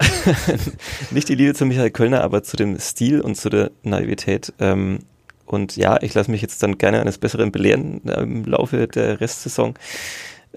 Nicht 1.12 1.28
die 1.30 1.36
Liebe 1.36 1.54
zu 1.56 1.66
Michael 1.66 1.90
Kölner, 1.92 2.22
aber 2.24 2.44
zu 2.44 2.56
dem 2.58 2.80
Stil 2.80 3.22
und 3.22 3.36
zu 3.36 3.50
der 3.50 3.72
Naivität. 3.84 4.54
Ähm, 4.60 5.00
und 5.46 5.76
ja, 5.78 5.98
ich 6.02 6.14
lasse 6.14 6.30
mich 6.30 6.42
jetzt 6.42 6.62
dann 6.62 6.78
gerne 6.78 7.02
eines 7.02 7.18
Besseren 7.18 7.52
belehren 7.52 8.02
äh, 8.08 8.22
im 8.22 8.46
Laufe 8.46 8.88
der 8.88 9.20
Restsaison. 9.22 9.74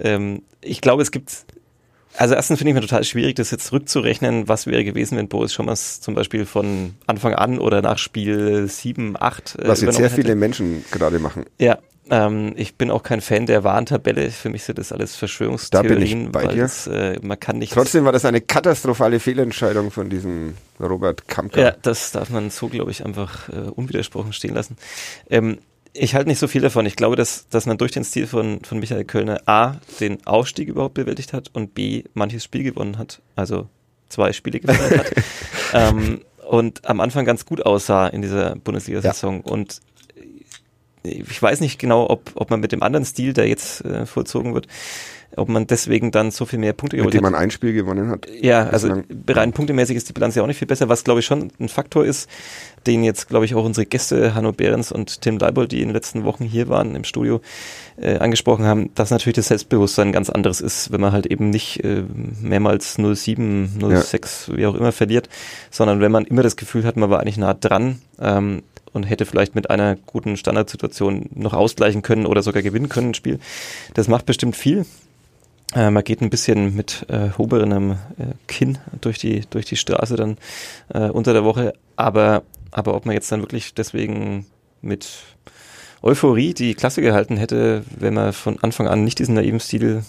Ähm, 0.03 0.43
ich 0.61 0.81
glaube, 0.81 1.03
es 1.03 1.11
gibt, 1.11 1.45
also 2.17 2.35
erstens 2.35 2.59
finde 2.59 2.71
ich 2.71 2.75
mir 2.75 2.81
total 2.81 3.05
schwierig, 3.05 3.37
das 3.37 3.51
jetzt 3.51 3.67
zurückzurechnen, 3.67 4.49
was 4.49 4.67
wäre 4.67 4.85
gewesen, 4.85 5.17
wenn 5.19 5.29
Boris 5.29 5.53
Schommers 5.53 6.01
zum 6.01 6.15
Beispiel 6.15 6.47
von 6.47 6.95
Anfang 7.07 7.35
an 7.35 7.59
oder 7.59 7.83
nach 7.83 7.99
Spiel 7.99 8.69
7, 8.69 9.17
8 9.19 9.57
äh, 9.59 9.69
Was 9.69 9.81
jetzt 9.81 9.81
sehr 9.81 9.89
übernommen 9.89 10.15
viele 10.15 10.29
hätte. 10.31 10.37
Menschen 10.37 10.85
gerade 10.91 11.19
machen. 11.19 11.45
Ja, 11.59 11.79
ähm, 12.11 12.55
ich 12.57 12.75
bin 12.75 12.91
auch 12.91 13.05
kein 13.05 13.21
Fan 13.21 13.47
der 13.47 13.63
Warntabelle. 13.63 14.31
Für 14.31 14.49
mich 14.49 14.65
sind 14.65 14.79
das 14.79 14.93
alles 14.93 15.15
Verschwörungstheorien. 15.15 15.89
Da 15.89 15.95
bin 15.95 16.03
ich 16.03 16.33
bei 16.33 16.47
dir. 16.49 16.69
Äh, 16.93 17.19
man 17.23 17.39
kann 17.39 17.59
nicht 17.59 17.73
Trotzdem 17.73 18.05
war 18.05 18.13
das 18.13 18.25
eine 18.25 18.41
katastrophale 18.41 19.21
Fehlentscheidung 19.21 19.93
von 19.93 20.11
diesem 20.11 20.55
Robert 20.81 21.29
Kamka. 21.29 21.61
Ja, 21.61 21.71
das 21.83 22.11
darf 22.11 22.31
man 22.31 22.51
so, 22.51 22.69
glaube 22.69 22.91
ich, 22.91 23.05
einfach 23.05 23.49
äh, 23.49 23.71
unwidersprochen 23.71 24.33
stehen 24.33 24.55
lassen. 24.55 24.77
Ähm, 25.29 25.59
ich 25.93 26.15
halte 26.15 26.29
nicht 26.29 26.39
so 26.39 26.47
viel 26.47 26.63
davon. 26.63 26.87
Ich 26.87 26.97
glaube, 26.97 27.17
dass, 27.17 27.49
dass 27.49 27.67
man 27.67 27.79
durch 27.79 27.93
den 27.93 28.05
Stil 28.05 28.27
von, 28.27 28.61
von 28.65 28.79
Michael 28.79 29.05
Kölner 29.05 29.41
A, 29.47 29.77
den 29.99 30.25
Aufstieg 30.27 30.69
überhaupt 30.69 30.95
bewältigt 30.95 31.33
hat 31.33 31.51
und 31.53 31.75
B, 31.75 32.05
manches 32.15 32.45
Spiel 32.45 32.63
gewonnen 32.63 32.99
hat. 32.99 33.21
Also 33.37 33.69
zwei 34.09 34.33
Spiele 34.33 34.61
gewonnen 34.61 34.99
hat. 34.99 35.13
Ähm, 35.73 36.23
und 36.49 36.85
am 36.85 36.99
Anfang 36.99 37.25
ganz 37.25 37.47
gut 37.47 37.65
aussah 37.65 38.09
in 38.09 38.23
dieser 38.23 38.57
Bundesliga-Saison. 38.57 39.41
Und 39.43 39.79
ich 41.05 41.41
weiß 41.41 41.61
nicht 41.61 41.79
genau, 41.79 42.11
ob, 42.11 42.33
ob 42.35 42.51
man 42.51 42.59
mit 42.59 42.73
dem 42.73 42.83
anderen 42.83 43.07
Stil, 43.07 43.35
der 43.35 43.47
jetzt 43.47 43.85
äh, 43.85 44.05
vollzogen 44.05 44.53
wird, 44.53 44.67
ob 45.37 45.49
man 45.49 45.67
deswegen 45.67 46.11
dann 46.11 46.31
so 46.31 46.45
viel 46.45 46.59
mehr 46.59 46.73
Punkte 46.73 46.97
geholt 46.97 47.15
hat. 47.15 47.15
Mit 47.15 47.21
dem 47.21 47.33
man 47.33 47.41
ein 47.41 47.51
Spiel 47.51 47.73
gewonnen 47.73 48.09
hat. 48.09 48.27
Ja, 48.41 48.67
also 48.67 49.03
rein 49.29 49.53
punktemäßig 49.53 49.97
ist 49.97 50.09
die 50.09 50.13
Bilanz 50.13 50.35
ja 50.35 50.43
auch 50.43 50.47
nicht 50.47 50.59
viel 50.59 50.69
besser, 50.69 50.89
was 50.89 51.05
glaube 51.05 51.21
ich 51.21 51.27
schon 51.27 51.53
ein 51.61 51.69
Faktor 51.69 52.05
ist, 52.05 52.29
den 52.87 53.05
jetzt 53.05 53.29
glaube 53.29 53.45
ich 53.45 53.55
auch 53.55 53.65
unsere 53.65 53.87
Gäste 53.87 54.35
Hanno 54.35 54.53
Behrens 54.53 54.91
und 54.91 55.21
Tim 55.21 55.39
Leibold, 55.39 55.73
die 55.73 55.83
in 55.83 55.89
den 55.89 55.95
letzten 55.95 56.25
Wochen 56.25 56.45
hier 56.45 56.69
waren 56.69 56.97
im 56.97 57.05
Studio, 57.05 57.41
äh, 58.01 58.19
angesprochen 58.19 58.65
haben, 58.65 58.91
dass 58.95 59.11
natürlich 59.11 59.37
das 59.37 59.49
Selbstbewusstsein 59.49 60.09
ein 60.09 60.13
ganz 60.13 60.31
anderes 60.31 60.61
ist, 60.61 60.91
wenn 60.93 61.01
man 61.01 61.13
halt 61.13 61.27
eben 61.27 61.51
nicht 61.51 61.85
äh, 61.85 62.03
mehrmals 62.41 62.95
07, 62.95 63.79
06, 63.81 64.49
ja. 64.49 64.57
wie 64.57 64.67
auch 64.67 64.75
immer 64.75 64.93
verliert, 64.93 65.29
sondern 65.71 66.01
wenn 66.01 66.13
man 66.13 66.25
immer 66.25 66.43
das 66.43 66.57
Gefühl 66.57 66.85
hat, 66.85 66.97
man 66.97 67.11
war 67.11 67.21
eigentlich 67.21 67.39
nah 67.39 67.55
dran 67.55 68.01
ähm, 68.19 68.63
und 68.93 69.05
hätte 69.05 69.27
vielleicht 69.27 69.55
mit 69.55 69.71
einer 69.71 69.97
guten 69.97 70.37
Standardsituation 70.37 71.27
noch 71.35 71.53
ausgleichen 71.53 72.03
können 72.03 72.27
oder 72.27 72.43
sogar 72.43 72.63
gewinnen 72.63 72.89
können 72.89 73.11
ein 73.11 73.15
Spiel. 73.15 73.39
Das 73.95 74.09
macht 74.09 74.27
bestimmt 74.27 74.57
viel. 74.57 74.85
Äh, 75.75 75.91
man 75.91 76.05
geht 76.05 76.21
ein 76.21 76.31
bisschen 76.31 76.75
mit 76.75 77.07
äh, 77.09 77.31
hoberenem 77.39 77.93
äh, 77.93 78.35
Kinn 78.49 78.79
durch 79.01 79.19
die, 79.19 79.43
durch 79.51 79.67
die 79.67 79.77
Straße 79.77 80.17
dann 80.17 80.37
äh, 80.93 81.09
unter 81.09 81.33
der 81.33 81.45
Woche, 81.45 81.75
aber, 81.97 82.43
aber 82.71 82.95
ob 82.95 83.07
man 83.07 83.15
jetzt 83.15 83.31
dann 83.31 83.41
wirklich 83.41 83.75
deswegen 83.75 84.47
mit 84.83 85.09
Euphorie 86.03 86.55
die 86.55 86.75
Klasse 86.75 87.03
gehalten 87.03 87.37
hätte, 87.37 87.85
wenn 87.97 88.15
man 88.15 88.33
von 88.33 88.59
Anfang 88.63 88.89
an 88.89 89.05
nicht 89.05 89.19
diesen 89.19 89.35
naiven 89.35 89.61
Stil 89.61 90.03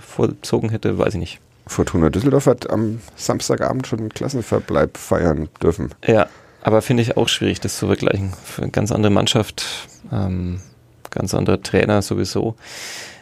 vollzogen 0.00 0.70
hätte, 0.70 0.98
weiß 0.98 1.14
ich 1.14 1.20
nicht. 1.20 1.40
Fortuna 1.66 2.10
Düsseldorf 2.10 2.46
hat 2.46 2.68
am 2.70 3.00
Samstagabend 3.16 3.86
schon 3.86 4.00
einen 4.00 4.08
Klassenverbleib 4.08 4.96
feiern 4.96 5.48
dürfen. 5.62 5.90
Ja, 6.06 6.28
aber 6.62 6.82
finde 6.82 7.02
ich 7.02 7.16
auch 7.16 7.28
schwierig, 7.28 7.60
das 7.60 7.78
zu 7.78 7.86
vergleichen. 7.86 8.32
Für 8.44 8.62
eine 8.62 8.70
ganz 8.70 8.90
andere 8.90 9.12
Mannschaft, 9.12 9.64
ähm, 10.10 10.60
ganz 11.10 11.34
andere 11.34 11.62
Trainer 11.62 12.02
sowieso. 12.02 12.56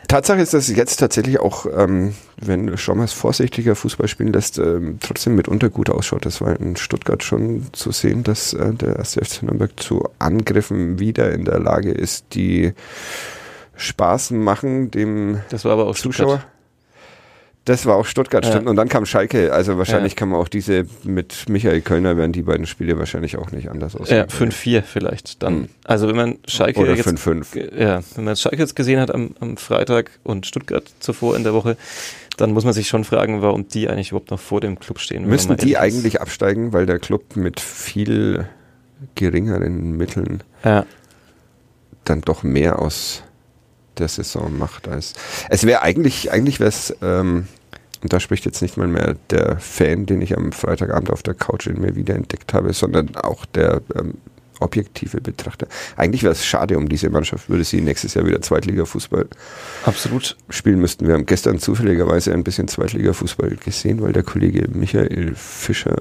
Tatsache 0.09 0.41
ist, 0.41 0.55
dass 0.55 0.69
es 0.69 0.77
jetzt 0.77 0.97
tatsächlich 0.97 1.41
auch, 1.41 1.67
ähm, 1.77 2.15
wenn 2.37 2.77
Schommers 2.77 3.13
vorsichtiger 3.13 3.75
Fußball 3.75 4.09
spielen 4.09 4.33
lässt, 4.33 4.59
ähm, 4.59 4.99
trotzdem 5.01 5.35
mitunter 5.35 5.69
gut 5.71 5.91
ausschaut. 5.91 6.27
Das 6.27 6.41
war 6.41 6.59
in 6.59 6.77
Stuttgart 6.77 7.23
schon 7.23 7.67
zu 7.73 7.93
sehen, 7.93 8.23
dass 8.23 8.53
äh, 8.53 8.73
der 8.73 8.97
erste 8.97 9.25
FC 9.25 9.43
Nürnberg 9.43 9.79
zu 9.79 10.09
Angriffen 10.19 10.99
wieder 10.99 11.33
in 11.33 11.45
der 11.45 11.59
Lage 11.59 11.93
ist, 11.93 12.35
die 12.35 12.73
Spaß 13.77 14.31
machen 14.31 14.91
dem 14.91 15.41
das 15.51 15.65
war 15.65 15.73
aber 15.73 15.87
auch 15.87 15.97
Zuschauer. 15.97 16.39
Stuttgart. 16.39 16.56
Das 17.67 17.85
war 17.85 17.97
auch 17.97 18.07
Stuttgart, 18.07 18.45
ja. 18.45 18.53
stimmt. 18.53 18.69
Und 18.69 18.77
dann 18.77 18.89
kam 18.89 19.07
Schalke. 19.07 19.53
Also 19.53 19.77
wahrscheinlich 19.77 20.13
ja. 20.13 20.17
kann 20.17 20.29
man 20.29 20.41
auch 20.41 20.47
diese 20.47 20.87
mit 21.03 21.49
Michael 21.49 21.81
Kölner 21.81 22.17
werden 22.17 22.31
die 22.31 22.43
beiden 22.43 22.65
Spiele 22.65 22.97
wahrscheinlich 22.97 23.37
auch 23.39 23.51
nicht 23.51 23.71
anders 23.71 23.97
aussehen. 23.97 24.19
Ja, 24.19 24.25
5-4 24.25 24.83
vielleicht 24.83 25.43
dann. 25.43 25.55
Mhm. 25.55 25.69
Also 25.85 26.07
wenn 26.07 26.15
man 26.15 26.39
Schalke 26.47 26.79
Oder 26.79 26.95
jetzt, 26.95 27.09
5-5. 27.09 27.77
Ja, 27.77 28.03
wenn 28.15 28.25
man 28.25 28.37
Schalke 28.37 28.59
jetzt 28.59 28.77
gesehen 28.77 29.01
hat 29.01 29.13
am, 29.13 29.35
am 29.41 29.57
Freitag 29.57 30.13
und 30.23 30.47
Stuttgart 30.47 30.85
zuvor 31.01 31.37
in 31.37 31.43
der 31.43 31.55
Woche, 31.55 31.77
dann 32.37 32.53
muss 32.53 32.65
man 32.65 32.73
sich 32.73 32.87
schon 32.87 33.03
fragen, 33.03 33.43
warum 33.43 33.67
die 33.67 33.89
eigentlich 33.89 34.11
überhaupt 34.11 34.31
noch 34.31 34.41
vor 34.41 34.61
dem 34.61 34.79
Club 34.79 35.01
stehen. 35.01 35.27
Müssen 35.27 35.57
die 35.57 35.77
eigentlich 35.77 36.21
absteigen, 36.21 36.73
weil 36.73 36.87
der 36.87 37.01
Club 37.01 37.35
mit 37.35 37.59
viel 37.59 38.47
geringeren 39.17 39.97
Mitteln 39.97 40.45
ja. 40.65 40.87
dann 42.05 42.21
doch 42.21 42.45
mehr 42.45 42.79
aus 42.79 43.25
der 43.99 44.09
Saison 44.09 44.57
macht 44.57 44.89
als. 44.89 45.15
Es 45.49 45.65
wäre 45.65 45.83
eigentlich, 45.83 46.31
eigentlich 46.31 46.61
wäre 46.61 46.69
es, 46.69 46.95
ähm, 47.03 47.49
und 48.03 48.13
da 48.13 48.21
spricht 48.21 48.45
jetzt 48.45 48.63
nicht 48.63 48.77
mal 48.77 48.89
mehr 48.89 49.17
der 49.31 49.59
Fan, 49.59 50.07
den 50.07 50.23
ich 50.23 50.37
am 50.37 50.53
Freitagabend 50.53 51.11
auf 51.11 51.23
der 51.23 51.35
Couch 51.35 51.67
in 51.67 51.81
mir 51.81 51.97
wiederentdeckt 51.97 52.53
habe, 52.55 52.73
sondern 52.73 53.17
auch 53.17 53.45
der 53.47 53.83
ähm, 53.95 54.15
objektive 54.61 55.21
Betrachter. 55.21 55.67
Eigentlich 55.97 56.23
wäre 56.23 56.33
es 56.33 56.45
schade 56.45 56.77
um 56.77 56.89
diese 56.89 57.11
Mannschaft, 57.11 57.49
würde 57.49 57.65
sie 57.65 57.81
nächstes 57.81 58.15
Jahr 58.15 58.27
wieder 58.27 58.41
Zweitliga-Fußball 58.41 59.27
absolut 59.85 60.37
spielen 60.49 60.81
müssten. 60.81 61.07
Wir 61.07 61.15
haben 61.15 61.27
gestern 61.27 61.59
zufälligerweise 61.59 62.33
ein 62.33 62.45
bisschen 62.45 62.69
Zweitliga-Fußball 62.69 63.57
gesehen, 63.57 64.01
weil 64.03 64.13
der 64.13 64.23
Kollege 64.23 64.69
Michael 64.69 65.35
Fischer 65.35 65.97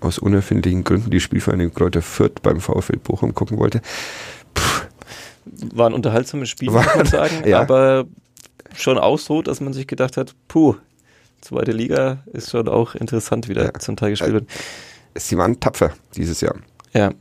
aus 0.00 0.18
unerfindlichen 0.18 0.84
Gründen 0.84 1.10
die 1.10 1.20
Spielvereinigung 1.20 1.74
Kräuter 1.74 2.02
Fürth 2.02 2.42
beim 2.42 2.60
VfL 2.60 2.98
Bochum 2.98 3.34
gucken 3.34 3.58
wollte. 3.58 3.80
Puh, 4.52 4.82
war 5.74 5.86
ein 5.88 5.94
unterhaltsames 5.94 6.50
Spiel, 6.50 6.70
muss 6.70 6.84
man 6.94 7.06
sagen, 7.06 7.42
ja. 7.46 7.60
aber 7.60 8.04
schon 8.76 8.98
auch 8.98 9.18
so, 9.18 9.40
dass 9.42 9.60
man 9.60 9.72
sich 9.72 9.86
gedacht 9.86 10.16
hat, 10.16 10.34
puh, 10.48 10.76
zweite 11.44 11.72
Liga 11.72 12.22
ist 12.32 12.50
schon 12.50 12.68
auch 12.68 12.94
interessant, 12.94 13.48
wie 13.48 13.54
da 13.54 13.64
ja. 13.64 13.74
zum 13.74 13.96
Teil 13.96 14.10
gespielt 14.10 14.32
wird. 14.32 14.48
Sie 15.14 15.38
waren 15.38 15.60
tapfer 15.60 15.92
dieses 16.16 16.40
Jahr. 16.40 16.56
Ja. 16.92 17.12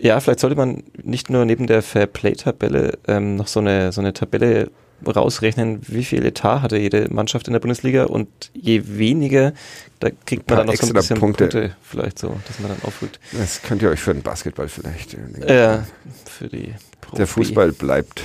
Ja, 0.00 0.20
vielleicht 0.20 0.38
sollte 0.38 0.54
man 0.54 0.84
nicht 1.02 1.28
nur 1.28 1.44
neben 1.44 1.66
der 1.66 1.82
Fairplay-Tabelle 1.82 2.98
ähm, 3.08 3.34
noch 3.34 3.48
so 3.48 3.58
eine, 3.58 3.90
so 3.90 4.00
eine 4.00 4.12
Tabelle 4.12 4.70
rausrechnen, 5.06 5.80
wie 5.88 6.04
viel 6.04 6.24
Etat 6.24 6.62
hatte 6.62 6.76
jede 6.76 7.12
Mannschaft 7.12 7.46
in 7.46 7.52
der 7.52 7.60
Bundesliga 7.60 8.04
und 8.04 8.28
je 8.54 8.82
weniger, 8.86 9.52
da 10.00 10.10
kriegt 10.26 10.48
man 10.48 10.58
dann 10.58 10.66
noch 10.66 10.74
so 10.74 10.86
ein 10.86 10.92
bisschen 10.92 11.18
Punkte. 11.18 11.44
Punkte. 11.44 11.76
vielleicht 11.82 12.18
so, 12.18 12.36
dass 12.46 12.58
man 12.60 12.70
dann 12.70 12.82
aufrückt. 12.82 13.18
Das 13.32 13.62
könnt 13.62 13.82
ihr 13.82 13.90
euch 13.90 14.00
für 14.00 14.12
den 14.12 14.22
Basketball 14.22 14.68
vielleicht. 14.68 15.16
Ja, 15.48 15.84
für 16.26 16.48
die 16.48 16.74
Profi. 17.00 17.16
Der 17.16 17.26
Fußball 17.26 17.72
bleibt 17.72 18.22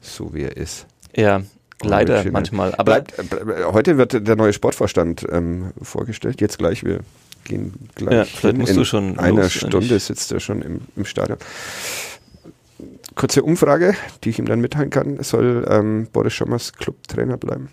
so, 0.00 0.34
wie 0.34 0.42
er 0.42 0.56
ist. 0.56 0.86
Ja, 1.14 1.42
leider 1.82 2.24
manchmal. 2.30 2.74
Aber 2.74 3.00
bleibt, 3.00 3.18
äh, 3.18 3.64
heute 3.64 3.98
wird 3.98 4.26
der 4.26 4.36
neue 4.36 4.52
Sportvorstand 4.52 5.26
ähm, 5.30 5.72
vorgestellt. 5.82 6.40
Jetzt 6.40 6.58
gleich, 6.58 6.84
wir 6.84 7.00
gehen 7.44 7.88
gleich. 7.94 8.14
Ja, 8.14 8.24
vielleicht 8.24 8.58
musst 8.58 8.72
in 8.72 8.78
du 8.78 8.84
schon. 8.84 9.18
Einer 9.18 9.42
los, 9.42 9.52
Stunde 9.52 9.98
sitzt 9.98 10.32
er 10.32 10.40
schon 10.40 10.62
im, 10.62 10.80
im 10.96 11.04
Stadion. 11.04 11.38
Kurze 13.14 13.42
Umfrage, 13.42 13.94
die 14.22 14.30
ich 14.30 14.38
ihm 14.38 14.46
dann 14.46 14.60
mitteilen 14.60 14.90
kann. 14.90 15.22
Soll 15.22 15.66
ähm, 15.68 16.08
Boris 16.12 16.34
Schommers 16.34 16.72
Clubtrainer 16.72 17.36
bleiben? 17.36 17.68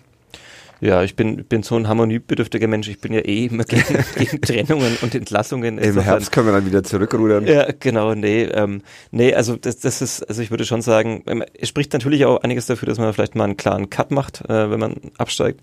Ja, 0.80 1.02
ich 1.02 1.16
bin, 1.16 1.44
bin 1.44 1.62
so 1.62 1.76
ein 1.76 1.88
harmoniebedürftiger 1.88 2.68
Mensch. 2.68 2.88
Ich 2.88 3.00
bin 3.00 3.12
ja 3.12 3.20
eh 3.20 3.46
immer 3.46 3.64
gegen, 3.64 4.04
gegen 4.16 4.40
Trennungen 4.40 4.98
und 5.00 5.14
Entlassungen. 5.14 5.78
Im 5.78 5.98
Herbst 5.98 6.32
können 6.32 6.46
wir 6.46 6.52
dann 6.52 6.66
wieder 6.66 6.82
zurückrudern. 6.82 7.46
Ja, 7.46 7.68
genau, 7.78 8.14
nee. 8.14 8.42
Ähm, 8.44 8.82
nee, 9.10 9.34
also 9.34 9.56
das, 9.56 9.78
das 9.78 10.02
ist, 10.02 10.22
also 10.22 10.42
ich 10.42 10.50
würde 10.50 10.64
schon 10.64 10.82
sagen, 10.82 11.22
ähm, 11.26 11.42
es 11.58 11.68
spricht 11.68 11.92
natürlich 11.92 12.24
auch 12.26 12.42
einiges 12.42 12.66
dafür, 12.66 12.86
dass 12.86 12.98
man 12.98 13.12
vielleicht 13.14 13.34
mal 13.34 13.44
einen 13.44 13.56
klaren 13.56 13.88
Cut 13.88 14.10
macht, 14.10 14.42
äh, 14.48 14.70
wenn 14.70 14.80
man 14.80 14.96
absteigt. 15.16 15.60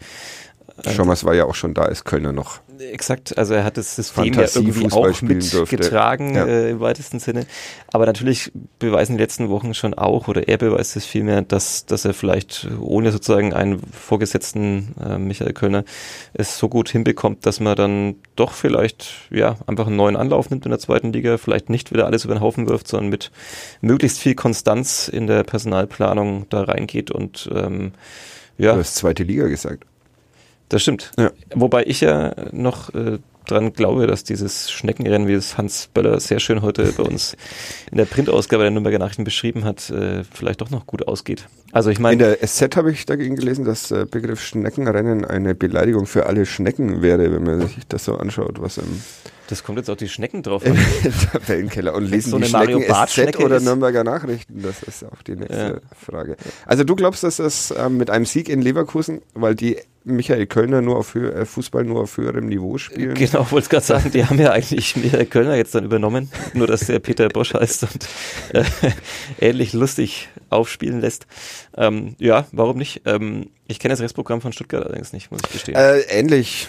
Schommers 0.90 1.24
war 1.24 1.36
ja 1.36 1.46
auch 1.46 1.56
schon 1.56 1.74
da, 1.74 1.86
ist 1.86 2.04
Kölner 2.04 2.32
noch. 2.32 2.60
Exakt, 2.80 3.38
also 3.38 3.54
er 3.54 3.64
hat 3.64 3.78
das 3.78 3.96
System 3.96 4.34
ja 4.34 4.46
irgendwie 4.54 4.92
auch 4.92 5.22
mitgetragen 5.22 6.36
ja. 6.36 6.46
äh, 6.46 6.72
im 6.72 6.80
weitesten 6.80 7.20
Sinne. 7.20 7.46
Aber 7.92 8.06
natürlich 8.08 8.52
beweisen 8.80 9.18
die 9.18 9.22
letzten 9.22 9.50
Wochen 9.50 9.76
schon 9.76 9.94
auch, 9.94 10.28
oder 10.28 10.48
er 10.48 10.58
beweist 10.58 10.96
es 10.96 11.06
vielmehr, 11.06 11.44
dass, 11.44 11.86
dass 11.86 12.06
er 12.06 12.14
vielleicht 12.14 12.68
ohne 12.80 13.12
sozusagen 13.12 13.54
einen 13.54 13.80
Vorgesetzten 13.92 14.96
äh, 15.00 15.20
Michael 15.20 15.54
Kölner 15.54 15.84
es 16.34 16.58
so 16.58 16.68
gut 16.68 16.90
hinbekommt, 16.90 17.46
dass 17.46 17.60
man 17.60 17.76
dann 17.76 18.16
doch 18.36 18.54
vielleicht 18.54 19.08
ja 19.30 19.58
einfach 19.68 19.88
einen 19.88 19.96
neuen 19.96 20.16
Anlauf 20.16 20.50
nimmt 20.50 20.66
in 20.66 20.72
der 20.72 20.80
zweiten 20.80 21.14
Liga, 21.14 21.38
vielleicht 21.38 21.70
nicht 21.70 21.94
wieder 21.94 22.08
alles 22.08 22.26
über 22.26 22.34
den 22.34 22.42
Haufen 22.42 22.68
wirft, 22.68 22.88
sondern 22.88 23.10
mit 23.10 23.32
möglichst 23.82 24.20
viel 24.20 24.34
Konstanz 24.34 25.08
in 25.08 25.28
der 25.28 25.44
Personalplanung 25.44 26.48
da 26.50 26.64
reingeht 26.64 27.12
und 27.12 27.50
ähm, 27.54 27.94
ja. 28.58 28.74
Du 28.74 28.80
hast 28.80 28.96
zweite 28.96 29.24
Liga 29.24 29.48
gesagt. 29.48 29.86
Das 30.74 30.82
stimmt. 30.82 31.12
Ja. 31.20 31.32
Wobei 31.54 31.84
ich 31.86 32.02
ja 32.02 32.34
noch 32.52 32.92
äh, 32.96 33.20
dran 33.46 33.74
glaube, 33.74 34.08
dass 34.08 34.24
dieses 34.24 34.72
Schneckenrennen, 34.72 35.28
wie 35.28 35.34
es 35.34 35.56
Hans 35.56 35.88
Böller 35.94 36.20
sehr 36.20 36.40
schön 36.40 36.64
heute 36.64 36.92
bei 36.98 37.04
uns 37.04 37.38
in 37.92 38.00
der 38.00 38.06
Printausgabe 38.06 38.64
der 38.64 38.72
Nürnberger 38.72 38.98
Nachrichten 38.98 39.24
beschrieben 39.24 39.66
hat, 39.66 39.92
äh, 39.92 40.24
vielleicht 40.24 40.62
doch 40.62 40.72
noch 40.72 40.88
gut 40.88 41.08
ausgeht. 41.08 41.48
Also 41.72 41.92
ich 41.92 42.00
meine. 42.00 42.14
In 42.14 42.20
der 42.40 42.48
SZ 42.48 42.76
habe 42.76 42.92
ich 42.92 43.06
dagegen 43.06 43.36
gelesen, 43.36 43.66
dass 43.66 43.90
der 43.90 44.06
Begriff 44.06 44.42
Schneckenrennen 44.42 45.26
eine 45.26 45.54
Beleidigung 45.54 46.08
für 46.08 46.26
alle 46.26 46.48
Schnecken 46.48 47.04
wäre, 47.04 47.32
wenn 47.32 47.44
man 47.44 47.68
sich 47.68 47.86
das 47.88 48.06
so 48.06 48.16
anschaut, 48.16 48.60
was 48.60 48.80
im 48.80 49.04
das 49.48 49.64
kommt 49.64 49.78
jetzt 49.78 49.90
auch 49.90 49.98
die 49.98 50.10
Schnecken 50.10 50.42
drauf 50.42 50.66
an. 50.66 50.76
Tabellenkeller. 51.32 51.94
Und 51.94 52.06
lesen 52.06 52.32
so 52.32 52.40
die 52.40 52.46
Schnecken 52.46 52.82
SZ 52.82 53.38
oder 53.40 53.58
ist? 53.58 53.66
Nürnberger 53.66 54.04
Nachrichten? 54.04 54.64
Das 54.64 54.82
ist 54.82 55.04
auch 55.04 55.22
die 55.22 55.36
nächste 55.36 55.82
ja. 55.82 55.96
Frage. 56.04 56.38
Also 56.66 56.84
du 56.84 56.96
glaubst, 56.96 57.24
dass 57.24 57.38
das 57.38 57.70
äh, 57.70 57.90
mit 57.90 58.10
einem 58.10 58.26
Sieg 58.26 58.50
in 58.50 58.62
Leverkusen, 58.62 59.22
weil 59.34 59.54
die 59.54 59.78
Michael 60.06 60.48
Kölner 60.48 60.82
nur 60.82 60.98
auf 60.98 61.14
Hö 61.14 61.30
äh, 61.30 61.46
Fußball 61.46 61.84
nur 61.84 62.02
auf 62.02 62.18
höherem 62.18 62.48
Niveau 62.48 62.78
spielen? 62.78 63.14
Genau, 63.14 63.50
wollte 63.52 63.66
ich 63.66 63.70
gerade 63.70 63.86
sagen, 63.86 64.12
die 64.12 64.26
haben 64.26 64.40
ja 64.40 64.52
eigentlich 64.52 64.96
Michael 64.96 65.26
Kölner 65.26 65.56
jetzt 65.56 65.76
dann 65.76 65.86
übernommen, 65.86 66.30
nur 66.54 66.68
dass 66.68 66.82
der 66.88 67.00
Peter 67.00 67.30
Bosch 67.30 67.54
heißt 67.54 67.84
und 67.84 68.08
äh, 68.54 68.64
ähnlich 69.40 69.74
lustig 69.74 70.30
aufspielen 70.50 71.02
lässt. 71.02 71.26
Ähm, 71.76 72.16
ja, 72.20 72.48
warum 72.52 72.78
nicht? 72.78 73.02
Ähm, 73.06 73.50
ich 73.68 73.80
kenne 73.80 73.94
das 73.94 74.02
Restprogramm 74.02 74.42
von 74.42 74.54
Stuttgart 74.54 74.84
allerdings 74.86 75.14
nicht, 75.14 75.32
muss 75.32 75.42
ich 75.46 75.54
gestehen. 75.54 75.76
Äh, 75.76 76.02
ähnlich 76.10 76.68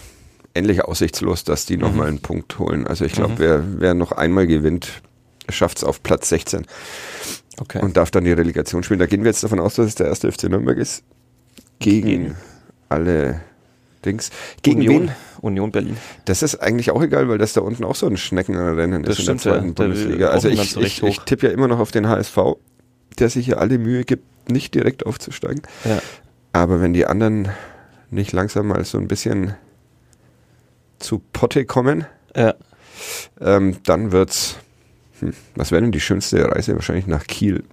ähnlich 0.54 0.84
aussichtslos, 0.84 1.44
dass 1.44 1.66
die 1.66 1.76
nochmal 1.76 2.06
mhm. 2.06 2.10
einen 2.14 2.20
Punkt 2.20 2.58
holen. 2.58 2.86
Also 2.86 3.04
ich 3.04 3.12
glaube, 3.12 3.34
mhm. 3.34 3.38
wer, 3.38 3.64
wer 3.80 3.94
noch 3.94 4.12
einmal 4.12 4.46
gewinnt, 4.46 5.02
schafft 5.48 5.78
es 5.78 5.84
auf 5.84 6.02
Platz 6.02 6.28
16. 6.28 6.66
Okay. 7.58 7.80
Und 7.80 7.96
darf 7.96 8.10
dann 8.10 8.24
die 8.24 8.32
Relegation 8.32 8.82
spielen. 8.82 9.00
Da 9.00 9.06
gehen 9.06 9.22
wir 9.22 9.30
jetzt 9.30 9.44
davon 9.44 9.60
aus, 9.60 9.74
dass 9.74 9.86
es 9.86 9.94
der 9.94 10.08
erste 10.08 10.30
FC 10.30 10.44
Nürnberg 10.44 10.78
ist. 10.78 11.04
Gegen, 11.78 12.08
gegen. 12.08 12.36
Alle 12.88 13.40
Dings. 14.04 14.30
Gegen 14.62 14.80
Union, 14.80 15.02
wen? 15.08 15.12
Union 15.40 15.72
Berlin. 15.72 15.96
Das 16.26 16.42
ist 16.42 16.56
eigentlich 16.56 16.90
auch 16.90 17.02
egal, 17.02 17.28
weil 17.28 17.38
das 17.38 17.52
da 17.52 17.60
unten 17.60 17.84
auch 17.84 17.94
so 17.94 18.06
ein 18.06 18.16
Schneckenrennen 18.16 19.02
das 19.02 19.18
ist 19.18 19.22
stimmt, 19.24 19.44
in 19.44 19.50
der 19.50 19.52
zweiten 19.52 19.68
ja. 19.68 19.72
Bundesliga. 19.72 20.28
Also 20.28 20.48
ich, 20.48 20.76
ich, 20.76 21.02
ich 21.02 21.20
tippe 21.20 21.46
ja 21.46 21.52
immer 21.52 21.68
noch 21.68 21.78
auf 21.78 21.90
den 21.90 22.08
HSV, 22.08 22.38
der 23.18 23.30
sich 23.30 23.46
hier 23.46 23.60
alle 23.60 23.78
Mühe 23.78 24.04
gibt, 24.04 24.50
nicht 24.50 24.74
direkt 24.74 25.06
aufzusteigen. 25.06 25.62
Ja. 25.84 26.00
Aber 26.52 26.80
wenn 26.80 26.92
die 26.92 27.06
anderen 27.06 27.48
nicht 28.10 28.32
langsam 28.32 28.68
mal 28.68 28.84
so 28.84 28.98
ein 28.98 29.08
bisschen 29.08 29.54
zu 30.98 31.20
Potte 31.32 31.64
kommen, 31.64 32.06
Ja. 32.36 32.54
ähm, 33.40 33.76
dann 33.84 34.12
wird's. 34.12 34.56
Hm, 35.20 35.32
was 35.54 35.70
wäre 35.70 35.82
denn 35.82 35.92
die 35.92 36.00
schönste 36.00 36.48
Reise? 36.48 36.74
Wahrscheinlich 36.74 37.06
nach 37.06 37.26
Kiel. 37.26 37.64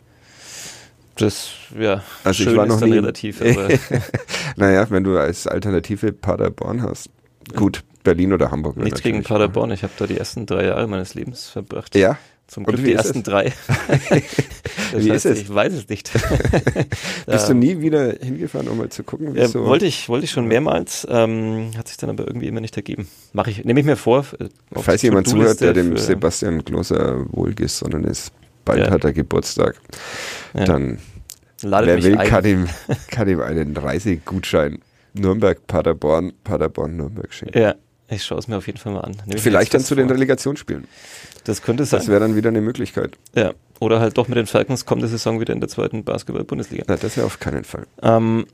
Das, 1.22 1.50
ja, 1.80 2.04
Also 2.24 2.44
ich 2.44 2.50
schön 2.50 2.58
war 2.58 2.66
noch 2.66 2.76
ist 2.76 2.82
dann 2.82 2.90
nie- 2.90 2.96
relativ, 2.96 3.42
aber 3.42 3.68
Naja, 4.56 4.86
wenn 4.90 5.04
du 5.04 5.18
als 5.18 5.48
Alternative 5.48 6.12
Paderborn 6.12 6.82
hast. 6.82 7.10
Gut, 7.56 7.84
Berlin 8.04 8.34
oder 8.34 8.52
Hamburg. 8.52 8.78
nichts 8.78 9.02
gegen 9.02 9.24
Paderborn. 9.24 9.72
Ich 9.72 9.84
habe 9.84 9.94
da 9.98 10.08
die 10.08 10.18
ersten 10.18 10.46
drei 10.46 10.66
Jahre 10.66 10.88
meines 10.88 11.14
Lebens 11.16 11.48
verbracht. 11.50 11.96
Ja. 11.96 12.18
Zum 12.48 12.66
Glück 12.66 12.84
die 12.84 12.92
ersten 12.94 13.20
es? 13.20 13.24
drei. 13.24 13.54
das 14.92 15.06
Wie 15.06 15.12
heißt, 15.12 15.26
ist 15.26 15.38
es? 15.38 15.40
Ich 15.40 15.54
weiß 15.54 15.72
es 15.72 15.88
nicht. 15.88 16.12
Bist 17.26 17.48
du 17.50 17.54
nie 17.54 17.80
wieder 17.80 18.14
hingefahren, 18.22 18.68
um 18.68 18.78
mal 18.78 18.90
zu 18.90 19.04
gucken, 19.04 19.34
wie 19.36 19.40
Ja, 19.40 19.48
so. 19.48 19.64
wollte 19.66 19.86
ich, 19.86 20.10
wollte 20.10 20.26
ich 20.26 20.32
schon 20.32 20.48
mehrmals, 20.48 21.08
ähm, 21.10 21.72
hat 21.78 21.88
sich 21.88 21.96
dann 21.96 22.10
aber 22.10 22.28
irgendwie 22.28 22.48
immer 22.48 22.60
nicht 22.60 22.76
ergeben. 22.76 23.08
Mache 23.32 23.52
ich, 23.52 23.64
nehme 23.64 23.80
ich 23.80 23.86
mir 23.86 23.96
vor. 23.96 24.26
äh, 24.40 24.50
Falls 24.74 25.02
jemand 25.02 25.30
zuhört, 25.30 25.62
der 25.62 25.72
dem 25.74 25.96
Sebastian 25.96 26.64
Gloser 26.66 27.26
wohlgesonnen 27.32 28.04
ist, 28.04 28.34
bald 28.66 28.80
Ja. 28.80 28.92
hat 28.92 29.06
er 29.06 29.14
Geburtstag, 29.14 29.76
Ja. 30.54 30.66
dann 30.66 31.00
Ladet 31.64 31.88
wer 31.88 32.04
will, 32.04 32.18
ein. 32.18 32.28
kann 32.28 32.46
ihm, 32.46 32.68
kann 33.10 33.28
ihm 33.28 33.42
einen 33.42 33.76
Reisegutschein 33.76 34.80
Nürnberg, 35.14 35.66
Paderborn, 35.68 36.34
Paderborn, 36.44 36.96
Nürnberg 36.96 37.34
schenken. 37.34 37.58
Ja, 37.58 37.76
ich 38.10 38.24
schaue 38.24 38.40
es 38.40 38.48
mir 38.48 38.58
auf 38.58 38.68
jeden 38.68 38.80
Fall 38.80 38.94
mal 38.94 39.02
an. 39.02 39.16
Nehme 39.26 39.40
Vielleicht 39.40 39.74
dann 39.74 39.82
zu 39.82 39.96
den 39.96 40.08
vor. 40.08 40.16
Relegationsspielen. 40.16 40.88
Das 41.44 41.62
könnte 41.62 41.86
sein. 41.86 42.00
Das 42.00 42.08
wäre 42.08 42.20
dann 42.20 42.36
wieder 42.36 42.50
eine 42.50 42.62
Möglichkeit. 42.62 43.18
ja. 43.36 43.54
Oder 43.80 44.00
halt 44.00 44.16
doch 44.16 44.28
mit 44.28 44.38
den 44.38 44.46
Falcons 44.46 44.86
kommende 44.86 45.08
Saison 45.08 45.40
wieder 45.40 45.54
in 45.54 45.60
der 45.60 45.68
zweiten 45.68 46.04
Basketball-Bundesliga. 46.04 46.84
Na, 46.88 46.98
das 46.98 47.16
ja 47.16 47.24
auf 47.24 47.40
keinen 47.40 47.64
Fall. 47.64 47.88
Ähm, 48.04 48.46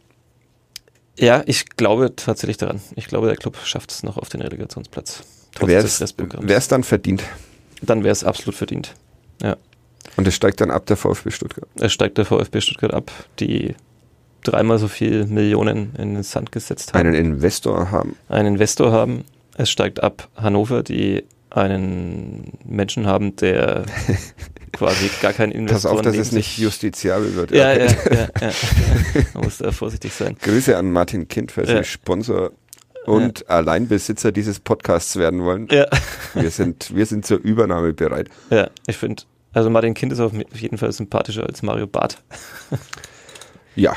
ja, 1.20 1.43
ich 1.47 1.66
glaube 1.76 2.16
tatsächlich 2.16 2.55
daran. 2.55 2.80
Ich 2.95 3.08
glaube, 3.08 3.28
der 3.28 3.36
Club 3.36 3.58
schafft 3.66 3.91
es 3.91 4.03
noch 4.03 4.16
auf 4.16 4.30
den 4.30 4.39
Relegationsplatz. 4.39 5.24
Trotz 5.53 5.68
Wäre 5.68 6.58
es 6.58 6.68
dann 6.70 6.84
verdient. 6.86 7.24
Dann 7.82 8.05
wäre 8.05 8.14
es 8.14 8.24
absolut 8.24 8.55
verdient. 8.55 8.93
Ja. 9.41 9.58
Und 10.16 10.28
es 10.28 10.36
steigt 10.36 10.62
dann 10.62 10.72
ab 10.72 10.86
der 10.86 10.97
VfB 10.97 11.30
Stuttgart. 11.32 11.68
Es 11.80 11.93
steigt 11.93 12.18
der 12.18 12.26
VfB 12.26 12.62
Stuttgart 12.62 12.93
ab, 12.93 13.12
die 13.39 13.76
dreimal 14.43 14.80
so 14.80 14.88
viel 14.88 15.26
Millionen 15.26 15.93
in 15.97 16.14
den 16.16 16.24
Sand 16.24 16.51
gesetzt 16.51 16.93
haben. 16.93 17.01
Einen 17.01 17.14
Investor 17.14 17.91
haben. 17.91 18.16
einen 18.30 18.53
Investor 18.53 18.91
haben. 18.91 19.26
Es 19.58 19.70
steigt 19.70 20.01
ab 20.01 20.30
Hannover, 20.36 20.84
die 20.84 21.24
einen 21.49 22.53
Menschen 22.66 23.08
haben, 23.08 23.36
der 23.38 23.86
quasi 24.72 25.10
gar 25.22 25.34
keinen 25.34 25.51
Pass 25.51 25.60
Investor 25.86 25.91
auf, 25.91 26.01
dass 26.01 26.18
es 26.18 26.32
nicht 26.32 26.58
justiziabel 26.58 27.36
wird. 27.36 27.51
Ja, 27.51 27.74
ja, 27.74 27.86
ja, 28.12 28.28
ja. 28.41 28.51
Man 29.34 29.43
muss 29.45 29.58
da 29.58 29.72
vorsichtig 29.72 30.14
sein. 30.14 30.36
Grüße 30.41 30.78
an 30.78 30.91
Martin 30.91 31.28
Kind, 31.28 31.51
falls 31.51 31.70
Ja. 31.70 31.78
Sie 31.84 31.89
Sponsor 31.89 32.51
und 33.05 33.49
Alleinbesitzer 33.49 34.32
dieses 34.32 34.60
Podcasts 34.60 35.16
werden 35.16 35.43
wollen. 35.43 35.68
Ja, 35.72 35.88
Wir 36.34 36.51
sind, 36.51 36.93
wir 36.93 37.05
sind 37.05 37.26
zur 37.26 37.39
Übernahme 37.39 37.93
bereit. 37.93 38.30
ja 38.49 38.70
ich 38.86 38.97
finde, 38.97 39.24
also 39.58 39.70
Martin 39.72 39.93
Kind 39.95 40.12
ist 40.14 40.20
auf 40.20 40.32
jeden 40.53 40.78
Fall 40.78 40.91
sympathischer 40.91 41.45
als 41.47 41.62
Mario 41.64 41.88
Barth. 41.88 42.22
Ja. 43.76 43.95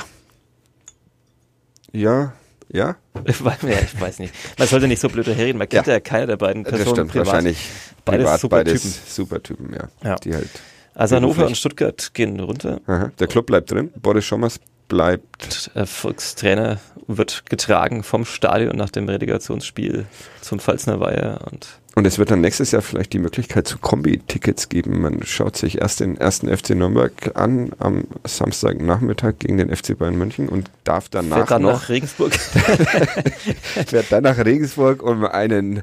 Ja, 1.93 2.35
ja. 2.69 2.97
Ich 3.25 3.43
weiß, 3.43 3.63
ja, 3.63 3.79
ich 3.81 3.99
weiß 4.01 4.19
nicht. 4.19 4.35
Man 4.59 4.69
sollte 4.69 4.89
nicht 4.89 5.01
so 5.01 5.09
blöd 5.09 5.27
herreden, 5.27 5.57
man 5.59 5.69
kennt 5.69 5.87
Ja. 5.87 5.95
ja, 5.95 6.01
keine 6.01 6.27
der 6.27 6.37
beiden 6.37 6.65
Das 6.65 6.75
Personen 6.75 6.95
stimmt 6.97 7.13
privat. 7.13 7.27
wahrscheinlich. 7.29 7.69
Beides 8.05 8.25
privat 8.27 8.41
super 8.41 8.57
beides 8.59 8.83
Typen. 8.83 8.95
super 9.09 9.43
Typen, 9.43 9.73
ja. 9.75 9.89
Ja. 10.05 10.17
Die 10.17 10.35
halt. 10.35 10.51
Also 10.95 11.17
Hannover 11.17 11.47
und 11.47 11.57
Stuttgart 11.57 12.13
gehen 12.15 12.39
runter. 12.41 12.81
Aha. 12.87 13.11
Der 13.19 13.27
Club 13.27 13.47
bleibt 13.47 13.71
drin. 13.71 13.91
Boris 13.97 14.25
Schommers 14.27 14.61
bleibt. 14.89 15.71
Erfolgstrainer 15.75 16.79
wird 17.07 17.47
getragen 17.49 18.03
vom 18.03 18.25
Stadion 18.27 18.77
nach 18.77 18.91
dem 18.91 19.09
Relegationsspiel 19.09 20.05
zum 20.43 20.61
Pfalzner 20.61 21.01
Weiher 21.01 21.41
und 21.51 21.80
Und 21.97 22.07
es 22.07 22.19
wird 22.19 22.31
dann 22.31 22.41
nächstes 22.41 22.71
Jahr 22.71 22.83
vielleicht 22.83 23.13
die 23.13 23.19
Möglichkeit 23.19 23.67
zu 23.67 23.79
Kombi-Tickets 23.79 24.69
geben. 24.69 25.01
Man 25.01 25.25
schaut 25.25 25.57
sich 25.57 25.81
erst 25.81 26.01
den 26.01 26.17
ersten 26.17 26.55
FC 26.55 26.71
Nürnberg 26.71 27.13
an 27.35 27.73
am 27.79 28.05
Samstagnachmittag 28.25 29.35
gegen 29.41 29.59
den 29.59 29.75
FC 29.75 29.99
Bayern 29.99 30.17
München 30.17 30.49
und 30.49 30.71
darf 30.85 31.09
danach 31.09 31.39
fährt 31.39 31.51
dann 31.51 31.63
noch 31.63 31.73
nach 31.73 31.89
Regensburg. 31.89 32.33
fährt 33.87 34.07
dann 34.11 34.23
nach 34.23 34.39
Regensburg, 34.39 35.03
um 35.03 35.25
einen 35.25 35.83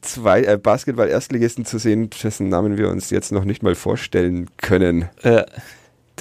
zwei 0.00 0.42
äh, 0.42 0.56
Basketball-Erstligisten 0.56 1.64
zu 1.64 1.78
sehen, 1.78 2.10
dessen 2.22 2.48
Namen 2.48 2.76
wir 2.78 2.88
uns 2.88 3.10
jetzt 3.10 3.32
noch 3.32 3.44
nicht 3.44 3.62
mal 3.62 3.74
vorstellen 3.74 4.48
können. 4.58 5.08
ja, 5.22 5.44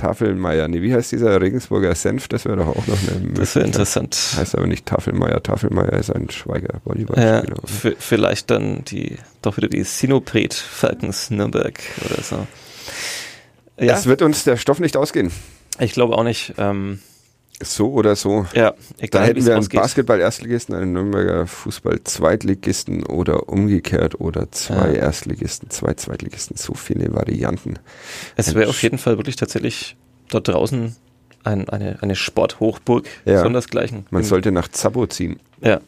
Tafelmeier. 0.01 0.67
Nee, 0.67 0.81
wie 0.81 0.93
heißt 0.93 1.11
dieser 1.11 1.39
Regensburger 1.39 1.93
Senf? 1.95 2.27
Das 2.27 2.45
wäre 2.45 2.57
doch 2.57 2.67
auch 2.67 2.87
noch 2.87 2.97
eine 3.07 3.33
das 3.33 3.55
wäre 3.55 3.65
interessant. 3.65 4.17
Heißt 4.37 4.55
aber 4.57 4.67
nicht 4.67 4.85
Tafelmeier. 4.85 5.41
Tafelmeier 5.43 5.93
ist 5.93 6.09
ein 6.09 6.29
Schweiger 6.29 6.73
Ja, 6.73 6.79
Volleyballspieler. 6.83 7.55
v- 7.65 7.95
vielleicht 7.99 8.49
dann 8.49 8.83
die 8.85 9.17
doch 9.41 9.57
wieder 9.57 9.67
die 9.67 9.83
Sinopret 9.83 10.53
Falcons 10.53 11.29
Nürnberg 11.29 11.79
oder 12.09 12.21
so. 12.23 12.47
Ja, 13.79 13.93
Es 13.93 14.05
wird 14.05 14.21
uns 14.21 14.43
der 14.43 14.57
Stoff 14.57 14.79
nicht 14.79 14.97
ausgehen. 14.97 15.31
ich 15.79 15.93
glaube 15.93 16.15
auch 16.17 16.23
nicht. 16.23 16.53
Ähm, 16.57 16.99
So 17.63 17.91
oder 17.93 18.15
so. 18.15 18.45
ja, 18.53 18.71
Da 18.71 18.75
egal 18.99 19.23
wie 19.23 19.27
hätten 19.29 19.45
wir 19.45 19.55
einen. 19.55 19.67
Basketball-Erstligisten, 19.69 20.75
einen 20.75 20.93
Nürnberger 20.93 21.45
Fußball-Zweitligisten 21.47 23.03
oder 23.05 23.49
umgekehrt 23.49 24.19
oder 24.19 24.51
zwei 24.51 24.89
Ja. 24.93 25.01
Erstligisten, 25.03 25.69
zwei 25.69 25.93
Zweitligisten. 25.93 26.57
So 26.57 26.73
viele 26.73 27.13
Varianten. 27.13 27.75
Es 28.35 28.53
wäre 28.55 28.69
auf 28.69 28.81
jeden 28.83 28.97
Fall 28.97 29.17
wirklich 29.17 29.35
tatsächlich 29.35 29.95
dort 30.29 30.47
draußen 30.47 30.95
ein, 31.43 31.67
eine, 31.69 31.97
eine 32.01 32.15
Sporthochburg, 32.15 33.07
Ja. 33.25 33.41
sondersgleichen. 33.43 34.05
Man 34.11 34.21
Im- 34.23 34.27
sollte 34.27 34.51
nach 34.51 34.67
Zabo 34.67 35.07
ziehen. 35.07 35.39
Ja, 35.61 35.79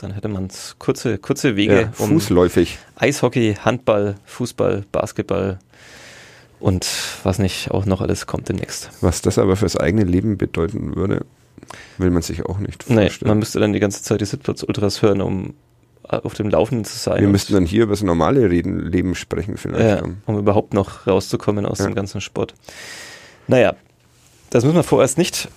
dann 0.00 0.12
hätte 0.12 0.28
man 0.28 0.48
kurze, 0.78 1.18
kurze 1.18 1.56
Wege 1.56 1.82
Ja, 1.82 1.92
um 1.98 2.10
fußläufig. 2.10 2.78
Eishockey, 2.96 3.54
Handball, 3.60 4.16
Fußball, 4.24 4.84
Basketball 4.92 5.58
und 6.60 6.86
was 7.22 7.38
nicht 7.38 7.70
auch 7.70 7.84
noch 7.86 8.00
alles 8.00 8.26
kommt 8.26 8.48
demnächst. 8.48 8.90
Was 9.00 9.22
das 9.22 9.38
aber 9.38 9.56
fürs 9.56 9.76
eigene 9.76 10.04
Leben 10.04 10.38
bedeuten 10.38 10.96
würde, 10.96 11.24
will 11.98 12.10
man 12.10 12.22
sich 12.22 12.44
auch 12.46 12.58
nicht 12.58 12.88
Nee, 12.88 13.02
vorstellen. 13.06 13.28
man 13.28 13.38
müsste 13.38 13.60
dann 13.60 13.72
die 13.72 13.80
ganze 13.80 14.02
Zeit 14.02 14.20
die 14.20 14.24
Sitzplatz-Ultras 14.24 15.02
hören, 15.02 15.20
um 15.20 15.54
äh, 16.08 16.16
auf 16.16 16.34
dem 16.34 16.48
Laufenden 16.48 16.84
zu 16.84 16.96
sein. 16.98 17.20
wir 17.20 17.28
müssten 17.28 17.52
dann 17.54 17.66
hier 17.66 17.84
über 17.84 17.92
das 17.92 18.02
normale 18.02 18.50
Reden, 18.50 18.80
Leben 18.90 19.14
sprechen 19.14 19.56
vielleicht. 19.56 20.04
ja, 20.04 20.10
um 20.26 20.38
überhaupt 20.38 20.74
noch 20.74 21.06
rauszukommen 21.06 21.66
aus 21.66 21.78
Ja. 21.78 21.86
dem 21.86 21.94
ganzen 21.94 22.20
Sport. 22.20 22.54
Naja, 23.46 23.74
das 24.50 24.64
müssen 24.64 24.76
wir 24.76 24.82
vorerst 24.84 25.18
nicht. 25.18 25.48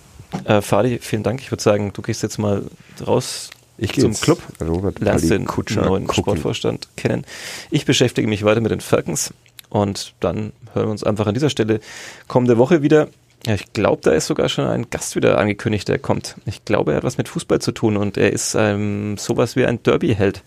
Äh, 0.44 0.60
Fadi, 0.60 0.98
vielen 1.00 1.22
Dank. 1.22 1.40
Ich 1.40 1.50
würde 1.50 1.62
sagen, 1.62 1.90
du 1.94 2.02
gehst 2.02 2.22
jetzt 2.22 2.38
mal 2.38 2.62
raus 3.06 3.50
Ich 3.78 3.92
gehe 3.92 4.02
zum 4.04 4.12
Club, 4.14 4.42
Robert 4.60 4.98
lernst 4.98 5.28
Palli 5.28 5.38
den 5.38 5.46
Kutscher 5.46 5.82
neuen 5.86 6.06
gucken. 6.06 6.22
Sportvorstand 6.22 6.88
kennen. 6.96 7.24
Ich 7.70 7.86
beschäftige 7.86 8.28
mich 8.28 8.44
weiter 8.44 8.60
mit 8.60 8.70
den 8.72 8.80
Falcons 8.80 9.32
und 9.70 10.14
dann 10.20 10.52
hören 10.72 10.86
wir 10.86 10.90
uns 10.90 11.04
einfach 11.04 11.26
an 11.26 11.34
dieser 11.34 11.50
Stelle 11.50 11.80
kommende 12.26 12.58
Woche 12.58 12.82
wieder. 12.82 13.08
Ja, 13.46 13.54
ich 13.54 13.72
glaube, 13.72 14.02
da 14.02 14.10
ist 14.10 14.26
sogar 14.26 14.48
schon 14.48 14.66
ein 14.66 14.90
Gast 14.90 15.14
wieder 15.14 15.38
angekündigt, 15.38 15.88
der 15.88 15.98
kommt. 15.98 16.36
Ich 16.44 16.64
glaube, 16.64 16.92
er 16.92 16.98
hat 16.98 17.04
was 17.04 17.18
mit 17.18 17.28
Fußball 17.28 17.60
zu 17.60 17.72
tun 17.72 17.96
und 17.96 18.16
er 18.16 18.32
ist 18.32 18.56
ähm, 18.58 19.16
sowas 19.16 19.54
wie 19.54 19.64
ein 19.64 19.82
Derby-Held. 19.82 20.42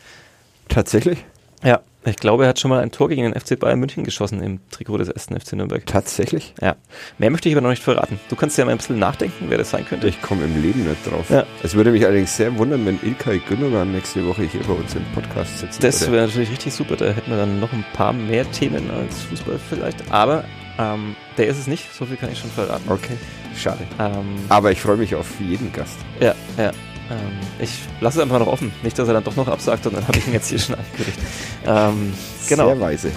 Tatsächlich? 0.67 1.23
Ja, 1.63 1.81
ich 2.03 2.15
glaube, 2.15 2.43
er 2.43 2.49
hat 2.49 2.59
schon 2.59 2.69
mal 2.69 2.79
ein 2.81 2.91
Tor 2.91 3.09
gegen 3.09 3.23
den 3.23 3.39
FC 3.39 3.59
Bayern 3.59 3.79
München 3.79 4.03
geschossen 4.03 4.41
im 4.41 4.59
Trikot 4.71 4.97
des 4.97 5.07
ersten 5.09 5.39
FC 5.39 5.53
Nürnberg. 5.53 5.85
Tatsächlich? 5.85 6.53
Ja, 6.61 6.75
mehr 7.19 7.29
möchte 7.29 7.47
ich 7.47 7.55
aber 7.55 7.61
noch 7.61 7.69
nicht 7.69 7.83
verraten. 7.83 8.19
Du 8.29 8.35
kannst 8.35 8.57
ja 8.57 8.65
mal 8.65 8.71
ein 8.71 8.77
bisschen 8.77 8.97
nachdenken, 8.99 9.45
wer 9.49 9.57
das 9.57 9.69
sein 9.69 9.85
könnte. 9.85 10.07
Ich 10.07 10.21
komme 10.21 10.43
im 10.45 10.61
Leben 10.61 10.87
nicht 10.87 11.05
drauf. 11.09 11.29
Ja. 11.29 11.45
Es 11.61 11.75
würde 11.75 11.91
mich 11.91 12.03
allerdings 12.05 12.35
sehr 12.35 12.57
wundern, 12.57 12.85
wenn 12.85 12.99
Ilkay 13.03 13.39
Gündogan 13.47 13.91
nächste 13.91 14.25
Woche 14.25 14.43
hier 14.43 14.61
bei 14.63 14.73
uns 14.73 14.95
im 14.95 15.05
Podcast 15.13 15.59
sitzen 15.59 15.81
Das 15.81 16.11
wäre 16.11 16.25
natürlich 16.27 16.51
richtig 16.51 16.73
super. 16.73 16.95
Da 16.95 17.05
hätten 17.05 17.29
wir 17.29 17.37
dann 17.37 17.59
noch 17.59 17.71
ein 17.71 17.85
paar 17.93 18.13
mehr 18.13 18.49
Themen 18.51 18.89
als 18.91 19.21
Fußball 19.23 19.59
vielleicht. 19.69 20.11
Aber 20.11 20.43
ähm, 20.79 21.15
der 21.37 21.47
ist 21.47 21.59
es 21.59 21.67
nicht. 21.67 21.93
So 21.93 22.05
viel 22.05 22.17
kann 22.17 22.31
ich 22.31 22.39
schon 22.39 22.49
verraten. 22.49 22.89
Okay, 22.89 23.17
schade. 23.55 23.85
Ähm, 23.99 24.25
Aber 24.49 24.71
ich 24.71 24.81
freue 24.81 24.97
mich 24.97 25.13
auf 25.13 25.27
jeden 25.39 25.71
Gast. 25.71 25.99
ja, 26.19 26.33
ja. 26.57 26.71
Ähm, 27.11 27.39
ich 27.59 27.71
lasse 27.99 28.19
es 28.19 28.23
einfach 28.23 28.39
noch 28.39 28.47
offen. 28.47 28.71
Nicht, 28.83 28.97
dass 28.97 29.07
er 29.07 29.13
dann 29.13 29.23
doch 29.23 29.35
noch 29.35 29.47
absagt 29.47 29.85
und 29.85 29.95
dann 29.95 30.07
habe 30.07 30.17
ich 30.17 30.27
ihn 30.27 30.33
jetzt 30.33 30.49
hier 30.49 30.59
schon 30.59 30.75
angekündigt. 30.75 31.19
Ähm, 31.65 32.13
genau. 32.47 32.67
Sehr 32.67 32.79
weise. 32.79 33.11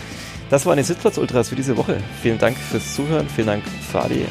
Das 0.51 0.67
waren 0.67 0.77
die 0.77 0.83
Sitzplatz-Ultras 0.83 1.49
für 1.49 1.57
diese 1.57 1.77
Woche. 1.77 1.99
Vielen 2.23 2.39
Dank 2.39 2.57
fürs 2.57 2.95
Zuhören. 2.95 3.29
Vielen 3.29 3.47
Dank, 3.47 3.65
Fadi. 3.91 4.27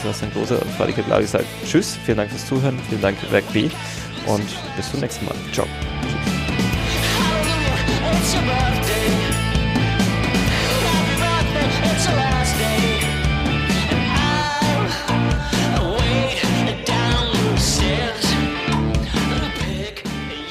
Sebastian 0.00 0.30
Großer 0.32 0.62
und 0.62 0.70
Fadi 0.72 0.92
Keblavi 0.92 1.26
sagt 1.26 1.46
Tschüss. 1.66 1.98
Vielen 2.04 2.18
Dank 2.18 2.30
fürs 2.30 2.46
Zuhören. 2.46 2.78
Vielen 2.88 3.02
Dank, 3.02 3.16
Werk 3.30 3.52
B. 3.52 3.68
Und 4.26 4.46
bis 4.76 4.90
zum 4.90 5.00
nächsten 5.00 5.24
Mal. 5.24 5.34
Ciao. 5.52 5.66